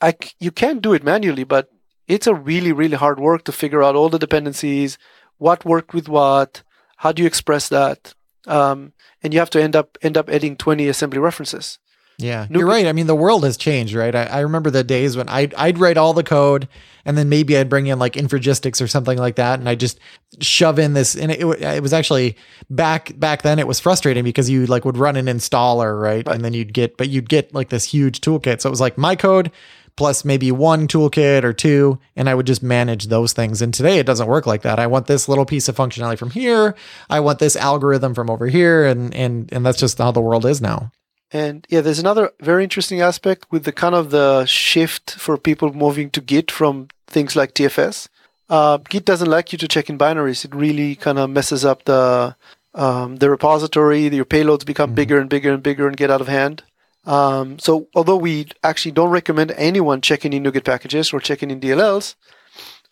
I 0.00 0.12
c- 0.12 0.32
you 0.38 0.50
can 0.50 0.78
do 0.78 0.94
it 0.94 1.04
manually, 1.04 1.44
but 1.44 1.68
it's 2.08 2.26
a 2.26 2.34
really, 2.34 2.72
really 2.72 2.96
hard 2.96 3.20
work 3.20 3.44
to 3.44 3.52
figure 3.52 3.82
out 3.82 3.94
all 3.94 4.08
the 4.08 4.18
dependencies, 4.18 4.98
what 5.38 5.64
worked 5.64 5.94
with 5.94 6.08
what, 6.08 6.62
how 6.98 7.12
do 7.12 7.22
you 7.22 7.26
express 7.26 7.68
that, 7.68 8.14
um, 8.46 8.92
and 9.22 9.32
you 9.32 9.38
have 9.38 9.50
to 9.50 9.62
end 9.62 9.76
up 9.76 9.96
end 10.02 10.16
up 10.16 10.28
adding 10.28 10.56
20 10.56 10.88
assembly 10.88 11.18
references. 11.18 11.78
Yeah, 12.20 12.46
you're 12.50 12.66
right. 12.66 12.86
I 12.86 12.92
mean, 12.92 13.06
the 13.06 13.14
world 13.14 13.44
has 13.44 13.56
changed, 13.56 13.94
right? 13.94 14.14
I, 14.14 14.24
I 14.24 14.40
remember 14.40 14.70
the 14.70 14.84
days 14.84 15.16
when 15.16 15.28
I'd, 15.28 15.54
I'd 15.54 15.78
write 15.78 15.96
all 15.96 16.12
the 16.12 16.22
code 16.22 16.68
and 17.04 17.16
then 17.16 17.28
maybe 17.28 17.56
I'd 17.56 17.68
bring 17.68 17.86
in 17.86 17.98
like 17.98 18.12
Infragistics 18.14 18.82
or 18.82 18.86
something 18.86 19.16
like 19.16 19.36
that. 19.36 19.58
And 19.58 19.68
I 19.68 19.74
just 19.74 19.98
shove 20.40 20.78
in 20.78 20.92
this. 20.92 21.16
And 21.16 21.32
it, 21.32 21.40
it 21.40 21.82
was 21.82 21.92
actually 21.92 22.36
back, 22.68 23.18
back 23.18 23.42
then 23.42 23.58
it 23.58 23.66
was 23.66 23.80
frustrating 23.80 24.22
because 24.22 24.50
you 24.50 24.66
like 24.66 24.84
would 24.84 24.98
run 24.98 25.16
an 25.16 25.26
installer, 25.26 26.00
right? 26.00 26.26
Right. 26.26 26.34
And 26.34 26.44
then 26.44 26.52
you'd 26.52 26.74
get, 26.74 26.96
but 26.96 27.08
you'd 27.08 27.28
get 27.28 27.54
like 27.54 27.70
this 27.70 27.84
huge 27.84 28.20
toolkit. 28.20 28.60
So 28.60 28.68
it 28.68 28.70
was 28.70 28.80
like 28.80 28.98
my 28.98 29.16
code 29.16 29.50
plus 29.96 30.24
maybe 30.24 30.52
one 30.52 30.88
toolkit 30.88 31.42
or 31.42 31.52
two. 31.52 31.98
And 32.16 32.28
I 32.28 32.34
would 32.34 32.46
just 32.46 32.62
manage 32.62 33.06
those 33.06 33.32
things. 33.32 33.62
And 33.62 33.72
today 33.72 33.98
it 33.98 34.06
doesn't 34.06 34.28
work 34.28 34.46
like 34.46 34.62
that. 34.62 34.78
I 34.78 34.86
want 34.86 35.06
this 35.06 35.28
little 35.28 35.46
piece 35.46 35.68
of 35.68 35.76
functionality 35.76 36.18
from 36.18 36.30
here. 36.30 36.74
I 37.08 37.20
want 37.20 37.38
this 37.38 37.56
algorithm 37.56 38.14
from 38.14 38.28
over 38.30 38.46
here. 38.46 38.84
And, 38.86 39.14
and, 39.14 39.50
and 39.52 39.64
that's 39.64 39.78
just 39.78 39.98
how 39.98 40.10
the 40.10 40.20
world 40.20 40.44
is 40.44 40.60
now. 40.60 40.92
And 41.32 41.66
yeah, 41.70 41.80
there's 41.80 41.98
another 42.00 42.32
very 42.40 42.64
interesting 42.64 43.00
aspect 43.00 43.46
with 43.50 43.64
the 43.64 43.72
kind 43.72 43.94
of 43.94 44.10
the 44.10 44.46
shift 44.46 45.12
for 45.12 45.36
people 45.36 45.72
moving 45.72 46.10
to 46.10 46.20
Git 46.20 46.50
from 46.50 46.88
things 47.06 47.36
like 47.36 47.54
TFS. 47.54 48.08
Uh, 48.48 48.78
Git 48.78 49.04
doesn't 49.04 49.30
like 49.30 49.52
you 49.52 49.58
to 49.58 49.68
check 49.68 49.88
in 49.88 49.96
binaries. 49.96 50.44
It 50.44 50.54
really 50.54 50.96
kind 50.96 51.18
of 51.18 51.30
messes 51.30 51.64
up 51.64 51.84
the 51.84 52.34
um, 52.74 53.16
the 53.16 53.30
repository. 53.30 54.08
Your 54.08 54.24
payloads 54.24 54.66
become 54.66 54.92
bigger 54.94 55.18
and 55.20 55.28
bigger 55.28 55.52
and 55.52 55.62
bigger 55.62 55.86
and 55.86 55.96
get 55.96 56.10
out 56.10 56.20
of 56.20 56.28
hand. 56.28 56.64
Um, 57.04 57.58
so 57.58 57.88
although 57.94 58.16
we 58.16 58.48
actually 58.62 58.92
don't 58.92 59.10
recommend 59.10 59.52
anyone 59.52 60.00
checking 60.00 60.32
in 60.32 60.42
NuGet 60.42 60.64
packages 60.64 61.12
or 61.12 61.20
checking 61.20 61.50
in 61.50 61.60
DLLs, 61.60 62.14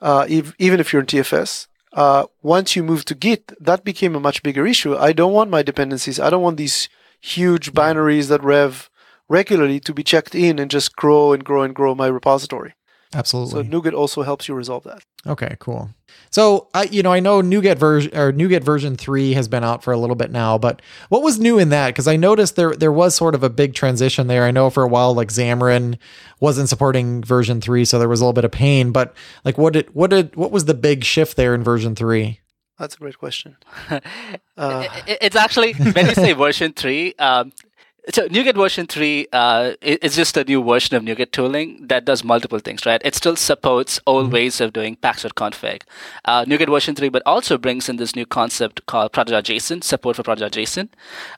uh, 0.00 0.26
ev- 0.30 0.54
even 0.58 0.80
if 0.80 0.92
you're 0.92 1.00
in 1.00 1.06
TFS, 1.06 1.66
uh, 1.92 2.26
once 2.42 2.76
you 2.76 2.82
move 2.82 3.04
to 3.06 3.14
Git, 3.14 3.52
that 3.60 3.84
became 3.84 4.14
a 4.14 4.20
much 4.20 4.42
bigger 4.42 4.66
issue. 4.66 4.96
I 4.96 5.12
don't 5.12 5.32
want 5.32 5.50
my 5.50 5.62
dependencies. 5.62 6.20
I 6.20 6.30
don't 6.30 6.42
want 6.42 6.56
these 6.56 6.88
huge 7.20 7.72
binaries 7.72 8.28
that 8.28 8.42
rev 8.42 8.90
regularly 9.28 9.80
to 9.80 9.92
be 9.92 10.02
checked 10.02 10.34
in 10.34 10.58
and 10.58 10.70
just 10.70 10.96
grow 10.96 11.32
and 11.32 11.44
grow 11.44 11.62
and 11.62 11.74
grow 11.74 11.94
my 11.94 12.06
repository. 12.06 12.74
Absolutely. 13.14 13.64
So 13.64 13.68
NuGet 13.68 13.94
also 13.94 14.22
helps 14.22 14.48
you 14.48 14.54
resolve 14.54 14.84
that. 14.84 15.02
Okay, 15.26 15.56
cool. 15.60 15.90
So 16.30 16.68
I, 16.74 16.84
you 16.84 17.02
know, 17.02 17.12
I 17.12 17.20
know 17.20 17.40
NuGet 17.40 17.78
version 17.78 18.14
or 18.16 18.32
NuGet 18.32 18.62
version 18.62 18.96
three 18.96 19.32
has 19.32 19.48
been 19.48 19.64
out 19.64 19.82
for 19.82 19.92
a 19.92 19.96
little 19.96 20.16
bit 20.16 20.30
now, 20.30 20.58
but 20.58 20.82
what 21.08 21.22
was 21.22 21.38
new 21.38 21.58
in 21.58 21.70
that? 21.70 21.88
Because 21.88 22.06
I 22.06 22.16
noticed 22.16 22.56
there 22.56 22.74
there 22.74 22.92
was 22.92 23.14
sort 23.14 23.34
of 23.34 23.42
a 23.42 23.50
big 23.50 23.74
transition 23.74 24.26
there. 24.26 24.44
I 24.44 24.50
know 24.50 24.68
for 24.68 24.82
a 24.82 24.88
while, 24.88 25.14
like 25.14 25.28
Xamarin 25.28 25.98
wasn't 26.38 26.68
supporting 26.68 27.22
version 27.22 27.60
three, 27.60 27.84
so 27.84 27.98
there 27.98 28.08
was 28.08 28.20
a 28.20 28.24
little 28.24 28.34
bit 28.34 28.44
of 28.44 28.52
pain. 28.52 28.92
But 28.92 29.14
like, 29.44 29.56
what 29.56 29.72
did 29.72 29.94
what 29.94 30.10
did 30.10 30.36
what 30.36 30.50
was 30.50 30.66
the 30.66 30.74
big 30.74 31.04
shift 31.04 31.36
there 31.36 31.54
in 31.54 31.62
version 31.62 31.94
three? 31.94 32.40
That's 32.78 32.94
a 32.94 32.98
great 32.98 33.18
question. 33.18 33.56
Uh, 34.56 34.88
it's 35.06 35.36
actually 35.36 35.72
when 35.74 36.06
you 36.06 36.14
say 36.14 36.32
version 36.32 36.72
three. 36.72 37.14
Um, 37.20 37.52
so 38.12 38.26
NuGet 38.28 38.56
version 38.56 38.88
three 38.88 39.28
uh, 39.32 39.74
is 39.82 40.16
just 40.16 40.36
a 40.36 40.42
new 40.42 40.64
version 40.64 40.96
of 40.96 41.04
NuGet 41.04 41.30
tooling 41.30 41.86
that 41.86 42.04
does 42.04 42.24
multiple 42.24 42.58
things, 42.58 42.84
right? 42.84 43.00
It 43.04 43.14
still 43.14 43.36
supports 43.36 44.00
old 44.04 44.32
ways 44.32 44.60
of 44.60 44.72
doing 44.72 44.96
package.config. 44.96 45.82
Uh, 46.24 46.44
NuGet 46.44 46.68
version 46.68 46.96
three, 46.96 47.08
but 47.08 47.22
also 47.24 47.56
brings 47.56 47.88
in 47.88 47.98
this 47.98 48.16
new 48.16 48.26
concept 48.26 48.84
called 48.86 49.12
Project.json, 49.12 49.84
support 49.84 50.16
for 50.16 50.24
Project.json. 50.24 50.88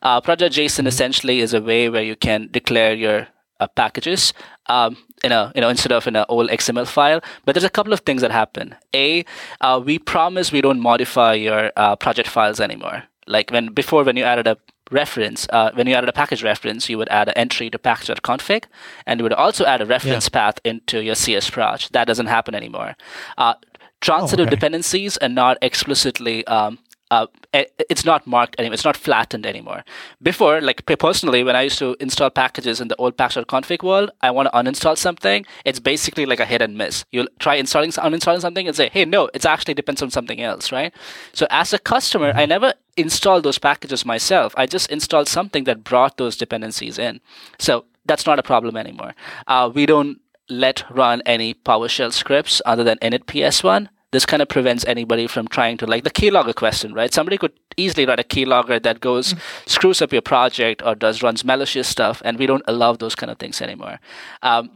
Uh, 0.00 0.22
Project.json 0.22 0.86
essentially 0.86 1.40
is 1.40 1.52
a 1.52 1.60
way 1.60 1.90
where 1.90 2.02
you 2.02 2.16
can 2.16 2.48
declare 2.50 2.94
your 2.94 3.28
uh, 3.58 3.66
packages 3.66 4.32
um, 4.66 4.96
in 5.22 5.32
a 5.32 5.52
you 5.54 5.60
know 5.60 5.68
instead 5.68 5.92
of 5.92 6.06
in 6.06 6.16
an 6.16 6.24
old 6.28 6.50
XML 6.50 6.86
file. 6.86 7.20
But 7.44 7.54
there's 7.54 7.64
a 7.64 7.70
couple 7.70 7.92
of 7.92 8.00
things 8.00 8.22
that 8.22 8.30
happen. 8.30 8.74
A, 8.94 9.24
uh, 9.60 9.80
we 9.84 9.98
promise 9.98 10.52
we 10.52 10.60
don't 10.60 10.80
modify 10.80 11.34
your 11.34 11.72
uh, 11.76 11.96
project 11.96 12.28
files 12.28 12.60
anymore. 12.60 13.04
Like 13.26 13.50
when 13.50 13.72
before, 13.72 14.04
when 14.04 14.16
you 14.16 14.24
added 14.24 14.46
a 14.46 14.56
reference, 14.90 15.46
uh, 15.50 15.70
when 15.74 15.86
you 15.86 15.94
added 15.94 16.08
a 16.08 16.12
package 16.12 16.42
reference, 16.42 16.88
you 16.88 16.98
would 16.98 17.08
add 17.08 17.28
an 17.28 17.34
entry 17.36 17.70
to 17.70 17.78
package.config, 17.78 18.64
and 19.06 19.20
you 19.20 19.24
would 19.24 19.32
also 19.32 19.64
add 19.64 19.80
a 19.80 19.86
reference 19.86 20.28
path 20.28 20.58
into 20.64 21.00
your 21.02 21.14
CS 21.14 21.48
proj. 21.50 21.88
That 21.90 22.06
doesn't 22.06 22.26
happen 22.26 22.54
anymore. 22.54 22.96
Uh, 23.38 23.54
transitive 24.00 24.46
okay. 24.46 24.56
dependencies 24.56 25.16
are 25.18 25.28
not 25.28 25.58
explicitly 25.62 26.46
um, 26.46 26.78
uh, 27.10 27.26
it's 27.52 28.04
not 28.04 28.26
marked 28.26 28.54
anymore. 28.58 28.74
It's 28.74 28.84
not 28.84 28.96
flattened 28.96 29.44
anymore. 29.44 29.84
Before, 30.22 30.60
like 30.60 30.86
personally, 30.86 31.42
when 31.42 31.56
I 31.56 31.62
used 31.62 31.78
to 31.78 31.96
install 31.98 32.30
packages 32.30 32.80
in 32.80 32.88
the 32.88 32.96
old 32.96 33.16
package.config 33.16 33.82
world, 33.82 34.10
I 34.20 34.30
want 34.30 34.48
to 34.50 34.56
uninstall 34.56 34.96
something. 34.96 35.44
It's 35.64 35.80
basically 35.80 36.26
like 36.26 36.40
a 36.40 36.46
hit 36.46 36.62
and 36.62 36.78
miss. 36.78 37.04
You'll 37.10 37.28
try 37.40 37.56
installing, 37.56 37.90
uninstalling 37.90 38.40
something 38.40 38.66
and 38.66 38.76
say, 38.76 38.90
hey, 38.92 39.04
no, 39.04 39.28
it 39.34 39.44
actually 39.44 39.74
depends 39.74 40.02
on 40.02 40.10
something 40.10 40.40
else, 40.40 40.70
right? 40.70 40.94
So 41.32 41.46
as 41.50 41.72
a 41.72 41.78
customer, 41.78 42.32
I 42.34 42.46
never 42.46 42.74
installed 42.96 43.42
those 43.42 43.58
packages 43.58 44.04
myself. 44.04 44.54
I 44.56 44.66
just 44.66 44.90
installed 44.90 45.28
something 45.28 45.64
that 45.64 45.82
brought 45.82 46.16
those 46.16 46.36
dependencies 46.36 46.98
in. 46.98 47.20
So 47.58 47.86
that's 48.06 48.26
not 48.26 48.38
a 48.38 48.42
problem 48.42 48.76
anymore. 48.76 49.14
Uh, 49.48 49.70
we 49.72 49.86
don't 49.86 50.20
let 50.48 50.84
run 50.90 51.22
any 51.26 51.54
PowerShell 51.54 52.12
scripts 52.12 52.60
other 52.66 52.84
than 52.84 52.98
init 52.98 53.24
ps1 53.24 53.88
this 54.12 54.26
kind 54.26 54.42
of 54.42 54.48
prevents 54.48 54.84
anybody 54.86 55.26
from 55.26 55.46
trying 55.48 55.76
to 55.76 55.86
like 55.86 56.04
the 56.04 56.10
keylogger 56.10 56.54
question 56.54 56.92
right? 56.94 57.12
Somebody 57.12 57.38
could 57.38 57.52
easily 57.76 58.06
write 58.06 58.20
a 58.20 58.24
keylogger 58.24 58.82
that 58.82 59.00
goes 59.00 59.34
screws 59.66 60.02
up 60.02 60.12
your 60.12 60.22
project 60.22 60.82
or 60.84 60.94
does 60.94 61.22
runs 61.22 61.44
malicious 61.44 61.88
stuff 61.88 62.22
and 62.24 62.38
we 62.38 62.46
don't 62.46 62.64
allow 62.66 62.92
those 62.92 63.14
kind 63.14 63.30
of 63.30 63.38
things 63.38 63.60
anymore. 63.60 64.00
Um, 64.42 64.70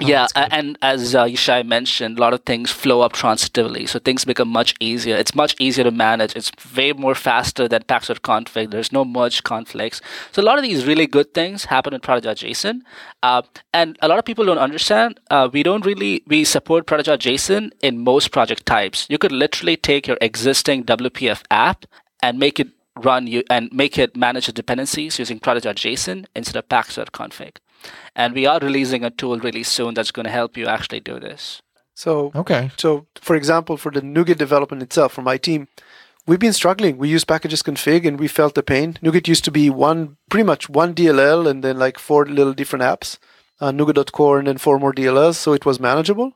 yeah, 0.00 0.26
and 0.34 0.76
as 0.82 1.14
uh, 1.14 1.24
Yishai 1.24 1.64
mentioned, 1.64 2.18
a 2.18 2.20
lot 2.20 2.34
of 2.34 2.42
things 2.42 2.72
flow 2.72 3.00
up 3.02 3.12
transitively, 3.12 3.88
so 3.88 4.00
things 4.00 4.24
become 4.24 4.48
much 4.48 4.74
easier. 4.80 5.14
It's 5.14 5.36
much 5.36 5.54
easier 5.60 5.84
to 5.84 5.92
manage. 5.92 6.34
It's 6.34 6.50
way 6.76 6.92
more 6.92 7.14
faster 7.14 7.68
than 7.68 7.84
package.config. 7.84 8.72
There's 8.72 8.90
no 8.90 9.04
merge 9.04 9.44
conflicts. 9.44 10.00
So 10.32 10.42
a 10.42 10.44
lot 10.44 10.58
of 10.58 10.64
these 10.64 10.84
really 10.84 11.06
good 11.06 11.32
things 11.32 11.66
happen 11.66 11.94
in 11.94 12.00
Project.json, 12.00 12.80
uh, 13.22 13.42
and 13.72 13.96
a 14.02 14.08
lot 14.08 14.18
of 14.18 14.24
people 14.24 14.44
don't 14.44 14.58
understand. 14.58 15.20
Uh, 15.30 15.48
we 15.52 15.62
don't 15.62 15.86
really 15.86 16.24
we 16.26 16.42
support 16.42 16.86
Project.json 16.86 17.70
in 17.80 18.02
most 18.02 18.32
project 18.32 18.66
types. 18.66 19.06
You 19.08 19.18
could 19.18 19.32
literally 19.32 19.76
take 19.76 20.08
your 20.08 20.18
existing 20.20 20.84
WPF 20.84 21.42
app 21.52 21.86
and 22.20 22.38
make 22.38 22.58
it 22.58 22.68
run 22.96 23.26
you 23.28 23.44
and 23.48 23.72
make 23.72 23.96
it 23.98 24.16
manage 24.16 24.46
the 24.46 24.52
dependencies 24.52 25.20
using 25.20 25.38
Project.json 25.38 26.26
instead 26.34 26.56
of 26.56 26.68
package.config. 26.68 27.58
And 28.14 28.34
we 28.34 28.46
are 28.46 28.58
releasing 28.60 29.04
a 29.04 29.10
tool 29.10 29.38
really 29.38 29.62
soon 29.62 29.94
that's 29.94 30.10
going 30.12 30.24
to 30.24 30.30
help 30.32 30.56
you 30.56 30.66
actually 30.66 31.00
do 31.00 31.18
this. 31.20 31.62
so 31.94 32.32
Okay, 32.34 32.70
So, 32.76 33.06
for 33.20 33.36
example, 33.36 33.76
for 33.76 33.90
the 33.92 34.00
NuGet 34.02 34.38
development 34.38 34.82
itself, 34.82 35.12
for 35.12 35.22
my 35.22 35.36
team, 35.38 35.68
we've 36.26 36.40
been 36.40 36.52
struggling. 36.52 36.96
We 36.98 37.08
use 37.08 37.24
packages 37.24 37.62
config 37.62 38.06
and 38.06 38.18
we 38.18 38.28
felt 38.28 38.54
the 38.54 38.62
pain. 38.62 38.98
NuGet 39.02 39.28
used 39.28 39.44
to 39.44 39.50
be 39.50 39.70
one, 39.70 40.16
pretty 40.30 40.44
much 40.44 40.68
one 40.68 40.94
DLL 40.94 41.48
and 41.50 41.62
then 41.62 41.78
like 41.78 41.98
four 41.98 42.24
little 42.26 42.52
different 42.54 42.82
apps, 42.82 43.18
uh, 43.60 43.70
NuGet.core 43.72 44.38
and 44.38 44.46
then 44.48 44.58
four 44.58 44.78
more 44.78 44.92
DLLs. 44.92 45.36
So 45.36 45.52
it 45.52 45.64
was 45.66 45.78
manageable. 45.78 46.32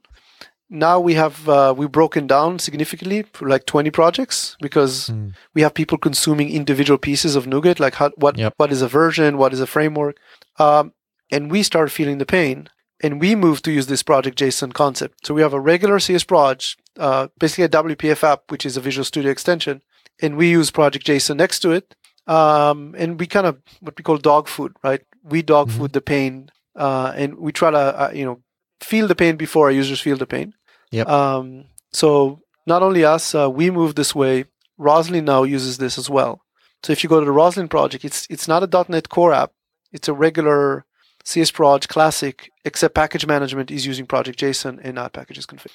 Now 0.71 1.01
we 1.01 1.15
have, 1.15 1.49
uh, 1.49 1.73
we've 1.77 1.91
broken 1.91 2.27
down 2.27 2.59
significantly 2.59 3.25
for 3.33 3.49
like 3.49 3.65
20 3.65 3.91
projects 3.91 4.55
because 4.61 5.11
we 5.55 5.63
have 5.63 5.73
people 5.73 5.97
consuming 5.97 6.51
individual 6.51 6.99
pieces 6.99 7.37
of 7.37 7.47
NuGet, 7.47 7.81
like 7.81 7.95
how, 7.95 8.11
what, 8.17 8.37
Yep. 8.37 8.53
what 8.59 8.71
is 8.71 8.83
a 8.83 8.89
version, 8.89 9.39
what 9.39 9.55
is 9.55 9.61
a 9.61 9.67
framework. 9.67 10.19
Um, 10.59 10.93
and 11.31 11.51
we 11.51 11.63
start 11.63 11.91
feeling 11.91 12.19
the 12.19 12.27
pain 12.27 12.69
and 13.01 13.21
we 13.21 13.35
moved 13.35 13.65
to 13.65 13.73
use 13.73 13.87
this 13.87 14.03
project 14.03 14.39
JSON 14.39 14.73
concept. 14.73 15.27
So 15.27 15.35
we 15.35 15.43
have 15.43 15.53
a 15.53 15.61
regular 15.61 15.99
CS 15.99 16.25
proj, 16.25 16.77
uh, 16.99 17.29
basically 17.39 17.65
a 17.65 17.69
WPF 17.69 18.25
app, 18.25 18.51
which 18.51 18.67
is 18.67 18.77
a 18.77 18.81
Visual 18.81 19.05
Studio 19.05 19.31
extension, 19.31 19.83
and 20.21 20.37
we 20.37 20.51
use 20.51 20.71
project 20.71 21.07
JSON 21.07 21.37
next 21.37 21.61
to 21.61 21.71
it. 21.71 21.95
Um, 22.27 22.95
and 22.99 23.19
we 23.19 23.27
kind 23.27 23.47
of 23.47 23.59
what 23.81 23.97
we 23.97 24.05
call 24.05 24.19
dog 24.19 24.49
food, 24.49 24.75
right? 24.83 25.01
We 25.23 25.43
dog 25.43 25.71
food 25.71 25.93
the 25.93 26.03
pain, 26.03 26.51
uh, 26.77 27.13
and 27.17 27.39
we 27.39 27.53
try 27.53 27.71
to 27.71 27.79
uh, 27.79 28.11
you 28.15 28.25
know 28.25 28.43
feel 28.81 29.07
the 29.07 29.15
pain 29.15 29.37
before 29.37 29.67
our 29.67 29.73
users 29.73 30.01
feel 30.01 30.19
the 30.19 30.27
pain. 30.27 30.55
Yep. 30.91 31.09
Um, 31.09 31.65
so 31.93 32.41
not 32.67 32.83
only 32.83 33.05
us, 33.05 33.35
uh, 33.35 33.51
we 33.51 33.71
move 33.71 33.95
this 33.95 34.15
way. 34.15 34.45
Roslyn 34.77 35.25
now 35.25 35.43
uses 35.43 35.79
this 35.79 35.97
as 35.97 36.11
well. 36.11 36.43
So 36.83 36.93
if 36.93 37.03
you 37.03 37.09
go 37.09 37.19
to 37.19 37.27
the 37.27 37.33
Roslyn 37.33 37.69
project, 37.69 38.05
it's 38.05 38.27
it's 38.29 38.47
not 38.47 38.63
a 38.63 38.87
.NET 38.89 39.09
Core 39.09 39.33
app. 39.33 39.53
It's 39.91 40.09
a 40.09 40.13
regular 40.13 40.85
CSproj 41.29 41.89
Classic, 41.89 42.51
except 42.65 42.95
package 42.95 43.27
management 43.27 43.71
is 43.71 43.85
using 43.85 44.07
Project 44.07 44.39
JSON 44.39 44.81
and 44.83 44.95
not 44.95 45.13
packages 45.13 45.45
config. 45.45 45.73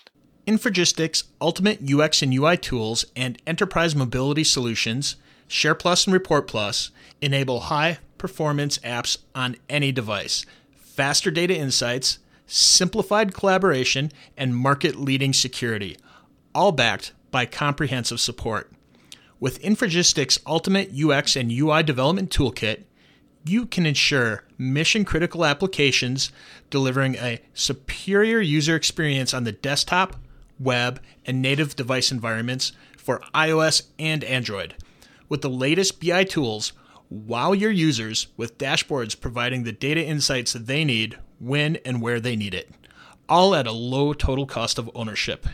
Infragistics 0.48 1.26
Ultimate 1.40 1.80
UX 1.88 2.24
and 2.24 2.34
UI 2.34 2.58
tools 2.58 3.06
and 3.16 3.40
enterprise 3.46 3.96
mobility 3.96 4.44
solutions, 4.44 5.16
Share 5.48 5.76
Plus 5.76 6.08
and 6.08 6.14
Report 6.16 6.48
Plus, 6.48 6.90
enable 7.22 7.60
high 7.60 8.00
performance 8.18 8.80
apps 8.80 9.20
on 9.36 9.56
any 9.70 9.92
device, 9.92 10.44
faster 10.74 11.30
data 11.30 11.56
insights, 11.56 12.18
simplified 12.48 13.36
collaboration, 13.36 14.12
and 14.36 14.58
market 14.58 14.96
leading 14.96 15.34
security, 15.34 15.98
all 16.56 16.72
backed 16.72 17.14
by 17.30 17.46
comprehensive 17.46 18.20
support. 18.20 18.72
With 19.40 19.62
Infragistics 19.62 20.40
Ultimate 20.48 20.90
UX 21.00 21.36
and 21.36 21.52
UI 21.52 21.84
Development 21.84 22.32
Toolkit, 22.32 22.86
you 23.46 23.66
can 23.66 23.86
ensure 23.86 24.44
mission 24.58 25.06
critical 25.06 25.46
applications 25.46 26.32
delivering 26.70 27.16
a 27.16 27.42
superior 27.54 28.40
user 28.40 28.76
experience 28.76 29.34
on 29.34 29.44
the 29.44 29.52
desktop, 29.52 30.16
web, 30.60 31.02
and 31.26 31.42
native 31.42 31.76
device 31.76 32.12
environments 32.12 32.72
for 32.98 33.22
iOS 33.34 33.88
and 34.00 34.24
Android. 34.24 34.76
With 35.28 35.42
the 35.42 35.50
latest 35.50 36.00
BI 36.00 36.24
tools, 36.24 36.74
wow 37.10 37.52
your 37.52 37.72
users 37.72 38.28
with 38.38 38.58
dashboards 38.58 39.20
providing 39.20 39.64
the 39.64 39.72
data 39.72 40.04
insights 40.04 40.54
that 40.54 40.68
they 40.68 40.84
need 40.86 41.18
when 41.40 41.76
and 41.78 42.02
where 42.02 42.20
they 42.20 42.36
need 42.36 42.54
it, 42.54 42.72
all 43.28 43.54
at 43.56 43.68
a 43.68 43.72
low 43.72 44.14
total 44.14 44.46
cost 44.46 44.78
of 44.78 44.90
ownership. 44.96 45.46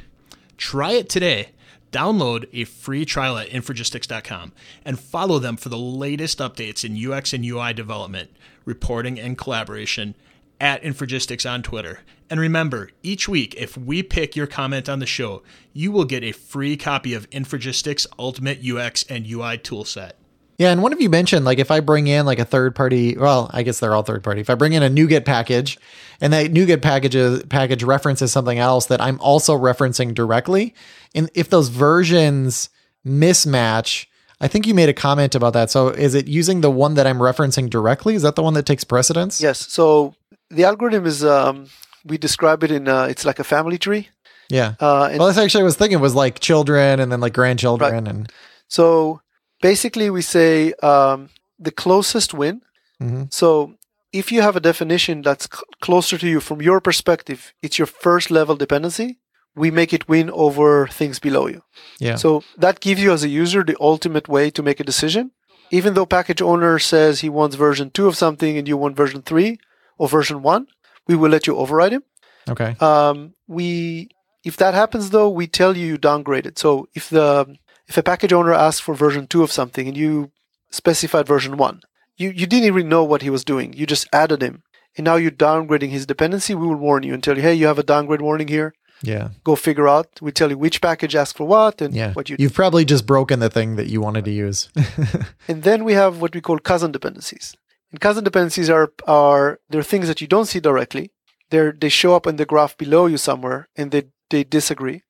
Try 0.57 0.91
it 0.91 1.09
today. 1.09 1.49
Download 1.91 2.47
a 2.53 2.65
free 2.65 3.05
trial 3.05 3.37
at 3.37 3.49
infragistics.com 3.49 4.53
and 4.85 4.99
follow 4.99 5.39
them 5.39 5.57
for 5.57 5.69
the 5.69 5.77
latest 5.77 6.39
updates 6.39 6.85
in 6.85 7.11
UX 7.11 7.33
and 7.33 7.43
UI 7.43 7.73
development, 7.73 8.29
reporting, 8.65 9.19
and 9.19 9.37
collaboration 9.37 10.15
at 10.61 10.83
Infragistics 10.83 11.49
on 11.49 11.63
Twitter. 11.63 12.01
And 12.29 12.39
remember, 12.39 12.91
each 13.01 13.27
week, 13.27 13.55
if 13.57 13.75
we 13.77 14.03
pick 14.03 14.35
your 14.35 14.45
comment 14.45 14.87
on 14.87 14.99
the 14.99 15.05
show, 15.05 15.41
you 15.73 15.91
will 15.91 16.05
get 16.05 16.23
a 16.23 16.31
free 16.31 16.77
copy 16.77 17.13
of 17.13 17.29
Infragistics 17.31 18.05
Ultimate 18.19 18.59
UX 18.63 19.03
and 19.09 19.25
UI 19.25 19.57
toolset. 19.57 20.11
Yeah, 20.59 20.71
and 20.71 20.83
one 20.83 20.91
of 20.91 20.99
you 20.99 21.09
mentioned 21.09 21.45
like 21.45 21.57
if 21.57 21.71
I 21.71 21.79
bring 21.79 22.07
in 22.07 22.25
like 22.25 22.37
a 22.37 22.45
third 22.45 22.75
party, 22.75 23.17
well, 23.17 23.49
I 23.53 23.63
guess 23.63 23.79
they're 23.79 23.95
all 23.95 24.03
third 24.03 24.23
party. 24.23 24.41
If 24.41 24.49
I 24.49 24.55
bring 24.55 24.73
in 24.73 24.83
a 24.83 24.89
NuGet 24.89 25.23
package, 25.25 25.79
and 26.19 26.33
that 26.33 26.51
NuGet 26.51 26.81
package 26.81 27.47
package 27.47 27.81
references 27.81 28.33
something 28.33 28.59
else 28.59 28.87
that 28.87 28.99
I'm 28.99 29.19
also 29.21 29.57
referencing 29.57 30.13
directly, 30.13 30.75
and 31.15 31.31
if 31.33 31.49
those 31.49 31.69
versions 31.69 32.69
mismatch, 33.07 34.07
I 34.41 34.49
think 34.49 34.67
you 34.67 34.73
made 34.73 34.89
a 34.89 34.93
comment 34.93 35.33
about 35.33 35.53
that. 35.53 35.71
So 35.71 35.87
is 35.87 36.13
it 36.13 36.27
using 36.27 36.59
the 36.59 36.69
one 36.69 36.95
that 36.95 37.07
I'm 37.07 37.19
referencing 37.19 37.69
directly? 37.69 38.15
Is 38.15 38.23
that 38.23 38.35
the 38.35 38.43
one 38.43 38.53
that 38.55 38.65
takes 38.65 38.83
precedence? 38.83 39.41
Yes. 39.41 39.65
So 39.71 40.13
the 40.49 40.65
algorithm 40.65 41.05
is 41.05 41.23
um, 41.23 41.67
we 42.03 42.17
describe 42.17 42.65
it 42.65 42.71
in 42.71 42.89
uh, 42.89 43.03
it's 43.03 43.23
like 43.23 43.39
a 43.39 43.45
family 43.45 43.77
tree. 43.77 44.09
Yeah. 44.49 44.75
Uh, 44.81 45.05
and 45.05 45.19
Well, 45.19 45.27
that's 45.27 45.37
actually 45.39 45.61
I 45.61 45.65
was 45.65 45.77
thinking 45.77 46.01
was 46.01 46.15
like 46.15 46.41
children 46.41 46.99
and 46.99 47.09
then 47.09 47.21
like 47.21 47.33
grandchildren 47.33 48.07
and 48.07 48.29
so 48.67 49.21
basically 49.61 50.09
we 50.09 50.21
say 50.21 50.73
um, 50.83 51.29
the 51.59 51.71
closest 51.71 52.33
win. 52.33 52.61
Mhm. 53.01 53.31
So 53.33 53.75
if 54.11 54.31
you 54.31 54.41
have 54.41 54.55
a 54.55 54.59
definition 54.59 55.21
that's 55.21 55.45
c- 55.45 55.63
closer 55.81 56.17
to 56.17 56.27
you 56.27 56.39
from 56.39 56.61
your 56.61 56.81
perspective, 56.81 57.53
it's 57.61 57.77
your 57.77 57.87
first 57.87 58.31
level 58.31 58.55
dependency. 58.55 59.17
We 59.55 59.71
make 59.71 59.93
it 59.93 60.07
win 60.07 60.29
over 60.31 60.87
things 60.87 61.19
below 61.19 61.47
you. 61.47 61.61
yeah. 61.99 62.15
So 62.17 62.43
that 62.57 62.79
gives 62.79 63.01
you 63.01 63.11
as 63.11 63.23
a 63.23 63.29
user 63.29 63.63
the 63.63 63.75
ultimate 63.79 64.27
way 64.27 64.49
to 64.51 64.63
make 64.63 64.79
a 64.79 64.83
decision. 64.85 65.31
Even 65.71 65.93
though 65.93 66.05
package 66.05 66.41
owner 66.41 66.79
says 66.79 67.19
he 67.21 67.29
wants 67.29 67.55
version 67.55 67.89
2 67.91 68.07
of 68.07 68.15
something 68.15 68.57
and 68.57 68.67
you 68.67 68.77
want 68.77 68.95
version 68.97 69.21
3 69.21 69.57
or 69.97 70.07
version 70.07 70.41
1, 70.41 70.67
we 71.07 71.15
will 71.15 71.29
let 71.29 71.45
you 71.47 71.55
override 71.57 71.93
him. 71.93 72.03
okay. 72.49 72.75
Um, 72.79 73.33
we 73.47 74.09
if 74.43 74.55
that 74.57 74.73
happens 74.73 75.09
though, 75.09 75.29
we 75.29 75.45
tell 75.47 75.75
you 75.77 75.85
you 75.85 75.97
downgrade 75.97 76.45
it. 76.47 76.57
So 76.57 76.87
if 76.95 77.09
the 77.09 77.55
if 77.89 77.97
a 77.97 78.03
package 78.03 78.31
owner 78.33 78.53
asks 78.53 78.79
for 78.79 78.93
version 78.95 79.27
2 79.27 79.43
of 79.43 79.51
something 79.51 79.87
and 79.87 79.97
you 79.97 80.31
specified 80.71 81.27
version 81.27 81.57
1, 81.57 81.81
you, 82.17 82.29
you 82.29 82.45
didn't 82.45 82.67
even 82.67 82.87
know 82.89 83.03
what 83.03 83.21
he 83.23 83.29
was 83.29 83.43
doing. 83.43 83.73
You 83.73 83.85
just 83.85 84.07
added 84.13 84.41
him. 84.41 84.63
And 84.97 85.05
now 85.05 85.15
you're 85.15 85.31
downgrading 85.31 85.89
his 85.89 86.05
dependency. 86.05 86.53
We 86.55 86.67
will 86.67 86.75
warn 86.75 87.03
you 87.03 87.13
and 87.13 87.23
tell 87.23 87.35
you, 87.37 87.41
hey, 87.41 87.53
you 87.53 87.67
have 87.67 87.79
a 87.79 87.83
downgrade 87.83 88.21
warning 88.21 88.47
here. 88.47 88.73
Yeah. 89.01 89.29
Go 89.43 89.55
figure 89.55 89.87
out. 89.87 90.07
We 90.21 90.31
tell 90.31 90.49
you 90.49 90.57
which 90.57 90.81
package 90.81 91.15
asks 91.15 91.37
for 91.37 91.45
what 91.47 91.81
and 91.81 91.93
Yeah. 91.95 92.11
what 92.13 92.29
you 92.29 92.35
You've 92.37 92.53
probably 92.53 92.83
just 92.85 93.05
broken 93.05 93.39
the 93.39 93.49
thing 93.49 93.75
that 93.77 93.87
you 93.87 94.01
wanted 94.01 94.25
to 94.25 94.31
use. 94.31 94.69
And 95.47 95.63
then 95.63 95.83
we 95.85 95.93
have 95.93 96.19
what 96.21 96.35
we 96.35 96.41
call 96.41 96.59
cousin 96.59 96.91
dependencies. 96.91 97.55
And 97.91 97.99
cousin 98.01 98.23
dependencies 98.23 98.69
are 98.69 98.91
are 99.07 99.59
they're 99.69 99.83
things 99.91 100.07
that 100.07 100.21
you 100.21 100.27
don't 100.27 100.45
see 100.47 100.59
directly. 100.59 101.11
They're 101.49 101.71
they 101.71 101.89
show 101.89 102.13
up 102.15 102.27
in 102.27 102.35
the 102.35 102.45
graph 102.45 102.77
below 102.77 103.07
you 103.07 103.17
somewhere, 103.17 103.67
and 103.75 103.89
they 103.91 104.03
they 104.29 104.43
disagree. 104.43 105.01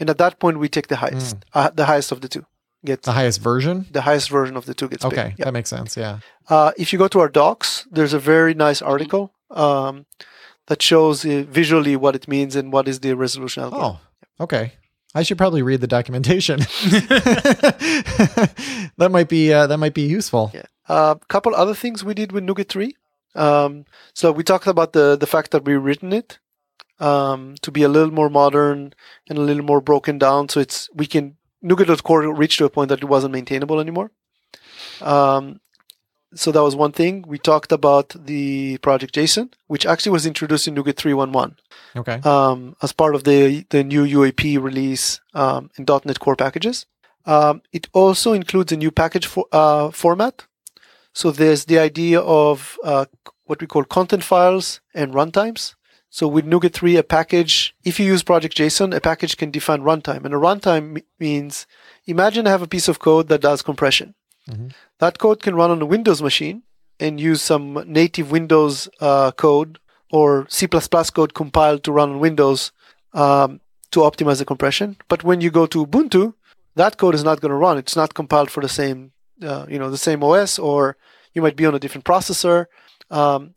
And 0.00 0.10
at 0.10 0.18
that 0.18 0.40
point, 0.40 0.58
we 0.58 0.68
take 0.68 0.88
the 0.88 0.96
highest, 0.96 1.36
uh, 1.54 1.70
the 1.74 1.84
highest 1.84 2.10
of 2.10 2.22
the 2.22 2.28
two 2.28 2.46
gets 2.84 3.04
the 3.04 3.12
highest 3.12 3.40
version? 3.40 3.86
the 3.90 4.00
highest 4.00 4.30
version 4.30 4.56
of 4.56 4.64
the 4.64 4.74
two 4.74 4.88
gets 4.88 5.04
Okay. 5.04 5.34
Yeah. 5.36 5.44
That 5.44 5.52
makes 5.52 5.68
sense. 5.68 5.96
Yeah. 5.96 6.20
Uh, 6.48 6.72
if 6.78 6.92
you 6.92 6.98
go 6.98 7.08
to 7.08 7.20
our 7.20 7.28
docs, 7.28 7.86
there's 7.90 8.14
a 8.14 8.18
very 8.18 8.54
nice 8.54 8.80
article 8.82 9.34
um, 9.50 10.06
that 10.66 10.80
shows 10.80 11.24
uh, 11.26 11.44
visually 11.48 11.96
what 11.96 12.16
it 12.16 12.26
means 12.26 12.56
and 12.56 12.72
what 12.72 12.88
is 12.88 13.00
the 13.00 13.14
resolution 13.14 13.62
algorithm. 13.64 13.98
Oh, 14.40 14.44
okay. 14.44 14.72
I 15.14 15.22
should 15.22 15.38
probably 15.38 15.62
read 15.62 15.80
the 15.80 15.88
documentation. 15.88 16.60
that 18.96 19.10
might 19.10 19.28
be 19.28 19.52
uh, 19.52 19.66
that 19.66 19.78
might 19.78 19.94
be 19.94 20.02
useful. 20.02 20.50
Yeah. 20.54 20.62
A 20.88 20.92
uh, 20.92 21.14
couple 21.28 21.54
other 21.54 21.74
things 21.74 22.02
we 22.04 22.14
did 22.14 22.32
with 22.32 22.44
NuGet 22.44 22.68
3. 22.68 22.96
Um, 23.34 23.84
so 24.14 24.32
we 24.32 24.42
talked 24.42 24.66
about 24.66 24.92
the, 24.92 25.16
the 25.16 25.26
fact 25.26 25.50
that 25.52 25.64
we 25.64 25.74
written 25.74 26.12
it 26.12 26.38
um, 27.00 27.54
to 27.62 27.70
be 27.70 27.82
a 27.82 27.88
little 27.88 28.12
more 28.12 28.30
modern 28.30 28.92
and 29.28 29.38
a 29.38 29.40
little 29.40 29.64
more 29.64 29.80
broken 29.80 30.18
down. 30.18 30.48
So 30.48 30.60
it's 30.60 30.88
we 30.94 31.06
can 31.06 31.36
NuGet.core 31.64 32.34
reached 32.34 32.58
to 32.58 32.64
a 32.64 32.70
point 32.70 32.88
that 32.88 33.02
it 33.02 33.08
wasn't 33.08 33.32
maintainable 33.32 33.80
anymore. 33.80 34.10
Um, 35.00 35.60
so 36.34 36.52
that 36.52 36.62
was 36.62 36.76
one 36.76 36.92
thing. 36.92 37.24
We 37.26 37.38
talked 37.38 37.72
about 37.72 38.14
the 38.26 38.78
project 38.78 39.14
JSON, 39.14 39.52
which 39.66 39.84
actually 39.84 40.12
was 40.12 40.26
introduced 40.26 40.68
in 40.68 40.74
NuGet 40.76 40.94
3.1.1 40.94 41.56
Okay. 41.96 42.20
um, 42.28 42.76
as 42.82 42.92
part 42.92 43.14
of 43.14 43.24
the 43.24 43.66
the 43.70 43.82
new 43.82 44.04
UAP 44.06 44.62
release 44.62 45.20
um, 45.34 45.70
in 45.76 45.84
.NET 46.04 46.20
Core 46.20 46.36
packages. 46.36 46.86
Um, 47.26 47.62
it 47.72 47.88
also 47.92 48.32
includes 48.32 48.72
a 48.72 48.76
new 48.76 48.90
package 48.90 49.26
for, 49.26 49.46
uh, 49.52 49.90
format. 49.90 50.46
So 51.12 51.30
there's 51.30 51.64
the 51.64 51.78
idea 51.78 52.20
of 52.20 52.78
uh, 52.84 53.06
what 53.44 53.60
we 53.60 53.66
call 53.66 53.84
content 53.84 54.22
files 54.22 54.80
and 54.94 55.12
runtimes. 55.12 55.74
So 56.10 56.26
with 56.26 56.44
NuGet 56.44 56.72
3, 56.72 56.96
a 56.96 57.02
package, 57.04 57.74
if 57.84 58.00
you 58.00 58.06
use 58.06 58.22
Project 58.24 58.56
JSON, 58.56 58.94
a 58.94 59.00
package 59.00 59.36
can 59.36 59.50
define 59.52 59.82
runtime. 59.82 60.24
And 60.24 60.34
a 60.34 60.38
runtime 60.38 60.92
me- 60.94 61.04
means, 61.20 61.66
imagine 62.06 62.46
I 62.46 62.50
have 62.50 62.62
a 62.62 62.66
piece 62.66 62.88
of 62.88 62.98
code 62.98 63.28
that 63.28 63.40
does 63.40 63.62
compression. 63.62 64.14
Mhm. 64.50 64.72
That 64.98 65.18
code 65.18 65.40
can 65.40 65.54
run 65.54 65.70
on 65.70 65.80
a 65.80 65.86
Windows 65.86 66.20
machine 66.20 66.62
and 66.98 67.20
use 67.20 67.40
some 67.42 67.84
native 67.86 68.30
Windows 68.32 68.88
uh, 69.00 69.30
code 69.32 69.78
or 70.10 70.46
C++ 70.50 70.66
code 71.14 71.32
compiled 71.34 71.84
to 71.84 71.92
run 71.92 72.10
on 72.10 72.18
Windows 72.18 72.72
um, 73.14 73.60
to 73.92 74.00
optimize 74.00 74.38
the 74.38 74.44
compression. 74.44 74.96
But 75.08 75.22
when 75.24 75.40
you 75.40 75.50
go 75.50 75.66
to 75.66 75.86
Ubuntu, 75.86 76.34
that 76.74 76.96
code 76.96 77.14
is 77.14 77.24
not 77.24 77.40
going 77.40 77.50
to 77.50 77.56
run. 77.56 77.78
It's 77.78 77.96
not 77.96 78.14
compiled 78.14 78.50
for 78.50 78.60
the 78.60 78.68
same, 78.68 79.12
uh, 79.42 79.66
you 79.68 79.78
know, 79.78 79.90
the 79.90 79.98
same 80.08 80.22
OS, 80.24 80.58
or 80.58 80.96
you 81.34 81.42
might 81.42 81.56
be 81.56 81.66
on 81.66 81.74
a 81.74 81.78
different 81.78 82.04
processor. 82.04 82.66
Um, 83.10 83.54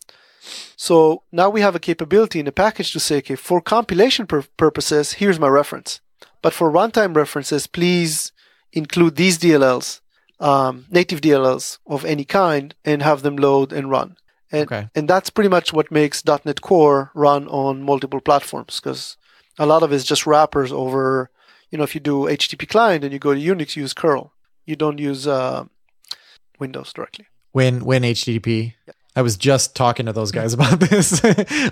so 0.75 1.23
now 1.31 1.49
we 1.49 1.61
have 1.61 1.75
a 1.75 1.79
capability 1.79 2.39
in 2.39 2.47
a 2.47 2.51
package 2.51 2.91
to 2.93 2.99
say, 2.99 3.17
okay, 3.17 3.35
for 3.35 3.61
compilation 3.61 4.27
pur- 4.27 4.45
purposes, 4.57 5.13
here's 5.13 5.39
my 5.39 5.47
reference. 5.47 6.01
But 6.41 6.53
for 6.53 6.71
runtime 6.71 7.15
references, 7.15 7.67
please 7.67 8.31
include 8.73 9.15
these 9.15 9.37
DLLs, 9.37 10.01
um, 10.39 10.85
native 10.89 11.21
DLLs 11.21 11.77
of 11.87 12.03
any 12.05 12.25
kind, 12.25 12.75
and 12.83 13.01
have 13.01 13.21
them 13.21 13.37
load 13.37 13.71
and 13.71 13.89
run. 13.89 14.17
And, 14.51 14.63
Okay. 14.63 14.87
and 14.93 15.07
that's 15.07 15.29
pretty 15.29 15.49
much 15.49 15.73
what 15.73 15.91
makes 15.91 16.23
.NET 16.25 16.61
Core 16.61 17.11
run 17.15 17.47
on 17.47 17.81
multiple 17.83 18.19
platforms 18.21 18.79
because 18.79 19.17
a 19.57 19.65
lot 19.65 19.83
of 19.83 19.91
it's 19.91 20.03
just 20.03 20.27
wrappers 20.27 20.71
over, 20.71 21.29
you 21.71 21.77
know, 21.77 21.83
if 21.83 21.95
you 21.95 22.01
do 22.01 22.25
HTTP 22.27 22.67
client 22.67 23.03
and 23.03 23.13
you 23.13 23.19
go 23.19 23.33
to 23.33 23.39
Unix, 23.39 23.75
you 23.75 23.81
use 23.83 23.93
curl. 23.93 24.31
You 24.65 24.75
don't 24.75 24.99
use 24.99 25.25
uh, 25.27 25.65
Windows 26.59 26.93
directly. 26.93 27.25
When 27.51 27.83
when 27.85 28.03
HTTP. 28.03 28.73
I 29.15 29.21
was 29.21 29.37
just 29.37 29.75
talking 29.75 30.07
to 30.07 30.13
those 30.13 30.31
guys 30.31 30.53
about 30.53 30.79
this 30.79 31.23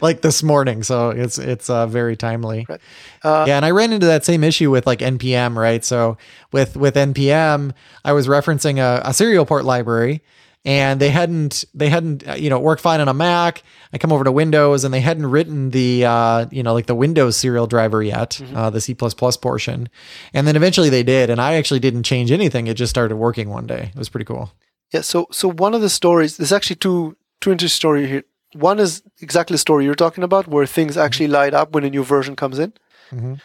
like 0.02 0.22
this 0.22 0.44
morning, 0.44 0.84
so 0.84 1.10
it's 1.10 1.38
it's 1.38 1.70
uh, 1.70 1.88
very 1.88 2.16
timely. 2.16 2.66
Right. 2.70 2.82
Uh, 3.24 3.46
yeah, 3.48 3.56
and 3.56 3.66
I 3.66 3.72
ran 3.72 3.94
into 3.94 4.06
that 4.08 4.24
same 4.26 4.44
issue 4.44 4.70
with 4.70 4.86
like 4.86 5.00
npm, 5.00 5.56
right? 5.56 5.84
So 5.84 6.18
with 6.52 6.78
with 6.78 6.96
npm, 6.96 7.74
I 8.06 8.14
was 8.14 8.28
referencing 8.28 8.78
a, 8.78 9.02
a 9.08 9.14
serial 9.14 9.46
port 9.46 9.66
library, 9.66 10.22
and 10.64 11.00
they 11.00 11.10
hadn't 11.10 11.66
they 11.74 11.90
hadn't 11.90 12.28
uh, 12.28 12.34
you 12.34 12.50
know 12.50 12.58
it 12.58 12.64
worked 12.64 12.82
fine 12.82 13.00
on 13.00 13.08
a 13.08 13.14
Mac. 13.14 13.64
I 13.92 13.98
come 13.98 14.12
over 14.12 14.24
to 14.24 14.32
Windows, 14.32 14.84
and 14.84 14.94
they 14.94 15.02
hadn't 15.02 15.26
written 15.26 15.72
the 15.72 16.06
uh, 16.06 16.46
you 16.52 16.62
know 16.62 16.74
like 16.74 16.86
the 16.86 16.96
Windows 16.96 17.38
serial 17.38 17.66
driver 17.66 18.04
yet, 18.04 18.40
uh, 18.54 18.70
the 18.70 18.82
C 18.82 18.94
portion, 18.94 19.90
and 20.34 20.48
then 20.48 20.56
eventually 20.56 20.90
they 20.90 21.04
did, 21.04 21.32
and 21.32 21.42
I 21.42 21.56
actually 21.56 21.80
didn't 21.80 22.04
change 22.04 22.32
anything. 22.32 22.68
It 22.68 22.76
just 22.76 22.92
started 22.92 23.16
working 23.16 23.50
one 23.50 23.66
day. 23.66 23.90
It 23.94 23.98
was 23.98 24.10
pretty 24.10 24.26
cool. 24.26 24.52
Yeah. 24.94 25.02
So 25.02 25.28
so 25.32 25.52
one 25.52 25.74
of 25.74 25.82
the 25.82 25.90
stories. 25.90 26.38
There's 26.38 26.52
actually 26.52 26.76
two 26.76 27.18
two 27.42 27.52
interesting 27.52 27.76
story 27.84 28.08
here 28.08 28.24
one 28.54 28.80
is 28.80 29.02
exactly 29.22 29.54
the 29.54 29.58
story 29.60 29.86
you're 29.86 29.96
talking 29.96 30.26
about, 30.26 30.46
where 30.46 30.66
things 30.66 30.98
actually 30.98 31.28
light 31.28 31.54
up 31.54 31.72
when 31.74 31.86
a 31.86 31.90
new 31.90 32.04
version 32.04 32.36
comes 32.36 32.60
in. 32.60 32.74
Mhm. 33.12 33.40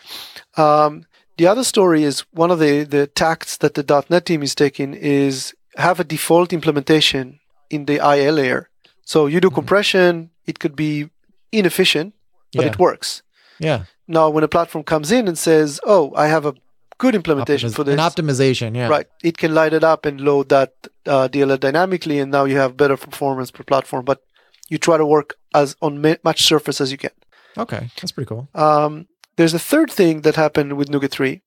Um, 0.59 1.05
the 1.39 1.47
other 1.47 1.63
story 1.65 2.03
is 2.03 2.21
one 2.33 2.51
of 2.51 2.59
the, 2.59 2.83
the 2.85 3.07
tacts 3.07 3.57
that 3.59 3.75
the 3.75 3.85
.NET 4.11 4.25
team 4.27 4.43
is 4.43 4.55
taking 4.55 4.95
is 4.95 5.55
have 5.77 6.01
a 6.01 6.05
default 6.05 6.53
implementation 6.53 7.39
in 7.71 7.85
the 7.85 7.97
IL 8.15 8.35
layer. 8.35 8.69
So 9.05 9.27
you 9.27 9.41
do 9.41 9.51
compression, 9.51 10.31
it 10.47 10.59
could 10.59 10.75
be 10.75 11.09
inefficient, 11.53 12.15
but 12.53 12.63
Yeah. 12.65 12.71
it 12.73 12.79
works. 12.79 13.23
Yeah. 13.61 13.85
Now, 14.09 14.29
when 14.29 14.43
a 14.45 14.49
platform 14.49 14.83
comes 14.85 15.13
in 15.13 15.29
and 15.29 15.39
says, 15.39 15.79
"Oh, 15.85 16.13
I 16.17 16.27
have 16.29 16.45
a 16.47 16.55
good 16.99 17.15
implementation 17.15 17.71
Optimiz- 17.71 17.75
for 17.75 17.85
this," 17.85 17.95
An 17.95 17.99
optimization. 18.01 18.77
Yeah. 18.77 18.89
right, 18.89 19.07
it 19.23 19.37
can 19.39 19.55
light 19.55 19.73
it 19.73 19.85
up 19.85 20.07
and 20.07 20.21
load 20.21 20.49
that 20.49 20.73
uh, 21.07 21.29
DLL 21.29 21.59
dynamically, 21.59 22.19
and 22.19 22.31
now 22.31 22.45
you 22.45 22.57
have 22.57 22.77
better 22.77 22.97
performance 22.97 23.51
per 23.51 23.63
platform. 23.65 24.05
But 24.05 24.23
you 24.69 24.79
try 24.79 24.97
to 24.97 25.07
work 25.07 25.35
as 25.55 25.77
on 25.81 26.01
ma- 26.01 26.17
much 26.25 26.43
surface 26.43 26.81
as 26.81 26.91
you 26.93 26.99
can. 26.99 27.11
Okay. 27.57 27.89
That's 28.01 28.13
pretty 28.13 28.29
cool. 28.29 28.49
Um, 28.55 29.07
there's 29.37 29.55
a 29.55 29.59
third 29.59 29.91
thing 29.91 30.23
that 30.23 30.37
happened 30.37 30.77
with 30.77 30.89
NuGet 30.89 31.11
3, 31.11 31.43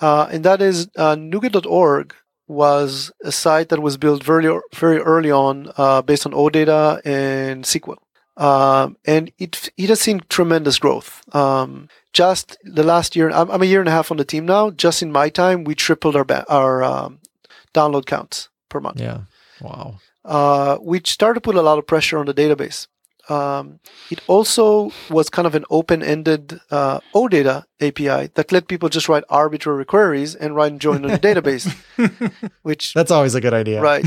uh, 0.00 0.28
and 0.30 0.44
that 0.44 0.60
is 0.60 0.88
uh, 0.96 1.16
nuget.org 1.16 2.14
was 2.46 3.10
a 3.22 3.32
site 3.32 3.70
that 3.70 3.80
was 3.80 3.96
built 3.96 4.22
very 4.22 4.46
very 4.74 4.98
early 4.98 5.30
on 5.30 5.70
uh, 5.78 6.02
based 6.02 6.26
on 6.26 6.32
OData 6.32 7.00
and 7.04 7.64
SQL, 7.64 7.96
um, 8.36 8.96
and 9.04 9.30
it 9.38 9.70
it 9.76 9.88
has 9.88 10.00
seen 10.00 10.20
tremendous 10.28 10.78
growth. 10.78 11.22
Um, 11.34 11.88
just 12.12 12.56
the 12.64 12.82
last 12.82 13.16
year, 13.16 13.30
I'm, 13.30 13.50
I'm 13.50 13.62
a 13.62 13.66
year 13.66 13.80
and 13.80 13.88
a 13.88 13.92
half 13.92 14.10
on 14.10 14.16
the 14.16 14.24
team 14.24 14.46
now. 14.46 14.70
Just 14.70 15.02
in 15.02 15.10
my 15.12 15.28
time, 15.28 15.64
we 15.64 15.74
tripled 15.74 16.16
our 16.16 16.24
ba- 16.24 16.46
our 16.48 16.82
um, 16.82 17.18
download 17.72 18.06
counts 18.06 18.48
per 18.68 18.80
month 18.80 19.00
Yeah. 19.00 19.20
Wow. 19.60 19.98
uh, 20.24 20.76
which 20.78 21.10
started 21.10 21.34
to 21.34 21.40
put 21.40 21.54
a 21.56 21.62
lot 21.62 21.78
of 21.78 21.86
pressure 21.86 22.18
on 22.18 22.26
the 22.26 22.34
database. 22.34 22.86
Um, 23.30 23.80
it 24.10 24.20
also 24.26 24.92
was 25.08 25.30
kind 25.30 25.46
of 25.46 25.54
an 25.54 25.64
open-ended 25.70 26.60
uh, 26.70 27.00
OData 27.14 27.64
API 27.80 28.28
that 28.34 28.52
let 28.52 28.68
people 28.68 28.90
just 28.90 29.08
write 29.08 29.24
arbitrary 29.30 29.86
queries 29.86 30.34
and 30.34 30.54
write 30.54 30.72
and 30.72 30.80
join 30.80 31.04
on 31.06 31.10
the 31.10 31.18
database, 31.30 31.64
which 32.62 32.92
That's 32.92 33.10
always 33.10 33.34
a 33.34 33.40
good 33.40 33.54
idea. 33.54 33.80
right 33.80 34.04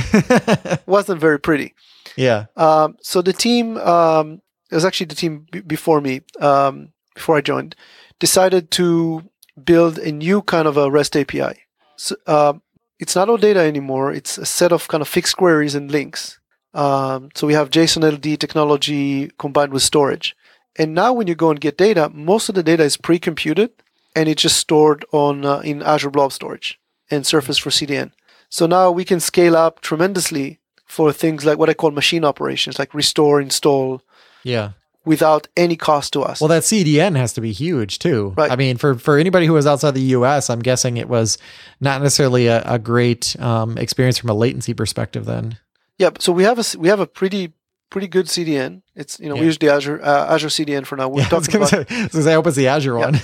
wasn't 0.88 1.20
very 1.20 1.40
pretty. 1.40 1.74
Yeah. 2.18 2.46
Um, 2.58 2.98
so 3.02 3.22
the 3.22 3.34
team, 3.34 3.78
um, 3.78 4.42
it 4.70 4.76
was 4.76 4.84
actually 4.84 5.06
the 5.06 5.16
team 5.16 5.48
b- 5.52 5.62
before 5.62 6.02
me, 6.02 6.22
um, 6.42 6.90
before 7.16 7.38
I 7.38 7.42
joined, 7.42 7.76
decided 8.20 8.72
to 8.72 9.24
build 9.64 9.98
a 10.00 10.12
new 10.12 10.42
kind 10.42 10.68
of 10.68 10.76
a 10.76 10.92
REST 10.92 11.16
API. 11.16 11.60
So, 11.96 12.16
um, 12.28 12.62
it's 13.00 13.16
not 13.16 13.28
OData 13.28 13.58
anymore. 13.58 14.12
It's 14.12 14.38
a 14.38 14.46
set 14.46 14.72
of 14.72 14.88
kind 14.88 15.02
of 15.02 15.08
fixed 15.08 15.38
queries 15.38 15.76
and 15.76 15.92
links. 15.92 16.40
Um, 16.74 17.30
so 17.36 17.48
we 17.48 17.54
have 17.54 17.70
JSON 17.70 18.04
LD 18.04 18.40
technology 18.40 19.30
combined 19.38 19.72
with 19.72 19.84
storage. 19.84 20.36
And 20.78 20.94
now 20.94 21.14
when 21.14 21.28
you 21.28 21.36
go 21.36 21.50
and 21.50 21.62
get 21.62 21.78
data, 21.78 22.10
most 22.10 22.50
of 22.50 22.56
the 22.56 22.64
data 22.64 22.84
is 22.84 22.98
pre-computed 22.98 23.72
and 24.16 24.28
it's 24.28 24.42
just 24.42 24.58
stored 24.58 25.06
on 25.12 25.46
uh, 25.46 25.60
in 25.60 25.82
Azure 25.82 26.10
Blob 26.10 26.32
Storage 26.32 26.80
and 27.10 27.26
Surface 27.26 27.58
for 27.58 27.70
CDN. 27.70 28.12
So 28.50 28.66
now 28.66 28.92
we 28.92 29.06
can 29.06 29.20
scale 29.20 29.56
up 29.56 29.82
tremendously 29.82 30.60
for 30.88 31.12
things 31.14 31.46
like 31.46 31.58
what 31.60 31.70
I 31.70 31.74
call 31.76 31.92
machine 31.92 32.26
operations, 32.26 32.80
like 32.80 32.94
restore, 32.94 33.40
install, 33.42 34.02
Yeah. 34.44 34.72
without 35.06 35.48
any 35.56 35.76
cost 35.76 36.14
to 36.14 36.22
us. 36.24 36.42
Well, 36.42 36.48
that 36.50 36.64
CDN 36.64 37.16
has 37.18 37.34
to 37.34 37.42
be 37.42 37.52
huge 37.52 38.00
too. 38.00 38.34
Right. 38.38 38.52
I 38.52 38.56
mean, 38.56 38.78
for 38.78 38.96
for 38.96 39.18
anybody 39.18 39.46
who 39.46 39.54
was 39.54 39.68
outside 39.68 39.92
the 39.94 40.02
U.S., 40.18 40.50
I'm 40.50 40.62
guessing 40.62 40.98
it 40.98 41.08
was 41.10 41.38
not 41.80 42.02
necessarily 42.02 42.48
a, 42.48 42.62
a 42.66 42.80
great 42.80 43.36
um, 43.40 43.78
experience 43.78 44.18
from 44.18 44.30
a 44.30 44.34
latency 44.34 44.74
perspective. 44.74 45.26
Then. 45.26 45.58
yeah, 45.98 46.10
so 46.20 46.32
we 46.32 46.44
have 46.44 46.58
a 46.60 46.66
we 46.80 46.88
have 46.90 47.00
a 47.00 47.08
pretty 47.08 47.54
pretty 47.90 48.08
good 48.08 48.26
CDN. 48.28 48.82
It's 48.96 49.20
you 49.20 49.30
know 49.30 49.36
Yeah. 49.36 49.42
we 49.42 49.48
use 49.48 49.58
the 49.60 49.70
Azure 49.70 50.00
uh, 50.04 50.34
Azure 50.34 50.50
CDN 50.50 50.86
for 50.86 50.96
now. 50.98 51.08
We're 51.10 51.22
Yeah, 51.22 51.28
I 51.28 51.30
talking 51.30 51.56
about 51.56 51.70
say, 51.70 51.78
I 51.90 52.04
was 52.04 52.12
gonna 52.14 52.24
say, 52.24 52.32
I 52.32 52.36
hope 52.36 52.48
it's 52.48 52.58
the 52.58 52.68
Azure 52.68 52.98
one. 52.98 53.16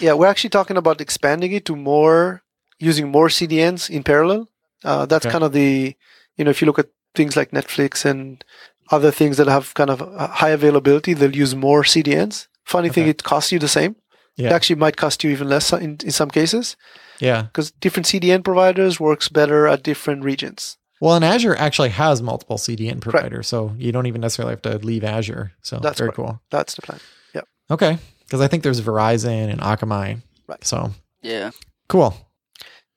yeah, 0.00 0.14
we're 0.14 0.26
actually 0.30 0.50
talking 0.50 0.76
about 0.76 1.00
expanding 1.00 1.52
it 1.52 1.64
to 1.66 1.76
more 1.76 2.42
using 2.80 3.08
more 3.10 3.28
CDNs 3.28 3.88
in 3.90 4.02
parallel. 4.02 4.48
Uh, 4.82 5.06
that's 5.06 5.24
Okay. 5.26 5.32
kind 5.32 5.44
of 5.44 5.52
the 5.52 5.94
you 6.36 6.44
know 6.44 6.50
if 6.50 6.60
you 6.60 6.66
look 6.66 6.78
at 6.78 6.88
things 7.14 7.36
like 7.36 7.50
Netflix 7.52 8.04
and 8.04 8.44
other 8.90 9.10
things 9.10 9.36
that 9.36 9.46
have 9.46 9.74
kind 9.74 9.90
of 9.90 10.00
high 10.30 10.50
availability, 10.50 11.14
they'll 11.14 11.34
use 11.34 11.54
more 11.54 11.82
CDNs. 11.82 12.48
Funny 12.64 12.88
thing, 12.88 13.06
it 13.08 13.22
costs 13.22 13.52
you 13.52 13.58
the 13.58 13.68
same. 13.68 13.96
It 14.36 14.46
actually 14.50 14.76
might 14.76 14.96
cost 14.96 15.22
you 15.22 15.30
even 15.30 15.48
less 15.48 15.72
in, 15.72 15.98
in 16.02 16.10
some 16.10 16.28
cases 16.28 16.76
yeah. 17.20 17.42
because 17.42 17.70
different 17.70 18.06
CDN 18.06 18.42
providers 18.42 18.98
works 18.98 19.28
better 19.28 19.68
at 19.68 19.84
different 19.84 20.24
regions. 20.24 20.76
Well, 21.00 21.14
and 21.14 21.24
Azure 21.24 21.54
actually 21.56 21.90
has 21.90 22.20
multiple 22.22 22.56
CDN 22.56 23.00
providers, 23.00 23.46
so 23.46 23.74
you 23.78 23.92
don't 23.92 24.06
even 24.06 24.20
necessarily 24.20 24.52
have 24.52 24.62
to 24.62 24.78
leave 24.78 25.04
Azure. 25.04 25.52
So 25.62 25.78
That's 25.78 25.98
very 25.98 26.08
right. 26.08 26.16
cool. 26.16 26.40
That's 26.50 26.74
the 26.74 26.82
plan. 26.82 26.98
Yeah. 27.34 27.42
Okay, 27.70 27.98
because 28.24 28.40
I 28.40 28.48
think 28.48 28.62
there's 28.64 28.80
Verizon 28.80 29.50
and 29.50 29.60
Akamai. 29.60 30.22
Right. 30.48 30.64
So 30.64 30.90
Yeah. 31.22 31.50
cool. 31.88 32.16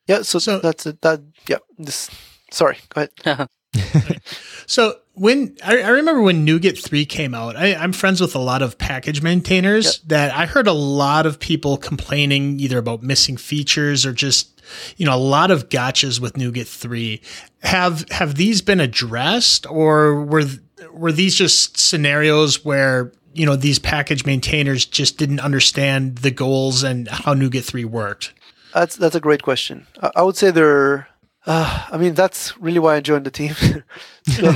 Yeah. 0.07 0.21
So, 0.23 0.39
So- 0.39 0.59
that's 0.59 0.85
it. 0.85 1.01
That 1.01 1.21
yeah. 1.47 1.57
This. 1.77 2.09
Sorry. 2.51 2.77
Go 2.89 3.07
ahead. 3.25 3.47
So 4.67 4.99
when 5.13 5.55
I, 5.65 5.81
I 5.81 5.89
remember 5.89 6.21
when 6.21 6.45
NuGet 6.45 6.83
three 6.83 7.05
came 7.05 7.33
out, 7.33 7.55
I, 7.55 7.73
I'm 7.73 7.93
friends 7.93 8.19
with 8.19 8.35
a 8.35 8.39
lot 8.39 8.61
of 8.61 8.77
package 8.77 9.21
maintainers 9.21 9.99
that 10.01 10.35
I 10.35 10.45
heard 10.45 10.67
a 10.67 10.73
lot 10.73 11.25
of 11.25 11.39
people 11.39 11.77
complaining 11.77 12.59
either 12.59 12.77
about 12.77 13.01
missing 13.01 13.37
features 13.37 14.05
or 14.05 14.11
just 14.11 14.61
you 14.97 15.05
know 15.05 15.15
a 15.15 15.17
lot 15.17 15.49
of 15.49 15.69
gotchas 15.69 16.19
with 16.19 16.33
NuGet 16.33 16.67
three. 16.67 17.21
Have 17.63 18.07
have 18.11 18.35
these 18.35 18.61
been 18.61 18.81
addressed, 18.81 19.65
or 19.67 20.25
were 20.25 20.43
were 20.91 21.13
these 21.13 21.33
just 21.33 21.77
scenarios 21.77 22.65
where 22.65 23.13
you 23.33 23.45
know 23.45 23.55
these 23.55 23.79
package 23.79 24.25
maintainers 24.25 24.85
just 24.85 25.17
didn't 25.17 25.39
understand 25.39 26.17
the 26.17 26.31
goals 26.31 26.83
and 26.83 27.07
how 27.07 27.33
NuGet 27.33 27.63
three 27.63 27.85
worked? 27.85 28.33
That's 28.73 28.97
that's 28.97 29.15
a 29.15 29.21
great 29.21 29.43
question. 29.43 29.87
I, 30.01 30.11
I 30.17 30.23
would 30.23 30.35
say 30.35 30.51
there. 30.51 31.07
Uh, 31.47 31.85
I 31.89 31.97
mean, 31.97 32.13
that's 32.13 32.57
really 32.59 32.79
why 32.79 32.97
I 32.97 32.99
joined 32.99 33.25
the 33.25 33.31
team. 33.31 33.55
So, 34.27 34.49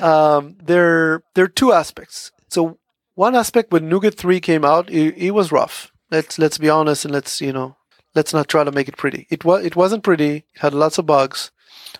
um, 0.00 0.56
there 0.62 1.24
there 1.34 1.46
are 1.46 1.48
two 1.48 1.72
aspects. 1.72 2.30
So 2.48 2.78
one 3.16 3.34
aspect 3.34 3.72
when 3.72 3.90
NuGet 3.90 4.14
three 4.14 4.38
came 4.38 4.64
out, 4.64 4.88
it, 4.88 5.16
it 5.16 5.30
was 5.32 5.50
rough. 5.50 5.90
Let's 6.12 6.38
let's 6.38 6.58
be 6.58 6.70
honest 6.70 7.04
and 7.04 7.12
let's 7.12 7.40
you 7.40 7.52
know 7.52 7.76
let's 8.14 8.32
not 8.32 8.46
try 8.46 8.62
to 8.62 8.70
make 8.70 8.88
it 8.88 8.96
pretty. 8.96 9.26
It 9.30 9.44
was 9.44 9.64
it 9.64 9.74
wasn't 9.74 10.04
pretty. 10.04 10.36
It 10.36 10.60
had 10.60 10.74
lots 10.74 10.96
of 10.98 11.06
bugs. 11.06 11.50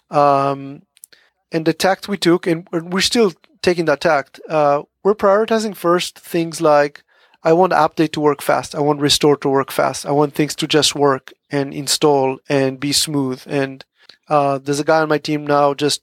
Um, 0.08 0.82
and 1.50 1.66
the 1.66 1.72
tact 1.72 2.08
we 2.08 2.16
took, 2.16 2.46
and 2.46 2.68
we're 2.72 3.00
still 3.00 3.32
taking 3.60 3.86
that 3.86 4.00
tact. 4.00 4.40
Uh, 4.48 4.82
we're 5.02 5.14
prioritizing 5.16 5.74
first 5.74 6.18
things 6.18 6.60
like 6.60 7.02
I 7.42 7.52
want 7.52 7.72
update 7.72 8.12
to 8.12 8.20
work 8.20 8.40
fast. 8.40 8.74
I 8.74 8.80
want 8.80 9.00
restore 9.00 9.36
to 9.38 9.48
work 9.48 9.72
fast. 9.72 10.06
I 10.06 10.12
want 10.12 10.34
things 10.34 10.54
to 10.56 10.66
just 10.66 10.94
work 10.94 11.32
and 11.50 11.74
install 11.74 12.38
and 12.48 12.78
be 12.78 12.92
smooth. 12.92 13.42
And 13.46 13.84
uh, 14.28 14.58
there's 14.58 14.80
a 14.80 14.84
guy 14.84 15.00
on 15.00 15.08
my 15.08 15.18
team 15.18 15.46
now. 15.46 15.74
Just 15.74 16.02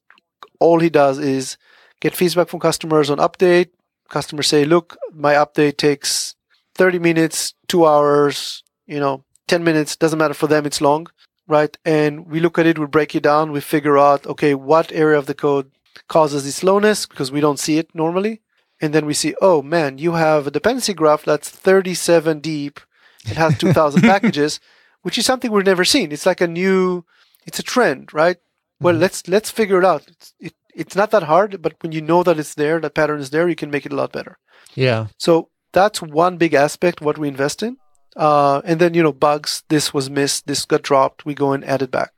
all 0.60 0.80
he 0.80 0.90
does 0.90 1.20
is 1.20 1.58
get 2.00 2.16
feedback 2.16 2.50
from 2.50 2.60
customers 2.60 3.10
on 3.10 3.18
update. 3.18 3.70
Customers 4.10 4.48
say, 4.48 4.66
"Look, 4.66 4.98
my 5.14 5.34
update 5.34 5.78
takes 5.78 6.36
30 6.76 7.00
minutes, 7.00 7.54
two 7.68 7.86
hours, 7.86 8.64
you 8.88 9.00
know, 9.00 9.24
10 9.48 9.64
minutes. 9.64 9.96
Doesn't 9.96 10.20
matter 10.20 10.34
for 10.34 10.48
them. 10.48 10.66
It's 10.66 10.82
long, 10.82 11.08
right?" 11.48 11.78
And 11.86 12.28
we 12.28 12.40
look 12.40 12.60
at 12.60 12.66
it. 12.66 12.80
We 12.80 12.86
break 12.86 13.16
it 13.16 13.24
down. 13.24 13.52
We 13.52 13.62
figure 13.62 13.98
out, 13.98 14.28
okay, 14.28 14.54
what 14.54 14.92
area 14.92 15.18
of 15.18 15.26
the 15.26 15.34
code 15.34 15.72
causes 16.08 16.44
the 16.44 16.52
slowness 16.52 17.06
because 17.06 17.32
we 17.32 17.42
don't 17.42 17.60
see 17.60 17.78
it 17.78 17.94
normally 17.94 18.42
and 18.82 18.94
then 18.94 19.06
we 19.06 19.14
see, 19.14 19.36
oh 19.42 19.62
man, 19.62 20.00
you 20.00 20.14
have 20.14 20.48
a 20.48 20.52
dependency 20.52 20.94
graph 20.94 21.24
that's 21.24 21.50
37 21.50 22.40
deep. 22.40 22.80
It 23.26 23.38
has 23.38 23.58
2,000 23.60 24.02
packages, 24.14 24.60
which 25.04 25.20
is 25.20 25.26
something 25.26 25.52
we've 25.52 25.64
never 25.66 25.86
seen. 25.86 26.12
It's 26.12 26.26
like 26.26 26.42
a 26.42 26.48
new, 26.48 27.06
it's 27.46 27.60
a 27.60 27.64
trend, 27.64 28.14
right? 28.14 28.38
Well, 28.80 28.96
let's 28.96 29.28
let's 29.28 29.52
figure 29.52 29.80
it 29.80 29.86
out. 29.86 30.04
It's, 30.08 30.34
it, 30.40 30.54
it's 30.74 30.96
not 30.96 31.12
that 31.12 31.24
hard, 31.24 31.62
but 31.62 31.76
when 31.82 31.92
you 31.92 32.02
know 32.02 32.24
that 32.24 32.40
it's 32.40 32.56
there, 32.56 32.80
that 32.80 32.96
pattern 32.96 33.20
is 33.20 33.30
there, 33.30 33.48
you 33.50 33.56
can 33.56 33.72
make 33.72 33.86
it 33.86 33.94
a 33.94 33.96
lot 33.96 34.12
better. 34.12 34.38
Yeah. 34.74 35.08
So 35.18 35.50
that's 35.74 36.02
one 36.02 36.38
big 36.38 36.54
aspect 36.54 37.02
what 37.02 37.18
we 37.18 37.28
invest 37.28 37.62
in. 37.64 37.78
Uh, 38.16 38.62
and 38.66 38.80
then 38.80 38.94
you 38.94 39.04
know 39.04 39.14
bugs. 39.14 39.64
This 39.70 39.94
was 39.94 40.10
missed. 40.10 40.48
This 40.48 40.66
got 40.66 40.82
dropped. 40.82 41.26
We 41.26 41.34
go 41.34 41.54
and 41.54 41.64
add 41.64 41.82
it 41.82 41.92
back. 41.92 42.12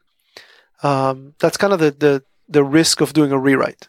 Um, 0.81 1.35
that's 1.39 1.57
kind 1.57 1.73
of 1.73 1.79
the, 1.79 1.91
the 1.91 2.23
the 2.47 2.63
risk 2.63 3.01
of 3.01 3.13
doing 3.13 3.31
a 3.31 3.39
rewrite. 3.39 3.87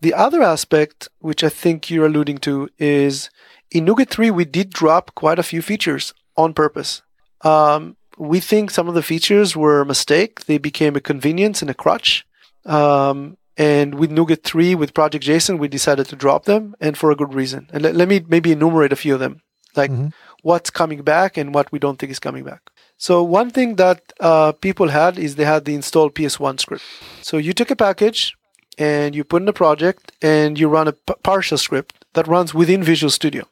The 0.00 0.14
other 0.14 0.42
aspect, 0.42 1.08
which 1.18 1.44
I 1.44 1.48
think 1.48 1.90
you're 1.90 2.06
alluding 2.06 2.38
to, 2.38 2.70
is 2.78 3.30
in 3.70 3.84
NuGet 3.84 4.08
3 4.08 4.30
we 4.30 4.44
did 4.44 4.70
drop 4.70 5.14
quite 5.14 5.38
a 5.38 5.44
few 5.44 5.62
features 5.62 6.14
on 6.36 6.54
purpose. 6.54 7.02
Um, 7.42 7.96
we 8.20 8.38
think 8.40 8.70
some 8.70 8.88
of 8.88 8.94
the 8.94 9.02
features 9.02 9.56
were 9.56 9.80
a 9.80 9.86
mistake. 9.86 10.32
They 10.44 10.58
became 10.58 10.94
a 10.96 11.00
convenience 11.00 11.62
and 11.62 11.70
a 11.70 11.74
crutch. 11.74 12.26
Um, 12.66 13.36
and 13.56 13.94
with 14.00 14.10
NuGet 14.10 14.42
3, 14.42 14.74
with 14.74 14.94
Project 14.94 15.24
JSON, 15.24 15.58
we 15.58 15.68
decided 15.68 16.06
to 16.08 16.16
drop 16.16 16.44
them, 16.44 16.74
and 16.80 16.96
for 16.96 17.10
a 17.10 17.16
good 17.16 17.34
reason. 17.34 17.68
And 17.72 17.82
let, 17.82 17.94
let 17.96 18.08
me 18.08 18.24
maybe 18.28 18.52
enumerate 18.52 18.92
a 18.92 18.96
few 19.04 19.14
of 19.14 19.20
them, 19.20 19.34
like 19.80 19.90
Mhm. 19.90 20.12
what's 20.42 20.70
coming 20.70 21.02
back 21.02 21.36
and 21.36 21.54
what 21.54 21.70
we 21.72 21.78
don't 21.78 21.98
think 21.98 22.12
is 22.12 22.18
coming 22.18 22.44
back. 22.44 22.62
So 22.96 23.22
one 23.22 23.50
thing 23.50 23.76
that 23.76 24.00
uh, 24.20 24.52
people 24.52 24.88
had 24.88 25.18
is 25.18 25.34
they 25.34 25.44
had 25.54 25.64
the 25.64 25.74
install 25.74 26.10
PS1 26.10 26.58
script. 26.60 26.84
So 27.22 27.34
you 27.38 27.52
took 27.54 27.70
a 27.70 27.76
package 27.76 28.34
and 28.78 29.14
you 29.16 29.24
put 29.24 29.42
in 29.42 29.48
a 29.48 29.52
project 29.64 30.12
and 30.22 30.58
you 30.60 30.68
run 30.68 30.88
a 30.88 30.92
p- 30.92 31.14
partial 31.22 31.58
script 31.58 31.92
that 32.14 32.26
runs 32.28 32.52
within 32.54 32.82
Visual 32.82 33.10
Studio. 33.10 33.44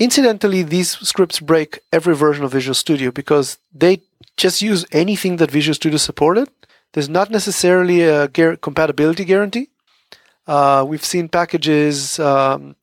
Incidentally, 0.00 0.62
these 0.62 0.98
scripts 1.06 1.40
break 1.40 1.80
every 1.92 2.16
version 2.16 2.42
of 2.42 2.52
Visual 2.52 2.74
Studio 2.74 3.10
because 3.10 3.58
they 3.70 4.00
just 4.38 4.62
use 4.62 4.86
anything 4.92 5.36
that 5.36 5.50
Visual 5.50 5.74
Studio 5.74 5.98
supported. 5.98 6.48
There's 6.94 7.10
not 7.10 7.30
necessarily 7.30 8.00
a 8.00 8.26
gar- 8.28 8.56
compatibility 8.56 9.26
guarantee. 9.26 9.68
Uh, 10.46 10.86
we've 10.88 11.04
seen 11.04 11.28
packages 11.28 12.18
um, 12.18 12.76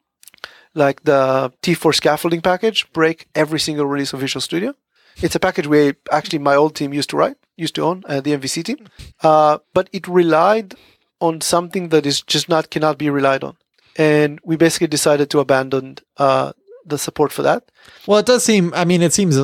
like 0.76 1.06
the 1.06 1.52
T4 1.64 1.96
scaffolding 1.96 2.42
package 2.42 2.88
break 2.94 3.28
every 3.34 3.60
single 3.60 3.88
release 3.88 4.14
of 4.14 4.20
Visual 4.20 4.40
Studio. 4.40 4.76
It's 5.20 5.34
a 5.34 5.40
package 5.40 5.66
we 5.66 5.96
actually 6.12 6.38
my 6.38 6.56
old 6.56 6.76
team 6.76 6.94
used 6.94 7.10
to 7.10 7.18
write, 7.18 7.38
used 7.56 7.74
to 7.76 7.82
own, 7.82 8.04
uh, 8.08 8.22
the 8.22 8.38
MVC 8.38 8.64
team. 8.64 8.88
Uh, 9.24 9.58
but 9.74 9.90
it 9.92 10.08
relied 10.08 10.76
on 11.20 11.42
something 11.42 11.90
that 11.90 12.06
is 12.06 12.22
just 12.22 12.48
not 12.48 12.70
cannot 12.70 13.00
be 13.00 13.10
relied 13.10 13.44
on, 13.44 13.58
and 13.96 14.40
we 14.44 14.56
basically 14.56 14.86
decided 14.86 15.32
to 15.32 15.40
abandon 15.40 15.98
uh, 16.18 16.54
the 16.88 16.98
support 16.98 17.32
for 17.32 17.42
that. 17.44 17.70
Well, 18.08 18.20
it 18.20 18.26
does 18.26 18.44
seem. 18.44 18.74
I 18.74 18.86
mean, 18.86 19.02
it 19.02 19.14
seems. 19.14 19.38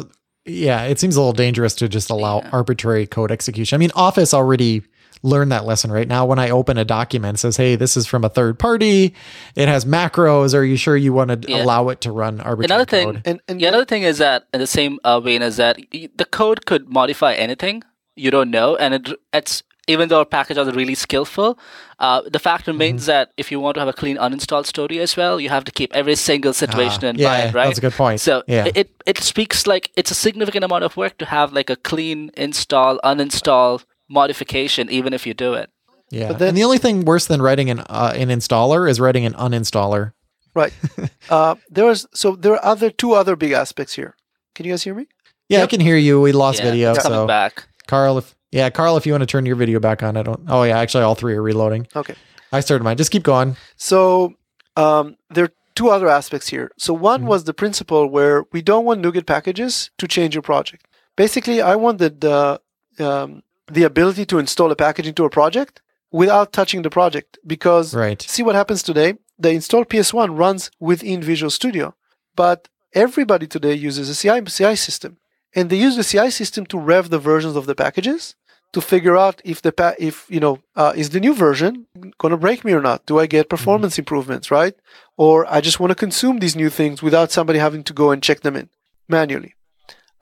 Yeah, 0.45 0.83
it 0.83 0.99
seems 0.99 1.15
a 1.15 1.19
little 1.21 1.33
dangerous 1.33 1.73
to 1.75 1.87
just 1.87 2.09
allow 2.09 2.41
arbitrary 2.51 3.07
code 3.07 3.31
execution. 3.31 3.77
I 3.77 3.79
mean, 3.79 3.91
Office 3.95 4.33
already 4.33 4.81
learned 5.25 5.53
that 5.53 5.63
lesson 5.63 5.89
right 5.89 6.07
now. 6.07 6.25
When 6.25 6.37
I 6.37 6.49
open 6.49 6.77
a 6.77 6.83
document, 6.83 7.37
it 7.37 7.39
says, 7.39 7.55
"Hey, 7.55 7.77
this 7.77 7.95
is 7.95 8.05
from 8.05 8.25
a 8.25 8.29
third 8.29 8.59
party. 8.59 9.13
It 9.55 9.69
has 9.69 9.85
macros. 9.85 10.53
Are 10.53 10.63
you 10.65 10.75
sure 10.75 10.97
you 10.97 11.13
want 11.13 11.43
to 11.43 11.49
Yeah. 11.49 11.63
allow 11.63 11.87
it 11.89 12.01
to 12.01 12.11
run 12.11 12.41
arbitrary 12.41 12.65
Another 12.65 12.85
thing, 12.89 13.13
code?" 13.13 13.21
And 13.23 13.39
and 13.47 13.61
yeah, 13.61 13.69
another 13.69 13.85
thing 13.85 14.03
is 14.03 14.17
that 14.17 14.47
in 14.53 14.59
the 14.59 14.67
same 14.67 14.99
uh, 15.05 15.21
vein 15.21 15.41
is 15.41 15.55
that 15.57 15.77
the 15.91 16.25
code 16.29 16.65
could 16.65 16.89
modify 16.89 17.33
anything 17.35 17.83
you 18.17 18.29
don't 18.29 18.51
know, 18.51 18.75
and 18.75 18.93
it, 18.95 19.09
it's 19.31 19.63
even 19.87 20.07
though 20.09 20.19
our 20.19 20.25
packages 20.25 20.67
are 20.67 20.71
really 20.73 20.95
skillful, 20.95 21.57
uh, 21.99 22.21
the 22.31 22.39
fact 22.39 22.67
remains 22.67 23.01
Mm-hmm. 23.01 23.11
that 23.11 23.31
if 23.37 23.51
you 23.51 23.59
want 23.59 23.75
to 23.75 23.81
have 23.81 23.89
a 23.89 23.93
clean 23.93 24.17
uninstall 24.17 24.65
story 24.65 24.99
as 24.99 25.17
well, 25.17 25.39
you 25.39 25.49
have 25.49 25.63
to 25.65 25.71
keep 25.71 25.93
every 25.93 26.15
single 26.15 26.53
situation 26.53 27.03
Ah, 27.05 27.09
in 27.09 27.15
yeah, 27.17 27.27
mind, 27.29 27.55
right? 27.55 27.65
that's 27.67 27.77
a 27.79 27.81
good 27.81 27.93
point. 27.97 28.19
So 28.21 28.43
Yeah. 28.47 28.67
it 28.75 28.89
it 29.05 29.17
speaks 29.19 29.67
like 29.67 29.91
it's 29.95 30.11
a 30.11 30.15
significant 30.15 30.63
amount 30.65 30.83
of 30.83 30.95
work 30.95 31.17
to 31.17 31.25
have 31.25 31.51
like 31.53 31.69
a 31.69 31.75
clean 31.75 32.31
install, 32.37 32.99
uninstall 33.03 33.83
modification, 34.09 34.89
even 34.89 35.13
if 35.13 35.25
you 35.27 35.33
do 35.33 35.53
it. 35.53 35.69
Yeah, 36.09 36.27
But 36.29 36.39
then- 36.39 36.47
and 36.49 36.57
the 36.57 36.63
only 36.63 36.77
thing 36.77 37.05
worse 37.05 37.25
than 37.25 37.41
writing 37.41 37.69
an 37.69 37.79
uh, 37.89 38.13
an 38.15 38.29
installer 38.29 38.89
is 38.89 38.99
writing 38.99 39.25
an 39.25 39.33
uninstaller. 39.33 40.13
right, 40.55 40.73
uh, 41.29 41.55
there 41.75 41.85
was 41.85 42.05
so 42.13 42.35
there 42.35 42.53
are 42.53 42.63
other 42.73 42.89
two 42.91 43.13
other 43.19 43.35
big 43.35 43.51
aspects 43.51 43.95
here. 43.95 44.13
Can 44.55 44.65
you 44.65 44.71
guys 44.73 44.83
hear 44.83 44.95
me? 44.95 45.07
Yeah, 45.49 45.63
I 45.63 45.67
can 45.67 45.81
hear 45.81 45.97
you. 45.97 46.21
We 46.21 46.31
lost 46.31 46.59
Yeah, 46.59 46.69
video, 46.71 46.91
it's 46.93 47.03
coming 47.03 47.17
so 47.25 47.27
back. 47.27 47.67
Carl, 47.87 48.17
if 48.17 48.35
yeah, 48.53 48.69
Carl, 48.69 48.95
if 48.97 49.05
you 49.05 49.13
want 49.13 49.21
to 49.23 49.31
turn 49.33 49.45
your 49.45 49.55
video 49.55 49.79
back 49.79 50.03
on, 50.03 50.15
I 50.17 50.23
don't. 50.23 50.41
Oh 50.47 50.63
yeah, 50.63 50.77
actually, 50.79 51.03
all 51.03 51.15
three 51.15 51.33
are 51.35 51.41
reloading. 51.41 51.87
Okay. 51.95 52.15
I 52.51 52.59
started 52.61 52.83
mine. 52.83 52.97
Just 52.97 53.11
keep 53.11 53.23
going. 53.23 53.55
So 53.75 54.33
um, 54.75 55.17
there 55.33 55.45
are 55.45 55.53
two 55.75 55.89
other 55.89 56.07
aspects 56.07 56.47
here. 56.49 56.71
So 56.77 56.93
one 56.93 57.21
Mhm. 57.23 57.27
was 57.33 57.43
the 57.45 57.53
principle 57.53 58.07
where 58.07 58.37
we 58.51 58.61
don't 58.61 58.85
want 58.85 59.01
NuGet 59.01 59.25
packages 59.25 59.89
to 59.97 60.07
change 60.07 60.35
your 60.35 60.43
project. 60.43 60.85
Basically, 61.23 61.61
I 61.61 61.75
wanted 61.75 62.21
the 62.21 62.61
um, 62.99 63.41
the 63.77 63.83
ability 63.91 64.25
to 64.27 64.37
install 64.39 64.69
a 64.71 64.75
package 64.75 65.07
into 65.07 65.23
a 65.25 65.29
project 65.39 65.81
without 66.11 66.53
touching 66.53 66.81
the 66.83 66.89
project 66.99 67.39
because 67.53 67.95
Right. 67.95 68.21
see 68.21 68.43
what 68.43 68.55
happens 68.55 68.83
today. 68.83 69.09
The 69.45 69.49
install 69.59 69.83
PS1 69.91 70.29
runs 70.43 70.69
within 70.79 71.23
Visual 71.23 71.49
Studio, 71.49 71.95
but 72.35 72.59
everybody 72.93 73.47
today 73.47 73.73
uses 73.73 74.09
a 74.09 74.15
CI, 74.21 74.41
CI 74.57 74.75
system, 74.75 75.17
and 75.55 75.69
they 75.71 75.77
use 75.87 75.95
the 75.95 76.03
CI 76.03 76.29
system 76.29 76.63
to 76.67 76.77
rev 76.77 77.09
the 77.09 77.17
versions 77.31 77.55
of 77.55 77.65
the 77.65 77.73
packages 77.83 78.35
to 78.73 78.81
figure 78.81 79.15
out 79.15 79.41
if 79.45 79.61
the 79.61 79.71
pa- 79.71 79.95
if 79.97 80.25
you 80.29 80.39
know 80.39 80.59
uh, 80.75 80.93
is 80.95 81.11
the 81.11 81.19
new 81.19 81.33
version 81.33 81.85
going 82.17 82.31
to 82.31 82.37
break 82.37 82.65
me 82.65 82.73
or 82.73 82.81
not. 82.81 83.05
Do 83.05 83.19
I 83.19 83.27
get 83.27 83.49
performance 83.49 83.97
improvements, 83.97 84.51
right? 84.51 84.75
Or 85.15 85.45
I 85.47 85.61
just 85.61 85.79
want 85.79 85.91
to 85.91 85.95
consume 85.95 86.39
these 86.39 86.55
new 86.55 86.69
things 86.69 87.01
without 87.01 87.31
somebody 87.31 87.59
having 87.59 87.83
to 87.85 87.93
go 87.93 88.11
and 88.11 88.21
check 88.21 88.41
them 88.41 88.55
in 88.55 88.69
manually. 89.07 89.53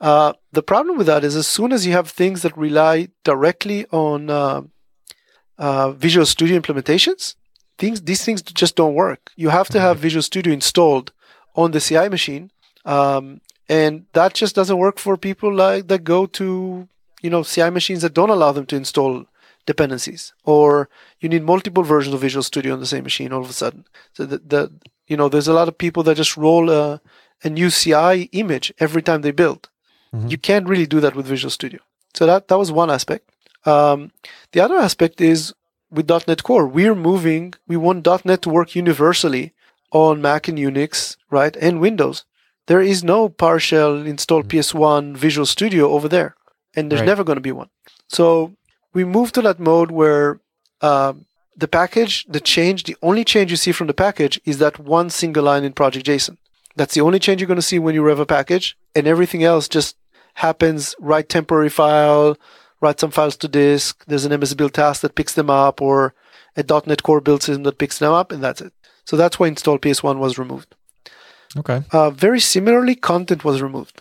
Uh, 0.00 0.32
the 0.52 0.62
problem 0.62 0.98
with 0.98 1.06
that 1.06 1.24
is 1.24 1.34
as 1.34 1.46
soon 1.46 1.72
as 1.72 1.86
you 1.86 1.92
have 1.92 2.10
things 2.10 2.42
that 2.42 2.56
rely 2.56 3.08
directly 3.24 3.86
on 3.86 4.28
uh, 4.28 4.62
uh, 5.58 5.92
Visual 5.92 6.26
Studio 6.26 6.58
implementations, 6.60 7.36
things 7.78 8.02
these 8.02 8.24
things 8.24 8.42
just 8.42 8.76
don't 8.76 8.94
work. 8.94 9.30
You 9.36 9.48
have 9.48 9.68
to 9.68 9.80
have 9.80 9.98
Visual 9.98 10.22
Studio 10.22 10.52
installed 10.52 11.12
on 11.54 11.70
the 11.70 11.80
CI 11.80 12.08
machine, 12.08 12.50
um, 12.84 13.40
and 13.68 14.06
that 14.12 14.34
just 14.34 14.54
doesn't 14.54 14.76
work 14.76 14.98
for 14.98 15.16
people 15.16 15.54
like 15.54 15.88
that 15.88 16.04
go 16.04 16.26
to 16.26 16.88
you 17.22 17.30
know 17.30 17.42
CI 17.44 17.70
machines 17.70 18.02
that 18.02 18.14
don't 18.14 18.30
allow 18.36 18.52
them 18.52 18.66
to 18.66 18.76
install 18.76 19.24
dependencies, 19.66 20.32
or 20.44 20.88
you 21.20 21.28
need 21.28 21.44
multiple 21.44 21.82
versions 21.84 22.14
of 22.14 22.20
Visual 22.20 22.42
Studio 22.42 22.72
on 22.74 22.80
the 22.80 22.86
same 22.86 23.04
machine 23.04 23.32
all 23.32 23.42
of 23.42 23.50
a 23.50 23.52
sudden. 23.52 23.84
So 24.14 24.26
the, 24.26 24.38
the 24.38 24.72
you 25.06 25.16
know 25.16 25.28
there's 25.28 25.48
a 25.48 25.52
lot 25.54 25.68
of 25.68 25.78
people 25.78 26.02
that 26.04 26.16
just 26.16 26.36
roll 26.36 26.70
a, 26.70 27.00
a 27.44 27.50
new 27.50 27.70
CI 27.70 28.28
image 28.32 28.72
every 28.78 29.02
time 29.02 29.22
they 29.22 29.30
build. 29.30 29.68
Mhm. 30.14 30.30
You 30.30 30.38
can't 30.38 30.68
really 30.68 30.86
do 30.86 31.00
that 31.00 31.14
with 31.16 31.26
Visual 31.26 31.50
Studio. 31.50 31.80
So 32.14 32.26
that 32.26 32.48
that 32.48 32.58
was 32.58 32.70
one 32.72 32.90
aspect. 32.90 33.30
Um, 33.64 34.10
the 34.52 34.60
other 34.60 34.76
aspect 34.76 35.20
is 35.20 35.54
with 35.90 36.08
.NET 36.10 36.42
Core, 36.42 36.66
we're 36.66 36.94
moving. 36.94 37.54
We 37.68 37.76
want 37.76 38.06
.NET 38.24 38.42
to 38.42 38.50
work 38.50 38.74
universally 38.74 39.52
on 39.92 40.22
Mac 40.22 40.48
and 40.48 40.58
Unix, 40.58 41.16
right, 41.30 41.54
and 41.56 41.80
Windows. 41.80 42.24
There 42.66 42.80
is 42.80 43.04
no 43.04 43.28
PowerShell 43.28 44.06
install 44.06 44.42
PS1 44.42 45.16
Visual 45.16 45.46
Studio 45.46 45.90
over 45.90 46.08
there, 46.08 46.34
and 46.76 46.90
there's 46.90 47.00
Right. 47.00 47.06
never 47.06 47.24
going 47.24 47.36
to 47.36 47.40
be 47.42 47.52
one. 47.52 47.68
So 48.08 48.52
we 48.92 49.04
move 49.04 49.32
to 49.32 49.42
that 49.42 49.58
mode 49.60 49.90
where 49.90 50.40
um, 50.80 51.26
the 51.56 51.68
package, 51.68 52.24
the 52.28 52.40
change, 52.40 52.84
the 52.84 52.96
only 53.02 53.24
change 53.24 53.50
you 53.50 53.56
see 53.56 53.72
from 53.72 53.86
the 53.86 53.94
package 53.94 54.40
is 54.44 54.58
that 54.58 54.78
one 54.78 55.10
single 55.10 55.44
line 55.44 55.64
in 55.64 55.72
Project 55.72 56.06
JSON. 56.06 56.36
That's 56.76 56.94
the 56.94 57.00
only 57.02 57.18
change 57.18 57.40
you're 57.40 57.46
going 57.48 57.56
to 57.56 57.62
see 57.62 57.78
when 57.78 57.94
you 57.94 58.02
rev 58.02 58.18
a 58.18 58.26
package, 58.26 58.76
and 58.94 59.06
everything 59.06 59.44
else 59.44 59.68
just 59.68 59.96
happens. 60.34 60.94
Write 60.98 61.28
temporary 61.28 61.68
file, 61.68 62.36
write 62.80 62.98
some 63.00 63.10
files 63.10 63.36
to 63.38 63.48
disk. 63.48 64.02
There's 64.06 64.24
an 64.24 64.38
MS 64.40 64.54
build 64.54 64.72
task 64.72 65.02
that 65.02 65.14
picks 65.14 65.34
them 65.34 65.50
up, 65.50 65.82
or 65.82 66.14
a 66.56 66.64
.NET 66.86 67.02
Core 67.02 67.20
build 67.20 67.42
system 67.42 67.62
that 67.64 67.78
picks 67.78 67.98
them 67.98 68.12
up, 68.12 68.32
and 68.32 68.42
that's 68.42 68.60
it. 68.62 68.72
So 69.04 69.16
that's 69.16 69.38
why 69.38 69.48
install 69.48 69.78
PS1 69.78 70.18
was 70.18 70.38
removed. 70.38 70.74
Okay. 71.56 71.82
Uh, 71.92 72.08
very 72.10 72.40
similarly, 72.40 72.94
content 72.94 73.44
was 73.44 73.60
removed. 73.60 74.00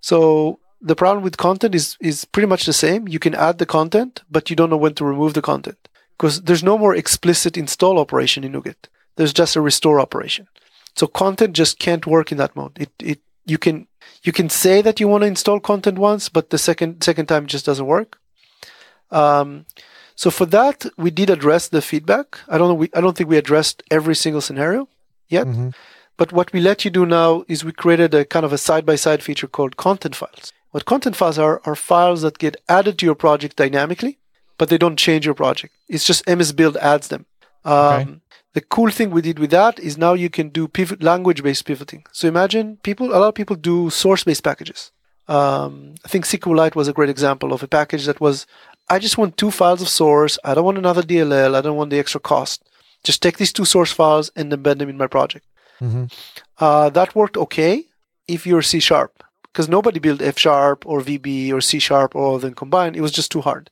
So 0.00 0.58
the 0.80 0.94
problem 0.96 1.24
with 1.24 1.36
content 1.36 1.74
is 1.74 1.96
is 2.00 2.24
pretty 2.24 2.46
much 2.46 2.64
the 2.66 2.72
same. 2.72 3.08
You 3.08 3.18
can 3.18 3.34
add 3.34 3.58
the 3.58 3.66
content, 3.66 4.22
but 4.30 4.48
you 4.50 4.56
don't 4.56 4.70
know 4.70 4.76
when 4.76 4.94
to 4.94 5.04
remove 5.04 5.34
the 5.34 5.42
content 5.42 5.88
because 6.16 6.42
there's 6.42 6.62
no 6.62 6.78
more 6.78 6.94
explicit 6.94 7.56
install 7.56 7.98
operation 7.98 8.44
in 8.44 8.52
NuGet. 8.52 8.88
There's 9.16 9.32
just 9.32 9.56
a 9.56 9.60
restore 9.60 10.00
operation. 10.00 10.46
So 10.96 11.06
content 11.06 11.56
just 11.56 11.78
can't 11.78 12.06
work 12.06 12.32
in 12.32 12.38
that 12.38 12.54
mode. 12.56 12.72
It 12.78 12.90
it 13.00 13.20
you 13.46 13.58
can 13.58 13.86
you 14.22 14.32
can 14.32 14.48
say 14.48 14.82
that 14.82 15.00
you 15.00 15.08
want 15.08 15.22
to 15.22 15.28
install 15.28 15.60
content 15.60 15.98
once, 15.98 16.28
but 16.28 16.50
the 16.50 16.58
second 16.58 17.02
second 17.02 17.26
time 17.26 17.46
just 17.46 17.66
doesn't 17.66 17.86
work. 17.86 18.18
Um, 19.10 19.66
so 20.14 20.30
for 20.30 20.46
that, 20.46 20.84
we 20.96 21.10
did 21.10 21.30
address 21.30 21.68
the 21.68 21.80
feedback. 21.80 22.38
I 22.48 22.58
don't 22.58 22.68
know. 22.68 22.74
We, 22.74 22.90
I 22.94 23.00
don't 23.00 23.16
think 23.16 23.30
we 23.30 23.36
addressed 23.38 23.82
every 23.90 24.14
single 24.14 24.40
scenario 24.40 24.88
yet. 25.28 25.46
Mhm. 25.46 25.74
But 26.18 26.32
what 26.32 26.52
we 26.52 26.60
let 26.60 26.84
you 26.84 26.90
do 26.90 27.06
now 27.06 27.44
is 27.48 27.64
we 27.64 27.72
created 27.72 28.12
a 28.12 28.24
kind 28.24 28.44
of 28.44 28.52
a 28.52 28.58
side 28.58 28.84
by 28.84 28.96
side 28.96 29.22
feature 29.22 29.46
called 29.46 29.76
content 29.76 30.14
files. 30.14 30.52
What 30.72 30.84
content 30.84 31.16
files 31.16 31.38
are 31.38 31.62
are 31.64 31.74
files 31.74 32.20
that 32.22 32.38
get 32.38 32.56
added 32.68 32.98
to 32.98 33.06
your 33.06 33.14
project 33.14 33.56
dynamically, 33.56 34.18
but 34.58 34.68
they 34.68 34.78
don't 34.78 34.98
change 35.06 35.24
your 35.24 35.34
project. 35.34 35.72
It's 35.88 36.04
just 36.04 36.28
MS 36.28 36.52
Build 36.52 36.76
adds 36.76 37.08
them. 37.08 37.24
Um, 37.64 37.74
Okay. 37.74 38.14
The 38.54 38.62
cool 38.62 38.90
thing 38.90 39.10
we 39.10 39.22
did 39.22 39.38
with 39.38 39.50
that 39.50 39.78
is 39.78 39.96
now 39.96 40.14
you 40.14 40.30
can 40.30 40.48
do 40.48 40.66
pivot 40.66 41.00
language 41.02 41.42
based 41.42 41.64
pivoting. 41.64 42.02
So 42.12 42.26
imagine 42.26 42.78
people, 42.82 43.10
a 43.10 43.18
lot 43.22 43.28
of 43.28 43.34
people 43.34 43.54
do 43.54 43.88
source 43.90 44.24
based 44.24 44.42
packages. 44.42 44.90
Um, 45.28 45.94
I 46.04 46.08
think 46.08 46.24
SQLite 46.24 46.74
was 46.74 46.88
a 46.88 46.92
great 46.92 47.10
example 47.10 47.52
of 47.52 47.62
a 47.62 47.68
package 47.68 48.06
that 48.06 48.20
was, 48.20 48.46
I 48.88 48.98
just 48.98 49.18
want 49.18 49.36
two 49.36 49.50
files 49.52 49.82
of 49.82 49.88
source. 49.88 50.38
I 50.44 50.54
don't 50.54 50.64
want 50.64 50.78
another 50.78 51.02
DLL. 51.02 51.54
I 51.54 51.60
don't 51.60 51.76
want 51.76 51.90
the 51.90 52.00
extra 52.00 52.20
cost. 52.20 52.64
Just 53.04 53.22
take 53.22 53.36
these 53.36 53.52
two 53.52 53.66
source 53.66 53.92
files 53.92 54.30
and 54.34 54.50
embed 54.50 54.78
them 54.78 54.88
in 54.88 54.96
my 54.96 55.06
project. 55.06 55.44
Mhm. 55.80 56.12
Uh, 56.58 56.90
that 56.90 57.14
worked 57.14 57.36
okay 57.36 57.84
if 58.26 58.46
you're 58.46 58.62
C 58.62 58.80
sharp, 58.80 59.22
because 59.44 59.68
nobody 59.68 59.98
built 59.98 60.20
F 60.22 60.38
sharp 60.38 60.84
or 60.86 61.00
VB 61.00 61.52
or 61.52 61.60
C 61.60 61.78
sharp 61.78 62.14
or 62.14 62.22
all 62.24 62.38
them 62.38 62.54
combined. 62.54 62.96
It 62.96 63.00
was 63.00 63.12
just 63.12 63.30
too 63.30 63.40
hard. 63.40 63.70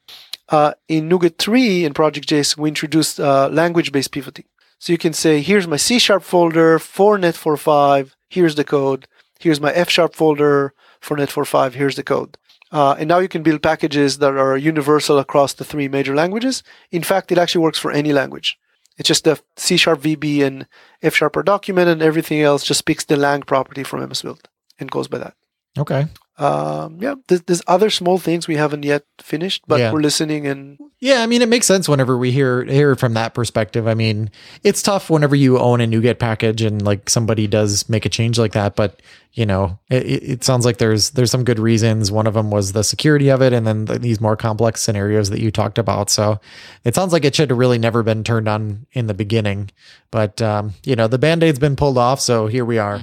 Uh, 0.49 0.73
in 0.89 1.09
NuGet 1.09 1.39
3 1.39 1.85
in 1.85 1.93
Project 1.93 2.29
JSON, 2.29 2.59
we 2.59 2.69
introduced 2.69 3.19
uh, 3.19 3.49
language 3.49 3.91
based 3.93 4.13
pivoting. 4.13 4.45
So 4.79 4.93
you 4.93 4.99
can 4.99 5.13
say, 5.13 5.41
here's 5.41 5.67
my 5.67 5.77
C 5.77 5.99
sharp 5.99 6.23
folder 6.23 6.79
for 6.79 7.19
Net45, 7.19 8.13
here's 8.29 8.55
the 8.55 8.65
code. 8.65 9.09
Here's 9.39 9.61
my 9.61 9.73
F 9.73 9.91
sharp 9.91 10.15
folder 10.15 10.73
for 11.01 11.17
Net45, 11.17 11.73
here's 11.73 11.97
the 11.97 12.03
code. 12.03 12.39
Uh, 12.73 12.95
and 12.99 13.09
now 13.09 13.19
you 13.19 13.29
can 13.29 13.43
build 13.43 13.63
packages 13.63 14.19
that 14.19 14.37
are 14.37 14.57
universal 14.57 15.19
across 15.19 15.53
the 15.55 15.65
three 15.65 15.89
major 15.89 16.15
languages. 16.15 16.63
In 16.91 17.03
fact, 17.03 17.31
it 17.33 17.39
actually 17.39 17.63
works 17.63 17.79
for 17.79 17.91
any 17.91 18.13
language. 18.13 18.59
It's 18.97 19.09
just 19.09 19.25
the 19.25 19.41
C 19.57 19.77
sharp 19.77 20.01
VB 20.01 20.45
and 20.45 20.67
F 21.03 21.15
sharp 21.15 21.37
are 21.37 21.43
documented, 21.43 21.95
and 21.95 22.03
everything 22.03 22.41
else 22.41 22.65
just 22.65 22.85
picks 22.87 23.05
the 23.05 23.17
lang 23.17 23.43
property 23.43 23.83
from 23.83 24.07
MS 24.09 24.23
Build 24.23 24.49
and 24.79 24.91
goes 24.91 25.09
by 25.09 25.19
that. 25.19 25.35
Okay. 25.79 26.07
Um, 26.39 26.99
yeah, 27.01 27.15
there's, 27.29 27.43
there's 27.43 27.63
other 27.67 27.89
small 27.91 28.19
things 28.19 28.47
we 28.47 28.57
haven't 28.57 28.85
yet 28.85 29.05
finished, 29.19 29.63
but 29.67 29.81
Yeah. 29.81 29.93
we're 29.93 30.01
listening 30.03 30.47
and 30.47 30.79
Yeah, 31.01 31.23
I 31.23 31.27
mean, 31.27 31.41
it 31.43 31.49
makes 31.49 31.67
sense 31.67 31.89
whenever 31.89 32.17
we 32.19 32.31
hear 32.31 32.63
hear 32.65 32.93
it 32.93 32.99
from 32.99 33.15
that 33.15 33.33
perspective. 33.35 33.87
I 33.89 33.95
mean, 33.95 34.31
it's 34.63 34.83
tough 34.83 35.09
whenever 35.11 35.35
you 35.37 35.59
own 35.59 35.81
a 35.81 35.87
NuGet 35.87 36.19
package 36.19 36.61
and 36.63 36.83
like 36.83 37.09
somebody 37.09 37.47
does 37.47 37.89
make 37.89 38.05
a 38.05 38.09
change 38.11 38.39
like 38.39 38.53
that. 38.53 38.77
But 38.77 39.01
you 39.33 39.45
know, 39.45 39.79
it, 39.91 40.07
it 40.07 40.45
sounds 40.45 40.65
like 40.65 40.79
there's 40.79 41.11
there's 41.11 41.31
some 41.31 41.45
good 41.45 41.59
reasons. 41.59 42.11
One 42.11 42.27
of 42.27 42.33
them 42.35 42.51
was 42.51 42.73
the 42.73 42.83
security 42.85 43.29
of 43.31 43.43
it, 43.43 43.53
and 43.53 43.67
then 43.67 43.85
the, 43.85 43.99
these 43.99 44.21
more 44.21 44.37
complex 44.37 44.81
scenarios 44.81 45.29
that 45.31 45.41
you 45.41 45.51
talked 45.51 45.79
about. 45.79 46.09
So 46.11 46.41
it 46.85 46.95
sounds 46.95 47.13
like 47.13 47.25
it 47.27 47.35
should 47.35 47.51
have 47.51 47.59
really 47.59 47.79
never 47.79 48.03
been 48.03 48.25
turned 48.25 48.49
on 48.49 48.87
in 48.93 49.07
the 49.07 49.15
beginning. 49.15 49.71
But 50.11 50.41
um, 50.41 50.73
you 50.85 50.97
know, 50.97 51.07
the 51.09 51.19
band 51.19 51.43
aid's 51.43 51.59
been 51.59 51.77
pulled 51.77 51.99
off, 51.99 52.21
so 52.21 52.47
here 52.47 52.65
we 52.65 52.79
are. 52.79 52.99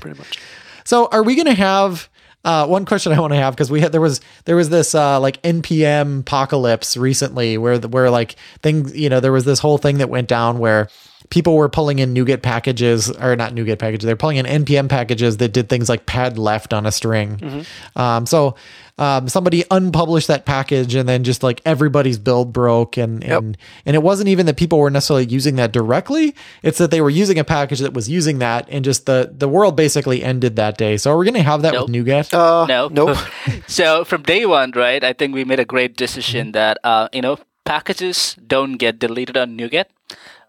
pretty 0.00 0.18
much. 0.18 0.38
So 0.86 1.08
are 1.12 1.22
we 1.22 1.34
going 1.34 1.46
to 1.46 1.54
have 1.54 2.10
uh, 2.44 2.66
one 2.66 2.84
question 2.84 3.12
I 3.12 3.20
want 3.20 3.32
to 3.32 3.38
have 3.38 3.54
because 3.54 3.70
we 3.70 3.80
had 3.80 3.92
there 3.92 4.00
was 4.00 4.20
there 4.44 4.56
was 4.56 4.68
this 4.70 4.94
uh, 4.94 5.18
like 5.20 5.40
npm 5.42 6.20
apocalypse 6.20 6.96
recently 6.96 7.58
where 7.58 7.78
where 7.78 8.10
like 8.10 8.36
things 8.62 8.96
you 8.96 9.08
know 9.08 9.20
there 9.20 9.32
was 9.32 9.44
this 9.44 9.58
whole 9.58 9.78
thing 9.78 9.98
that 9.98 10.08
went 10.08 10.28
down 10.28 10.58
where 10.58 10.88
people 11.30 11.56
were 11.56 11.68
pulling 11.68 11.98
in 11.98 12.14
NuGet 12.14 12.42
packages 12.42 13.10
or 13.10 13.34
not 13.36 13.54
NuGet 13.54 13.78
packages 13.78 14.06
they're 14.06 14.16
pulling 14.16 14.36
in 14.36 14.46
npm 14.64 14.88
packages 14.88 15.38
that 15.38 15.52
did 15.52 15.68
things 15.68 15.88
like 15.88 16.06
pad 16.06 16.38
left 16.38 16.72
on 16.72 16.86
a 16.86 16.92
string. 16.92 17.64
Um, 17.96 18.26
so 18.26 18.54
um, 18.96 19.28
somebody 19.28 19.64
unpublished 19.70 20.28
that 20.28 20.44
package 20.44 20.94
and 20.94 21.08
then 21.08 21.24
just 21.24 21.42
like 21.42 21.60
everybody's 21.64 22.18
build 22.18 22.52
broke 22.52 22.96
and 22.96 23.24
and 23.24 23.56
and 23.84 23.96
it 23.96 24.02
wasn't 24.02 24.28
even 24.28 24.46
that 24.46 24.56
people 24.56 24.78
were 24.78 24.90
necessarily 24.90 25.26
using 25.26 25.56
that 25.56 25.72
directly 25.72 26.34
it's 26.62 26.78
that 26.78 26.92
they 26.92 27.00
were 27.00 27.10
using 27.10 27.38
a 27.38 27.44
package 27.44 27.80
that 27.80 27.92
was 27.92 28.08
using 28.08 28.38
that 28.38 28.68
and 28.70 28.84
just 28.84 29.06
the 29.06 29.32
the 29.36 29.48
world 29.48 29.74
basically 29.74 30.22
ended 30.22 30.54
that 30.54 30.78
day 30.78 30.96
so 30.96 31.10
are 31.10 31.16
we 31.18 31.24
going 31.24 31.34
to 31.34 31.42
have 31.42 31.62
that 31.62 31.72
Nope. 31.74 31.88
with 31.88 31.96
NuGet 31.96 32.32
Uh, 32.32 32.66
No. 32.66 32.88
Nope. 32.88 33.18
so 33.66 34.04
from 34.04 34.22
day 34.22 34.46
one, 34.46 34.70
right, 34.72 35.02
I 35.02 35.12
think 35.12 35.34
we 35.34 35.44
made 35.44 35.58
a 35.58 35.64
great 35.64 35.96
decision 35.96 36.52
that 36.52 36.78
uh, 36.84 37.08
you 37.12 37.22
know 37.22 37.38
packages 37.64 38.36
don't 38.46 38.74
get 38.74 38.98
deleted 38.98 39.36
on 39.36 39.56
NuGet. 39.58 39.86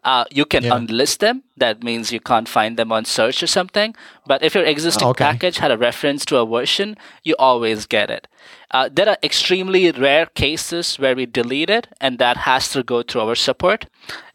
Uh, 0.05 0.23
you 0.31 0.45
can 0.45 0.63
Yeah. 0.63 0.77
unlist 0.77 1.17
them. 1.17 1.41
That 1.57 1.83
means 1.83 2.11
you 2.11 2.19
can't 2.19 2.47
find 2.47 2.77
them 2.77 2.91
on 2.91 3.05
search 3.05 3.41
or 3.43 3.47
something. 3.47 3.95
But 4.27 4.43
if 4.43 4.53
your 4.55 4.63
existing 4.63 5.07
Oh, 5.07 5.11
okay. 5.11 5.25
package 5.25 5.57
had 5.57 5.71
a 5.71 5.77
reference 5.77 6.23
to 6.25 6.37
a 6.37 6.45
version, 6.45 6.95
you 7.23 7.35
always 7.39 7.87
get 7.87 8.09
it. 8.11 8.27
Uh, 8.71 8.87
there 8.93 9.09
are 9.09 9.17
extremely 9.23 9.91
rare 9.91 10.27
cases 10.27 10.97
where 10.99 11.15
we 11.15 11.25
delete 11.25 11.71
it, 11.71 11.87
and 11.99 12.19
that 12.19 12.37
has 12.37 12.69
to 12.73 12.83
go 12.83 13.01
through 13.03 13.21
our 13.21 13.35
support. 13.35 13.87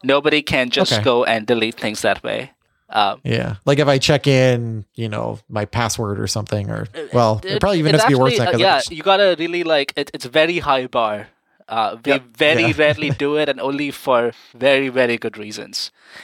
Nobody 0.03 0.41
can 0.41 0.69
just 0.69 0.91
Okay. 0.93 1.03
go 1.03 1.23
and 1.23 1.47
delete 1.47 1.79
things 1.79 2.01
that 2.01 2.21
way. 2.23 2.51
Um, 2.93 3.21
yeah 3.23 3.55
like 3.63 3.79
if 3.79 3.87
i 3.87 3.97
check 3.97 4.27
in 4.27 4.83
you 4.95 5.07
know 5.07 5.39
my 5.47 5.63
password 5.63 6.19
or 6.19 6.27
something 6.27 6.69
or 6.69 6.87
well 7.13 7.39
it, 7.41 7.61
probably 7.61 7.79
even 7.79 7.93
has 7.95 8.03
to 8.03 8.09
be 8.09 8.15
worse 8.15 8.37
uh, 8.37 8.51
yeah, 8.57 8.81
you 8.91 9.01
gotta 9.01 9.33
really 9.39 9.63
like 9.63 9.93
it, 9.95 10.11
it's 10.13 10.25
very 10.25 10.59
high 10.59 10.87
bar. 10.87 11.27
Uh, 11.71 11.95
we 12.05 12.17
very 12.37 12.65
Yeah. 12.65 12.77
rarely 12.83 13.09
do 13.23 13.29
it, 13.43 13.49
and 13.51 13.59
only 13.69 13.89
for 13.91 14.19
very 14.65 14.89
very 14.89 15.17
good 15.25 15.37
reasons. 15.43 15.83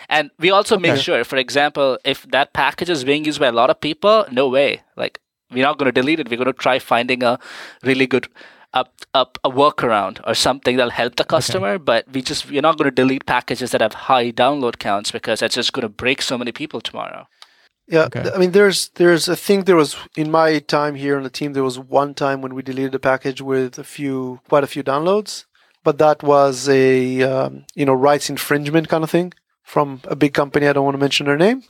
And 0.09 0.31
we 0.45 0.51
also 0.51 0.77
make 0.77 0.97
sure, 1.07 1.23
for 1.23 1.37
example, 1.37 1.97
if 2.13 2.25
that 2.35 2.51
package 2.53 2.89
is 2.95 3.03
being 3.11 3.25
used 3.29 3.39
by 3.39 3.47
a 3.47 3.57
lot 3.61 3.69
of 3.75 3.79
people, 3.87 4.25
no 4.41 4.47
way. 4.57 4.81
Like 5.03 5.19
we're 5.51 5.63
not 5.69 5.77
going 5.79 5.91
to 5.93 6.01
delete 6.01 6.19
it. 6.25 6.29
We're 6.29 6.43
going 6.43 6.53
to 6.53 6.63
try 6.67 6.77
finding 6.79 7.23
a 7.23 7.39
really 7.83 8.07
good. 8.07 8.27
A, 8.73 8.85
a, 9.19 9.25
a 9.45 9.49
workaround 9.49 10.19
or 10.27 10.33
something 10.35 10.75
that'll 10.77 10.91
help 10.91 11.15
the 11.15 11.23
customer, 11.23 11.79
but 11.79 12.05
we 12.13 12.21
just 12.21 12.49
we're 12.49 12.61
not 12.65 12.77
going 12.77 12.89
to 12.89 12.93
delete 13.01 13.25
packages 13.25 13.71
that 13.71 13.81
have 13.81 13.93
high 14.09 14.29
download 14.31 14.77
counts 14.77 15.09
because 15.09 15.39
that's 15.39 15.55
just 15.55 15.71
going 15.73 15.83
to 15.87 15.89
break 16.03 16.21
so 16.21 16.37
many 16.37 16.51
people 16.51 16.81
tomorrow. 16.81 17.27
Yeah, 17.87 18.05
Okay. 18.05 18.29
I 18.35 18.37
mean, 18.37 18.51
there's 18.51 18.89
there's 18.95 19.29
I 19.29 19.35
think 19.35 19.65
there 19.65 19.75
was 19.77 19.95
in 20.15 20.29
my 20.29 20.59
time 20.59 20.95
here 20.95 21.15
on 21.17 21.23
the 21.23 21.29
team 21.29 21.53
there 21.53 21.63
was 21.63 21.79
one 21.79 22.13
time 22.13 22.41
when 22.41 22.53
we 22.53 22.61
deleted 22.61 22.93
a 22.95 22.99
package 22.99 23.41
with 23.41 23.79
a 23.79 23.83
few 23.83 24.39
quite 24.49 24.63
a 24.63 24.67
few 24.67 24.83
downloads, 24.83 25.45
but 25.83 25.97
that 25.97 26.21
was 26.21 26.67
a 26.67 27.21
um, 27.23 27.65
you 27.75 27.85
know 27.85 27.93
rights 27.93 28.29
infringement 28.29 28.89
kind 28.89 29.03
of 29.03 29.09
thing 29.09 29.33
from 29.63 30.01
a 30.05 30.15
big 30.15 30.33
company. 30.33 30.67
I 30.67 30.73
don't 30.73 30.85
want 30.85 30.95
to 30.95 31.05
mention 31.07 31.25
their 31.27 31.37
name. 31.37 31.63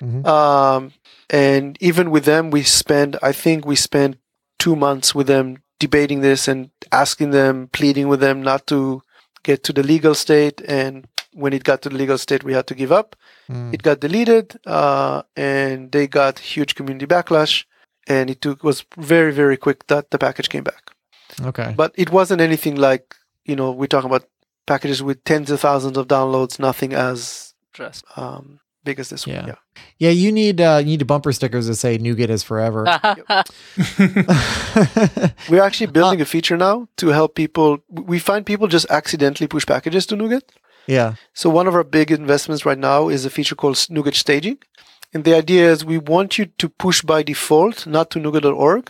Mhm. 0.00 0.26
Um, 0.26 0.92
and 1.30 1.76
even 1.80 2.10
with 2.10 2.24
them, 2.24 2.50
we 2.50 2.62
spent 2.62 3.16
I 3.22 3.32
think 3.32 3.66
we 3.66 3.76
spent 3.76 4.16
two 4.58 4.74
months 4.74 5.14
with 5.14 5.26
them 5.26 5.62
debating 5.78 6.20
this 6.22 6.48
and 6.48 6.70
asking 6.90 7.30
them, 7.30 7.68
pleading 7.72 8.08
with 8.08 8.20
them 8.20 8.42
not 8.42 8.66
to 8.66 9.02
get 9.42 9.62
to 9.64 9.72
the 9.72 9.82
legal 9.82 10.14
state. 10.14 10.60
And 10.66 11.06
when 11.34 11.52
it 11.52 11.64
got 11.64 11.82
to 11.82 11.88
the 11.88 11.96
legal 11.96 12.18
state, 12.18 12.42
we 12.44 12.52
had 12.54 12.66
to 12.66 12.74
give 12.74 12.90
up. 12.92 13.16
Mm. 13.50 13.72
it 13.74 13.82
got 13.82 14.00
deleted 14.00 14.58
uh, 14.66 15.22
and 15.36 15.90
they 15.92 16.06
got 16.06 16.38
huge 16.38 16.74
community 16.74 17.06
backlash 17.06 17.64
and 18.06 18.28
it 18.30 18.40
took 18.42 18.62
was 18.62 18.84
very 18.98 19.32
very 19.32 19.56
quick 19.56 19.86
that 19.86 20.10
the 20.10 20.18
package 20.18 20.48
came 20.48 20.64
back. 20.64 20.90
Okay. 21.42 21.74
But 21.76 21.92
it 21.96 22.10
wasn't 22.10 22.40
anything 22.40 22.76
like 22.76 23.14
you 23.44 23.56
know 23.56 23.70
we're 23.72 23.86
talking 23.86 24.10
about 24.10 24.26
packages 24.66 25.02
with 25.02 25.24
tens 25.24 25.50
of 25.50 25.60
thousands 25.60 25.96
of 25.96 26.08
downloads 26.08 26.58
nothing 26.58 26.92
as 26.92 27.54
Trust. 27.72 28.04
um, 28.16 28.60
big 28.84 28.98
as 29.00 29.08
this 29.08 29.26
Yeah. 29.26 29.36
one 29.40 29.46
yeah. 29.48 29.54
yeah. 29.98 30.10
You 30.10 30.30
need 30.32 30.60
uh 30.60 30.78
you 30.84 30.90
need 30.98 31.06
bumper 31.06 31.32
stickers 31.32 31.66
that 31.68 31.76
say 31.76 31.96
NuGet 31.98 32.28
is 32.28 32.42
forever. 32.42 32.84
We're 35.48 35.62
actually 35.62 35.86
building 35.92 36.20
a 36.20 36.24
feature 36.24 36.56
now 36.56 36.88
to 36.96 37.08
help 37.08 37.34
people 37.34 37.78
we 37.88 38.18
find 38.18 38.44
people 38.44 38.66
just 38.68 38.86
accidentally 38.90 39.48
push 39.48 39.64
packages 39.66 40.06
to 40.06 40.16
NuGet 40.16 40.42
yeah 40.96 41.10
So 41.40 41.46
one 41.50 41.68
of 41.68 41.74
our 41.78 41.84
big 41.84 42.10
investments 42.10 42.62
right 42.68 42.82
now 42.90 43.00
is 43.14 43.24
a 43.24 43.30
feature 43.30 43.54
called 43.60 43.76
NuGet 43.94 44.16
staging. 44.24 44.58
And 45.14 45.24
the 45.24 45.34
idea 45.42 45.70
is 45.72 45.84
we 45.84 45.98
want 46.14 46.30
you 46.38 46.46
to 46.62 46.68
push 46.68 46.98
by 47.02 47.22
default, 47.22 47.86
not 47.86 48.10
to 48.10 48.18
NuGet.org. 48.18 48.84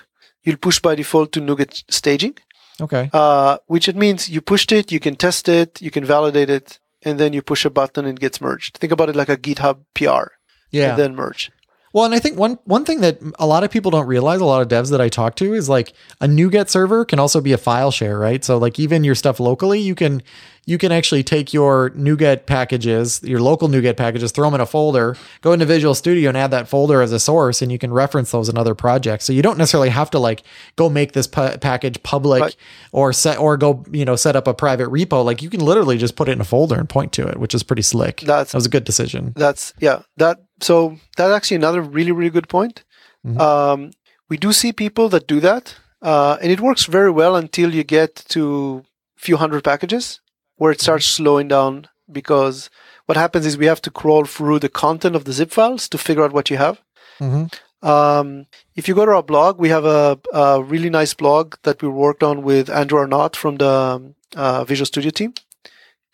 You'll 0.45 0.57
push 0.69 0.79
by 0.81 0.95
default 0.95 1.29
to 1.33 1.41
NuGet 1.41 1.73
staging, 1.99 2.35
okay 2.81 3.05
uh, 3.13 3.59
which 3.67 3.87
it 3.89 3.97
means 4.05 4.29
you 4.35 4.41
pushed 4.41 4.71
it, 4.79 4.91
you 4.95 5.01
can 5.07 5.17
test 5.17 5.49
it, 5.49 5.71
you 5.87 5.91
can 5.97 6.05
validate 6.05 6.51
it, 6.59 6.79
and 7.07 7.15
then 7.21 7.33
you 7.33 7.43
push 7.43 7.65
a 7.65 7.71
button 7.71 8.05
and 8.07 8.19
it 8.19 8.21
gets 8.21 8.41
merged. 8.41 8.79
Think 8.79 8.93
about 8.93 9.09
it 9.11 9.17
like 9.17 9.29
a 9.29 9.37
GitHub 9.47 9.77
PR, 9.95 10.25
yeah 10.71 10.91
and 10.91 10.99
then 11.01 11.15
merge. 11.15 11.51
Well, 11.93 12.05
and 12.05 12.15
I 12.15 12.19
think 12.19 12.39
one 12.39 12.59
one 12.65 12.85
thing 12.85 13.01
that 13.01 13.19
a 13.39 13.47
lot 13.47 13.65
of 13.65 13.71
people 13.71 13.91
don't 13.91 14.07
realize, 14.07 14.41
a 14.41 14.45
lot 14.45 14.61
of 14.63 14.69
devs 14.69 14.91
that 14.91 15.01
I 15.01 15.09
talk 15.09 15.37
to, 15.37 15.55
is 15.55 15.69
like 15.69 15.93
a 16.21 16.27
NuGet 16.27 16.69
server 16.69 17.05
can 17.05 17.19
also 17.19 17.41
be 17.41 17.53
a 17.53 17.59
file 17.59 17.91
share, 17.91 18.19
right? 18.19 18.45
So 18.45 18.59
like 18.59 18.79
even 18.79 19.05
your 19.05 19.15
stuff 19.15 19.41
locally, 19.41 19.81
you 19.81 19.95
can 19.95 20.23
you 20.67 20.77
can 20.77 20.93
actually 20.93 21.23
take 21.23 21.55
your 21.55 21.89
NuGet 21.91 22.45
packages, 22.45 23.23
your 23.23 23.41
local 23.41 23.69
NuGet 23.71 23.97
packages, 23.97 24.33
throw 24.33 24.47
them 24.49 24.55
in 24.57 24.61
a 24.61 24.67
folder, 24.67 25.17
go 25.41 25.55
into 25.55 25.65
Visual 25.65 25.95
Studio 25.95 26.29
and 26.29 26.37
add 26.37 26.51
that 26.51 26.69
folder 26.69 27.01
as 27.01 27.11
a 27.11 27.19
source, 27.19 27.63
and 27.63 27.73
you 27.73 27.79
can 27.79 27.91
reference 27.91 28.33
those 28.33 28.51
in 28.51 28.59
other 28.59 28.75
projects. 28.75 29.25
So 29.25 29.33
you 29.33 29.41
don't 29.41 29.57
necessarily 29.57 29.89
have 29.89 30.11
to 30.11 30.19
like 30.19 30.43
go 30.77 30.91
make 30.91 31.13
this 31.13 31.27
pa- 31.27 31.57
package 31.59 32.03
public 32.03 32.43
Right. 32.43 32.57
or 32.93 33.15
set 33.15 33.39
or 33.39 33.57
go 33.57 33.83
you 33.91 34.05
know 34.05 34.15
set 34.17 34.37
up 34.37 34.47
a 34.47 34.53
private 34.53 34.89
repo. 34.91 35.25
Like 35.25 35.41
you 35.41 35.49
can 35.49 35.61
literally 35.61 35.97
just 35.97 36.17
put 36.17 36.29
it 36.29 36.33
in 36.33 36.41
a 36.43 36.45
folder 36.45 36.75
and 36.75 36.87
point 36.89 37.13
to 37.15 37.27
it, 37.27 37.39
which 37.39 37.55
is 37.55 37.63
pretty 37.63 37.83
slick. 37.83 38.21
That's- 38.21 38.53
that 38.53 38.59
was 38.59 38.67
a 38.67 38.71
good 38.71 38.85
decision. 38.85 39.33
That's 39.37 39.73
yeah. 39.81 40.03
That 40.19 40.41
so 40.61 40.97
that's 41.17 41.33
actually 41.35 41.57
another 41.57 41.83
really 41.83 42.13
really 42.13 42.31
good 42.31 42.49
point. 42.49 42.85
Mhm. 43.27 43.39
Um, 43.41 43.91
we 44.31 44.37
do 44.37 44.53
see 44.53 44.73
people 44.73 45.09
that 45.09 45.27
do 45.27 45.41
that, 45.41 45.75
uh, 46.03 46.37
and 46.43 46.51
it 46.53 46.61
works 46.61 46.85
very 46.85 47.11
well 47.11 47.35
until 47.37 47.75
you 47.75 47.85
get 47.85 48.15
to 48.29 48.85
a 49.19 49.21
few 49.21 49.37
hundred 49.37 49.65
packages, 49.65 50.21
where 50.57 50.73
it 50.73 50.81
starts 50.81 51.07
slowing 51.07 51.49
down 51.49 51.89
because 52.11 52.71
what 53.07 53.17
happens 53.17 53.47
is 53.47 53.57
we 53.57 53.67
have 53.67 53.83
to 53.83 53.91
crawl 53.91 54.25
through 54.25 54.59
the 54.61 54.69
content 54.69 55.17
of 55.17 55.25
the 55.25 55.33
zip 55.33 55.51
files 55.51 55.89
to 55.89 55.99
figure 55.99 56.25
out 56.25 56.33
what 56.33 56.51
you 56.51 56.57
have. 56.59 56.77
hmm 57.19 57.45
Um, 57.81 58.47
if 58.75 58.89
you 58.89 58.95
go 58.97 59.05
to 59.07 59.13
our 59.13 59.23
blog, 59.23 59.61
we 59.61 59.69
have 59.69 59.85
a, 59.85 60.19
a 60.33 60.61
really 60.73 60.91
nice 60.91 61.15
blog 61.15 61.55
that 61.63 61.81
we 61.81 61.89
worked 61.89 62.23
on 62.25 62.43
with 62.43 62.69
Andrew 62.69 62.99
Arnott 62.99 63.37
from 63.37 63.57
the 63.59 63.71
um, 63.71 64.15
uh, 64.35 64.65
Visual 64.65 64.85
Studio 64.87 65.11
team. 65.11 65.33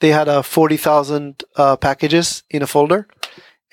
They 0.01 0.11
had 0.11 0.29
uh, 0.29 0.43
40,000 0.43 1.43
uh, 1.57 1.77
packages 1.77 2.43
in 2.51 2.63
a 2.63 2.67
folder, 2.67 3.07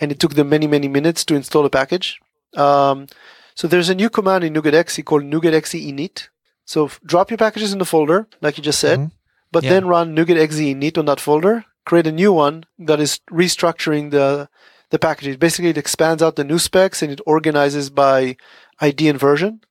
and 0.02 0.12
it 0.12 0.20
took 0.20 0.34
them 0.34 0.50
many, 0.50 0.68
many 0.68 0.88
minutes 0.88 1.24
to 1.26 1.36
install 1.36 1.66
a 1.66 1.70
package. 1.70 2.20
Um, 2.58 3.08
so 3.56 3.68
there's 3.68 3.90
a 3.90 3.96
new 3.96 4.10
command 4.10 4.44
in 4.44 4.54
NuGet 4.54 5.06
called 5.06 5.24
NuGet 5.24 5.54
init. 5.54 6.28
So 6.66 6.86
f- 6.86 7.00
drop 7.06 7.30
your 7.30 7.38
packages 7.38 7.72
in 7.72 7.80
the 7.80 7.86
folder, 7.86 8.28
like 8.42 8.58
you 8.58 8.64
just 8.64 8.80
said, 8.80 9.00
Mhm. 9.00 9.12
but 9.52 9.64
Yeah. 9.64 9.70
then 9.72 9.86
run 9.88 10.16
NuGet 10.16 10.38
init 10.38 10.98
on 10.98 11.06
that 11.06 11.20
folder, 11.20 11.66
create 11.86 12.08
a 12.08 12.12
new 12.12 12.34
one 12.34 12.64
that 12.80 13.00
is 13.00 13.20
restructuring 13.32 14.12
the 14.12 14.50
the 14.90 15.00
packages. 15.00 15.38
Basically, 15.38 15.70
it 15.70 15.78
expands 15.78 16.22
out 16.22 16.36
the 16.36 16.44
nuspecs 16.44 17.02
and 17.02 17.14
it 17.14 17.22
organizes 17.26 17.90
by 17.90 18.36
ID 18.82 19.08
and 19.08 19.18
version. 19.18 19.62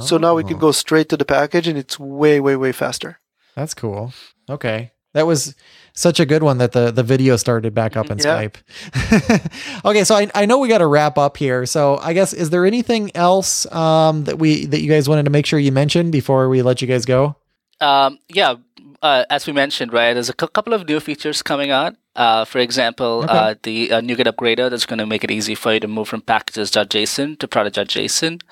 So 0.00 0.18
now 0.18 0.34
we 0.36 0.44
can 0.44 0.54
Oh. 0.56 0.60
go 0.66 0.70
straight 0.72 1.08
to 1.08 1.16
the 1.16 1.24
package 1.24 1.66
and 1.66 1.76
it's 1.76 1.98
way, 1.98 2.38
way, 2.38 2.54
way 2.54 2.70
faster. 2.70 3.18
That's 3.56 3.74
cool. 3.74 4.12
Okay. 4.48 4.92
That 5.14 5.26
was 5.26 5.54
such 5.94 6.20
a 6.20 6.26
good 6.26 6.42
one 6.42 6.58
that 6.58 6.72
the, 6.72 6.90
the 6.90 7.02
video 7.02 7.36
started 7.36 7.74
back 7.74 7.96
up 7.96 8.10
in 8.10 8.18
Yeah. 8.18 8.24
Skype. 8.48 9.84
okay, 9.84 10.04
so 10.04 10.14
I, 10.14 10.30
I 10.34 10.46
know 10.46 10.58
we 10.58 10.68
got 10.68 10.78
to 10.78 10.86
wrap 10.86 11.18
up 11.18 11.36
here. 11.36 11.66
So 11.66 11.98
I 11.98 12.12
guess 12.12 12.32
is 12.32 12.50
there 12.50 12.64
anything 12.66 13.10
else 13.16 13.66
um, 13.72 14.24
that 14.24 14.38
we 14.38 14.66
that 14.66 14.80
you 14.80 14.88
guys 14.88 15.08
wanted 15.08 15.24
to 15.24 15.30
make 15.30 15.46
sure 15.46 15.58
you 15.58 15.72
mentioned 15.72 16.12
before 16.12 16.48
we 16.48 16.62
let 16.62 16.80
you 16.82 16.88
guys 16.88 17.04
go? 17.04 17.36
Um, 17.80 18.18
yeah, 18.28 18.56
uh, 19.02 19.24
as 19.30 19.46
we 19.46 19.52
mentioned, 19.52 19.92
right, 19.92 20.12
there's 20.14 20.28
a 20.28 20.34
couple 20.34 20.72
of 20.74 20.86
new 20.86 21.00
features 21.00 21.42
coming 21.42 21.70
out. 21.70 21.96
Uh, 22.16 22.44
for 22.44 22.58
example, 22.58 23.24
uh, 23.28 23.54
the 23.62 23.92
uh, 23.92 24.00
NuGet 24.00 24.26
upgrader 24.26 24.68
that's 24.68 24.86
going 24.86 24.98
to 24.98 25.06
make 25.06 25.22
it 25.22 25.30
easy 25.30 25.54
for 25.54 25.72
you 25.74 25.78
to 25.80 25.86
move 25.86 26.08
from 26.08 26.20
packages.json 26.20 27.38
to 27.38 27.46
project.json. 27.46 28.42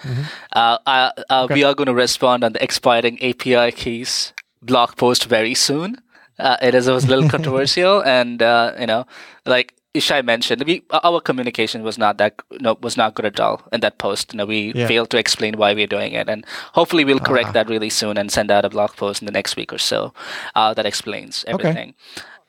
Uh, 0.52 0.78
uh, 0.86 1.11
uh, 1.28 1.48
We 1.50 1.64
are 1.64 1.74
going 1.74 1.88
to 1.88 1.94
respond 1.94 2.44
on 2.44 2.52
the 2.52 2.62
expiring 2.62 3.20
API 3.20 3.72
keys 3.72 4.32
blog 4.62 4.94
post 4.96 5.24
very 5.24 5.54
soon. 5.54 6.00
Uh, 6.39 6.57
it 6.62 6.74
is 6.74 6.87
it 6.87 6.93
was 6.93 7.05
a 7.05 7.09
little 7.09 7.28
controversial, 7.28 8.01
and 8.18 8.43
uh, 8.43 8.72
you 8.78 8.87
know, 8.87 9.07
like 9.47 9.74
Ishai 9.95 10.22
mentioned, 10.24 10.62
we 10.66 10.82
our 10.91 11.20
communication 11.20 11.82
was 11.82 11.97
not 11.99 12.18
that 12.18 12.34
no 12.61 12.76
was 12.82 12.97
not 12.97 13.14
good 13.14 13.24
at 13.24 13.41
all 13.41 13.62
in 13.72 13.80
that 13.80 13.99
post. 13.99 14.32
You 14.32 14.39
know, 14.39 14.47
we 14.47 14.72
Yeah. 14.74 14.87
failed 14.87 15.11
to 15.11 15.18
explain 15.18 15.57
why 15.57 15.72
we're 15.74 15.87
doing 15.87 16.12
it, 16.12 16.28
and 16.28 16.45
hopefully 16.74 17.05
we'll 17.05 17.20
correct 17.20 17.53
that 17.55 17.68
really 17.70 17.89
soon 17.91 18.18
and 18.18 18.30
send 18.30 18.51
out 18.51 18.64
a 18.64 18.68
blog 18.68 18.97
post 18.97 19.22
in 19.22 19.26
the 19.26 19.32
next 19.32 19.57
week 19.57 19.72
or 19.72 19.78
so 19.78 20.12
uh, 20.55 20.74
that 20.74 20.84
explains 20.87 21.45
everything. 21.49 21.95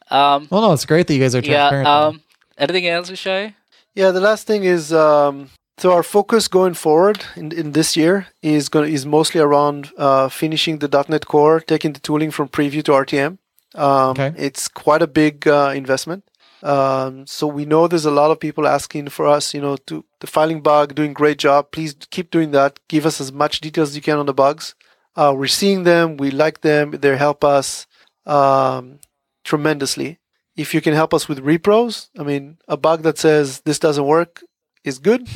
Um, 0.10 0.48
Well, 0.50 0.62
no, 0.62 0.74
it's 0.74 0.86
great 0.86 1.08
that 1.08 1.14
you 1.14 1.20
guys 1.22 1.36
are 1.36 1.40
yeah. 1.40 1.70
transparent. 1.70 1.88
Um, 1.88 2.22
anything 2.58 2.88
else, 2.88 3.10
Ishai? 3.10 3.54
Yeah, 3.96 4.12
the 4.12 4.22
last 4.22 4.48
thing 4.48 4.64
is 4.64 4.94
um, 4.94 5.50
so 5.78 5.92
our 5.94 6.04
focus 6.04 6.48
going 6.48 6.74
forward 6.76 7.24
in, 7.36 7.52
in 7.52 7.72
this 7.74 7.96
year 7.98 8.28
is 8.42 8.70
going 8.70 8.94
is 8.94 9.06
mostly 9.06 9.42
around 9.42 9.92
uh, 9.98 10.28
finishing 10.30 10.80
the 10.80 10.88
.NET 11.10 11.26
Core, 11.28 11.60
taking 11.60 11.94
the 11.94 12.00
tooling 12.00 12.32
from 12.32 12.48
preview 12.50 12.84
to 12.84 12.92
RTM. 12.92 13.38
Um, 13.78 14.12
Okay. 14.12 14.34
It's 14.38 14.68
quite 14.68 15.02
a 15.02 15.08
big 15.08 15.48
uh, 15.48 15.72
investment. 15.76 16.24
Um, 16.64 17.28
so 17.28 17.46
we 17.46 17.66
know 17.66 17.88
there's 17.88 18.06
a 18.06 18.12
lot 18.12 18.32
of 18.32 18.40
people 18.40 18.68
asking 18.68 19.10
for 19.10 19.28
us, 19.28 19.54
you 19.54 19.62
know, 19.62 19.78
to 19.86 20.04
the 20.20 20.28
filing 20.28 20.62
bug, 20.62 20.96
doing 20.96 21.14
great 21.14 21.38
job. 21.38 21.72
Please 21.72 21.96
keep 22.10 22.32
doing 22.32 22.52
that. 22.52 22.80
Give 22.88 23.06
us 23.06 23.22
as 23.22 23.32
much 23.32 23.62
details 23.62 23.90
as 23.90 23.96
you 23.96 24.02
can 24.02 24.18
on 24.18 24.26
the 24.26 24.34
bugs. 24.34 24.74
Uh, 25.16 25.34
we're 25.38 25.48
seeing 25.48 25.84
them. 25.84 26.18
We 26.18 26.32
like 26.32 26.62
them. 26.62 26.92
They 26.92 27.16
help 27.16 27.44
us 27.44 27.86
um, 28.26 29.00
tremendously. 29.44 30.20
If 30.56 30.74
you 30.74 30.82
can 30.82 30.94
help 30.94 31.14
us 31.14 31.28
with 31.30 31.44
repros, 31.46 32.10
I 32.18 32.24
mean, 32.24 32.58
a 32.68 32.78
bug 32.78 33.04
that 33.04 33.18
says 33.20 33.62
this 33.62 33.78
doesn't 33.80 34.06
work 34.06 34.44
is 34.84 34.98
good. 35.00 35.28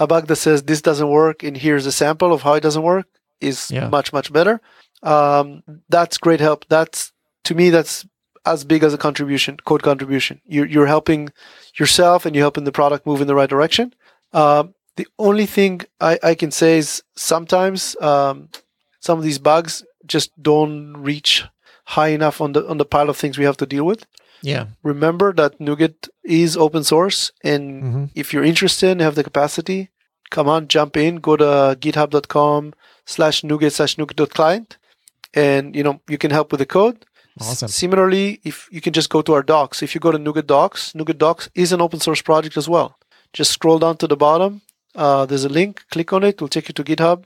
A 0.00 0.06
bug 0.06 0.26
that 0.28 0.36
says 0.36 0.62
this 0.62 0.80
doesn't 0.82 1.08
work 1.08 1.42
and 1.42 1.56
here's 1.56 1.86
a 1.86 1.92
sample 1.92 2.32
of 2.32 2.42
how 2.42 2.54
it 2.54 2.62
doesn't 2.62 2.82
work 2.82 3.06
is 3.40 3.70
Yeah. 3.70 3.88
much 3.88 4.12
much 4.12 4.32
better. 4.32 4.60
Um, 5.02 5.62
that's 5.90 6.16
great 6.18 6.40
help. 6.40 6.64
That's 6.68 7.12
to 7.44 7.54
me 7.54 7.70
that's 7.70 8.06
as 8.46 8.64
big 8.64 8.82
as 8.82 8.92
a 8.92 8.98
contribution, 8.98 9.56
code 9.64 9.82
contribution. 9.82 10.40
You're 10.44 10.66
you're 10.66 10.86
helping 10.86 11.32
yourself 11.78 12.26
and 12.26 12.34
you're 12.34 12.44
helping 12.44 12.64
the 12.64 12.72
product 12.72 13.06
move 13.06 13.20
in 13.20 13.26
the 13.26 13.34
right 13.34 13.48
direction. 13.48 13.94
Um, 14.32 14.74
the 14.96 15.06
only 15.18 15.46
thing 15.46 15.80
I, 16.00 16.18
I 16.22 16.34
can 16.34 16.50
say 16.50 16.78
is 16.78 17.02
sometimes 17.16 17.96
um, 18.00 18.48
some 19.00 19.18
of 19.18 19.24
these 19.24 19.38
bugs 19.38 19.84
just 20.06 20.30
don't 20.42 20.96
reach 20.96 21.44
high 21.86 22.08
enough 22.08 22.40
on 22.40 22.52
the 22.52 22.66
on 22.68 22.78
the 22.78 22.84
pile 22.84 23.10
of 23.10 23.16
things 23.16 23.38
we 23.38 23.44
have 23.44 23.56
to 23.58 23.66
deal 23.66 23.84
with 23.84 24.06
yeah. 24.42 24.66
remember 24.82 25.32
that 25.32 25.58
NuGet 25.58 26.08
is 26.22 26.56
open 26.56 26.84
source, 26.84 27.32
and 27.42 27.82
Mhm. 27.82 28.10
if 28.14 28.32
you're 28.32 28.44
interested 28.44 28.90
and 28.90 29.00
have 29.00 29.14
the 29.14 29.24
capacity, 29.24 29.88
come 30.30 30.48
on, 30.48 30.68
jump 30.68 30.96
in, 30.96 31.16
go 31.16 31.36
to 31.36 31.76
github.com 31.80 32.74
slash 33.06 33.40
NuGet 33.42 33.72
slash 33.72 33.96
NuGet.client, 33.96 34.76
and 35.32 35.74
you 35.74 35.82
know 35.82 36.00
you 36.08 36.18
can 36.18 36.30
help 36.30 36.52
with 36.52 36.58
the 36.60 36.66
code. 36.66 37.04
S- 37.40 37.48
Awesome. 37.50 37.68
Similarly, 37.68 38.40
if 38.44 38.68
you 38.70 38.80
can 38.80 38.92
just 38.92 39.10
go 39.10 39.22
to 39.22 39.32
our 39.34 39.42
docs, 39.42 39.82
if 39.82 39.94
you 39.94 40.00
go 40.00 40.12
to 40.12 40.18
NuGet 40.18 40.46
Docs, 40.46 40.92
NuGet 40.92 41.18
Docs 41.18 41.48
is 41.54 41.72
an 41.72 41.80
open 41.80 42.00
source 42.00 42.22
project 42.22 42.56
as 42.56 42.68
well. 42.68 42.96
Just 43.32 43.50
scroll 43.52 43.78
down 43.78 43.96
to 43.98 44.06
the 44.06 44.16
bottom. 44.16 44.62
Uh, 44.94 45.26
there's 45.26 45.44
a 45.44 45.48
link. 45.48 45.82
Click 45.90 46.12
on 46.12 46.22
it. 46.22 46.36
It'll 46.36 46.48
take 46.48 46.68
you 46.68 46.74
to 46.74 46.84
GitHub. 46.84 47.24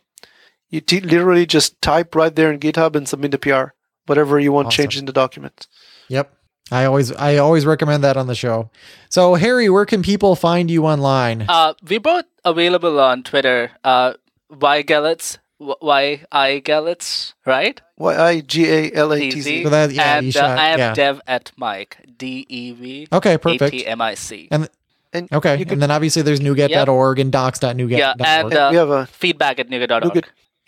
You 0.70 0.80
t- 0.80 1.00
literally 1.00 1.44
just 1.46 1.80
type 1.82 2.14
right 2.14 2.34
there 2.34 2.50
in 2.52 2.58
GitHub 2.60 2.96
and 2.96 3.06
submit 3.08 3.30
the 3.32 3.38
PR, 3.38 3.74
whatever 4.06 4.38
you 4.38 4.52
want 4.52 4.68
Awesome. 4.68 4.76
changed 4.84 4.98
in 4.98 5.04
the 5.04 5.12
document. 5.12 5.66
Yep. 6.08 6.32
I 6.70 6.84
always 6.84 7.12
I 7.12 7.36
always 7.38 7.64
recommend 7.64 8.04
that 8.04 8.18
on 8.18 8.26
the 8.26 8.34
show. 8.34 8.70
So 9.08 9.34
Harry, 9.36 9.70
where 9.70 9.86
can 9.86 10.02
people 10.02 10.36
find 10.36 10.70
you 10.70 10.84
online? 10.84 11.46
Uh, 11.48 11.72
we're 11.88 12.00
both 12.00 12.26
available 12.44 13.00
on 13.00 13.22
Twitter. 13.22 13.70
Uh, 13.82 14.14
y 14.50 14.82
Gallets, 14.82 15.38
Y 15.60 16.24
I 16.30 16.58
Gallets, 16.60 17.34
right? 17.44 17.80
Y 17.96 18.14
I 18.16 18.40
G 18.40 18.66
A 18.70 18.92
L 18.94 19.12
A 19.12 19.18
T 19.18 19.26
Easy. 19.28 19.40
Z. 19.40 19.64
So 19.64 19.70
that- 19.70 19.90
yeah, 19.92 20.18
and 20.18 20.32
shot- 20.32 20.56
uh, 20.58 20.60
I 20.60 20.66
am 20.68 20.78
yeah. 20.78 20.94
Dev 20.94 21.20
at 21.26 21.52
Mike. 21.56 21.98
D 22.16 22.46
E 22.48 22.72
V. 22.72 23.08
Okay, 23.12 23.38
perfect. 23.38 23.72
T 23.72 23.86
M 23.86 24.00
I 24.00 24.14
C. 24.14 24.48
And 24.50 24.68
And 25.12 25.26
okay, 25.32 25.56
you 25.56 25.64
could, 25.64 25.72
and 25.74 25.82
then 25.82 25.90
obviously 25.90 26.20
there's 26.22 26.40
nuget.org 26.40 27.18
and 27.18 27.32
docs.nuget.org. 27.32 27.90
Yeah, 27.90 28.14
and 28.18 28.48
we 28.50 28.56
uh, 28.56 28.72
have 28.72 28.90
a 28.90 29.06
feedback 29.06 29.58
at 29.58 29.68
nuget.org. 29.70 30.02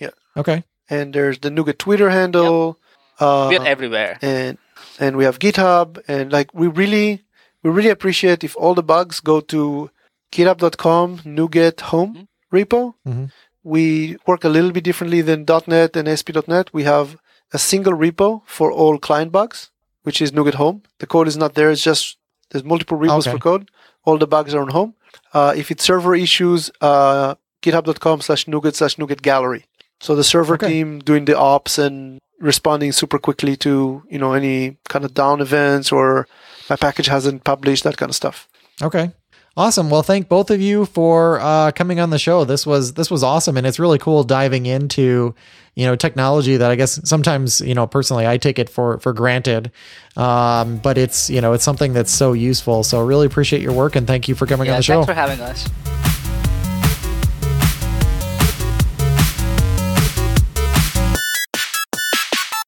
NuGet, 0.01 0.11
okay. 0.37 0.65
and 0.89 1.13
there's 1.13 1.39
the 1.41 1.51
NuGet 1.51 1.77
Twitter 1.77 2.09
handle, 2.09 2.79
uh, 3.21 3.49
We're 3.53 3.63
everywhere. 3.67 4.19
and 4.23 4.57
and 4.99 5.17
we 5.19 5.25
have 5.25 5.39
GitHub, 5.39 6.01
and 6.09 6.33
like 6.33 6.55
we 6.55 6.69
really 6.69 7.23
we 7.63 7.69
really 7.71 7.91
appreciate 7.91 8.43
if 8.43 8.57
all 8.57 8.75
the 8.75 8.83
bugs 8.83 9.21
go 9.21 9.41
to 9.53 9.91
github.com 10.33 11.19
NuGet 11.19 11.81
home 11.93 12.29
repo. 12.53 12.95
Mhm. 13.07 13.31
We 13.63 14.17
work 14.27 14.45
a 14.45 14.49
little 14.49 14.73
bit 14.73 14.85
differently 14.85 15.21
than 15.21 15.45
.NET 15.67 15.97
and 15.97 16.09
ASP.NET. 16.09 16.73
We 16.73 16.85
have 16.85 17.17
a 17.53 17.59
single 17.59 17.93
repo 17.93 18.43
for 18.47 18.73
all 18.73 18.99
client 18.99 19.33
bugs, 19.33 19.71
which 20.03 20.23
is 20.23 20.33
NuGet 20.33 20.55
home. 20.55 20.83
The 20.99 21.07
code 21.07 21.29
is 21.29 21.37
not 21.37 21.55
there; 21.55 21.71
it's 21.71 21.83
just 21.83 22.17
there's 22.51 22.65
multiple 22.65 22.97
repos 22.97 23.27
Okay. 23.27 23.37
for 23.37 23.43
code. 23.43 23.71
All 24.05 24.19
the 24.19 24.27
bugs 24.27 24.55
are 24.55 24.63
on 24.63 24.69
home. 24.71 24.95
Uh, 25.35 25.53
if 25.57 25.71
it's 25.71 25.85
server 25.85 26.15
issues, 26.15 26.71
uh, 26.81 27.35
github.com 27.63 28.21
slash 28.23 28.47
NuGet 28.47 28.75
slash 28.75 28.97
NuGet 28.97 29.23
gallery. 29.23 29.65
So 30.01 30.15
the 30.17 30.25
server 30.25 30.55
Okay. 30.55 30.69
team 30.69 31.01
doing 31.01 31.27
the 31.27 31.37
ops 31.37 31.79
and 31.79 32.19
responding 32.41 32.91
super 32.93 33.19
quickly 33.19 33.55
to, 33.59 34.03
you 34.09 34.19
know, 34.19 34.33
any 34.33 34.79
kind 34.89 35.05
of 35.05 35.13
down 35.13 35.43
events 35.43 35.93
or 35.93 36.27
my 36.71 36.77
package 36.77 37.07
hasn't 37.07 37.45
published, 37.45 37.85
that 37.85 37.99
kind 37.99 38.09
of 38.09 38.17
stuff. 38.17 38.49
Okay. 38.81 39.11
Awesome. 39.57 39.91
Well, 39.91 40.03
thank 40.03 40.29
both 40.29 40.51
of 40.51 40.61
you 40.61 40.87
for 40.87 41.39
uh, 41.41 41.73
coming 41.73 42.01
on 42.01 42.11
the 42.11 42.19
show. 42.19 42.45
This 42.45 42.65
was 42.67 42.95
this 42.95 43.11
was 43.11 43.23
awesome, 43.23 43.57
and 43.57 43.67
it's 43.67 43.79
really 43.79 43.99
cool 43.99 44.23
diving 44.25 44.67
into 44.67 45.35
you 45.75 45.87
know 45.87 45.97
technology 45.97 46.57
that 46.57 46.71
I 46.71 46.77
guess 46.77 47.01
sometimes 47.09 47.61
you 47.61 47.75
know 47.75 47.87
personally 47.87 48.27
I 48.27 48.39
take 48.39 48.59
it 48.59 48.71
for 48.71 48.99
for 49.01 49.13
granted, 49.13 49.71
um, 50.17 50.79
but 50.79 50.97
it's 50.99 51.29
you 51.29 51.41
know 51.41 51.53
it's 51.53 51.65
something 51.65 51.93
that's 51.93 52.13
so 52.13 52.33
useful. 52.33 52.85
So 52.85 53.01
really 53.05 53.27
appreciate 53.27 53.61
your 53.61 53.73
work 53.73 53.97
and 53.97 54.07
thank 54.07 54.29
you 54.29 54.35
for 54.35 54.47
coming 54.47 54.69
on 54.69 54.75
Yeah, 54.75 54.79
the 54.79 54.83
show. 54.85 55.05
thanks 55.05 55.09
for 55.09 55.15
having 55.15 55.41
us. 55.41 56.10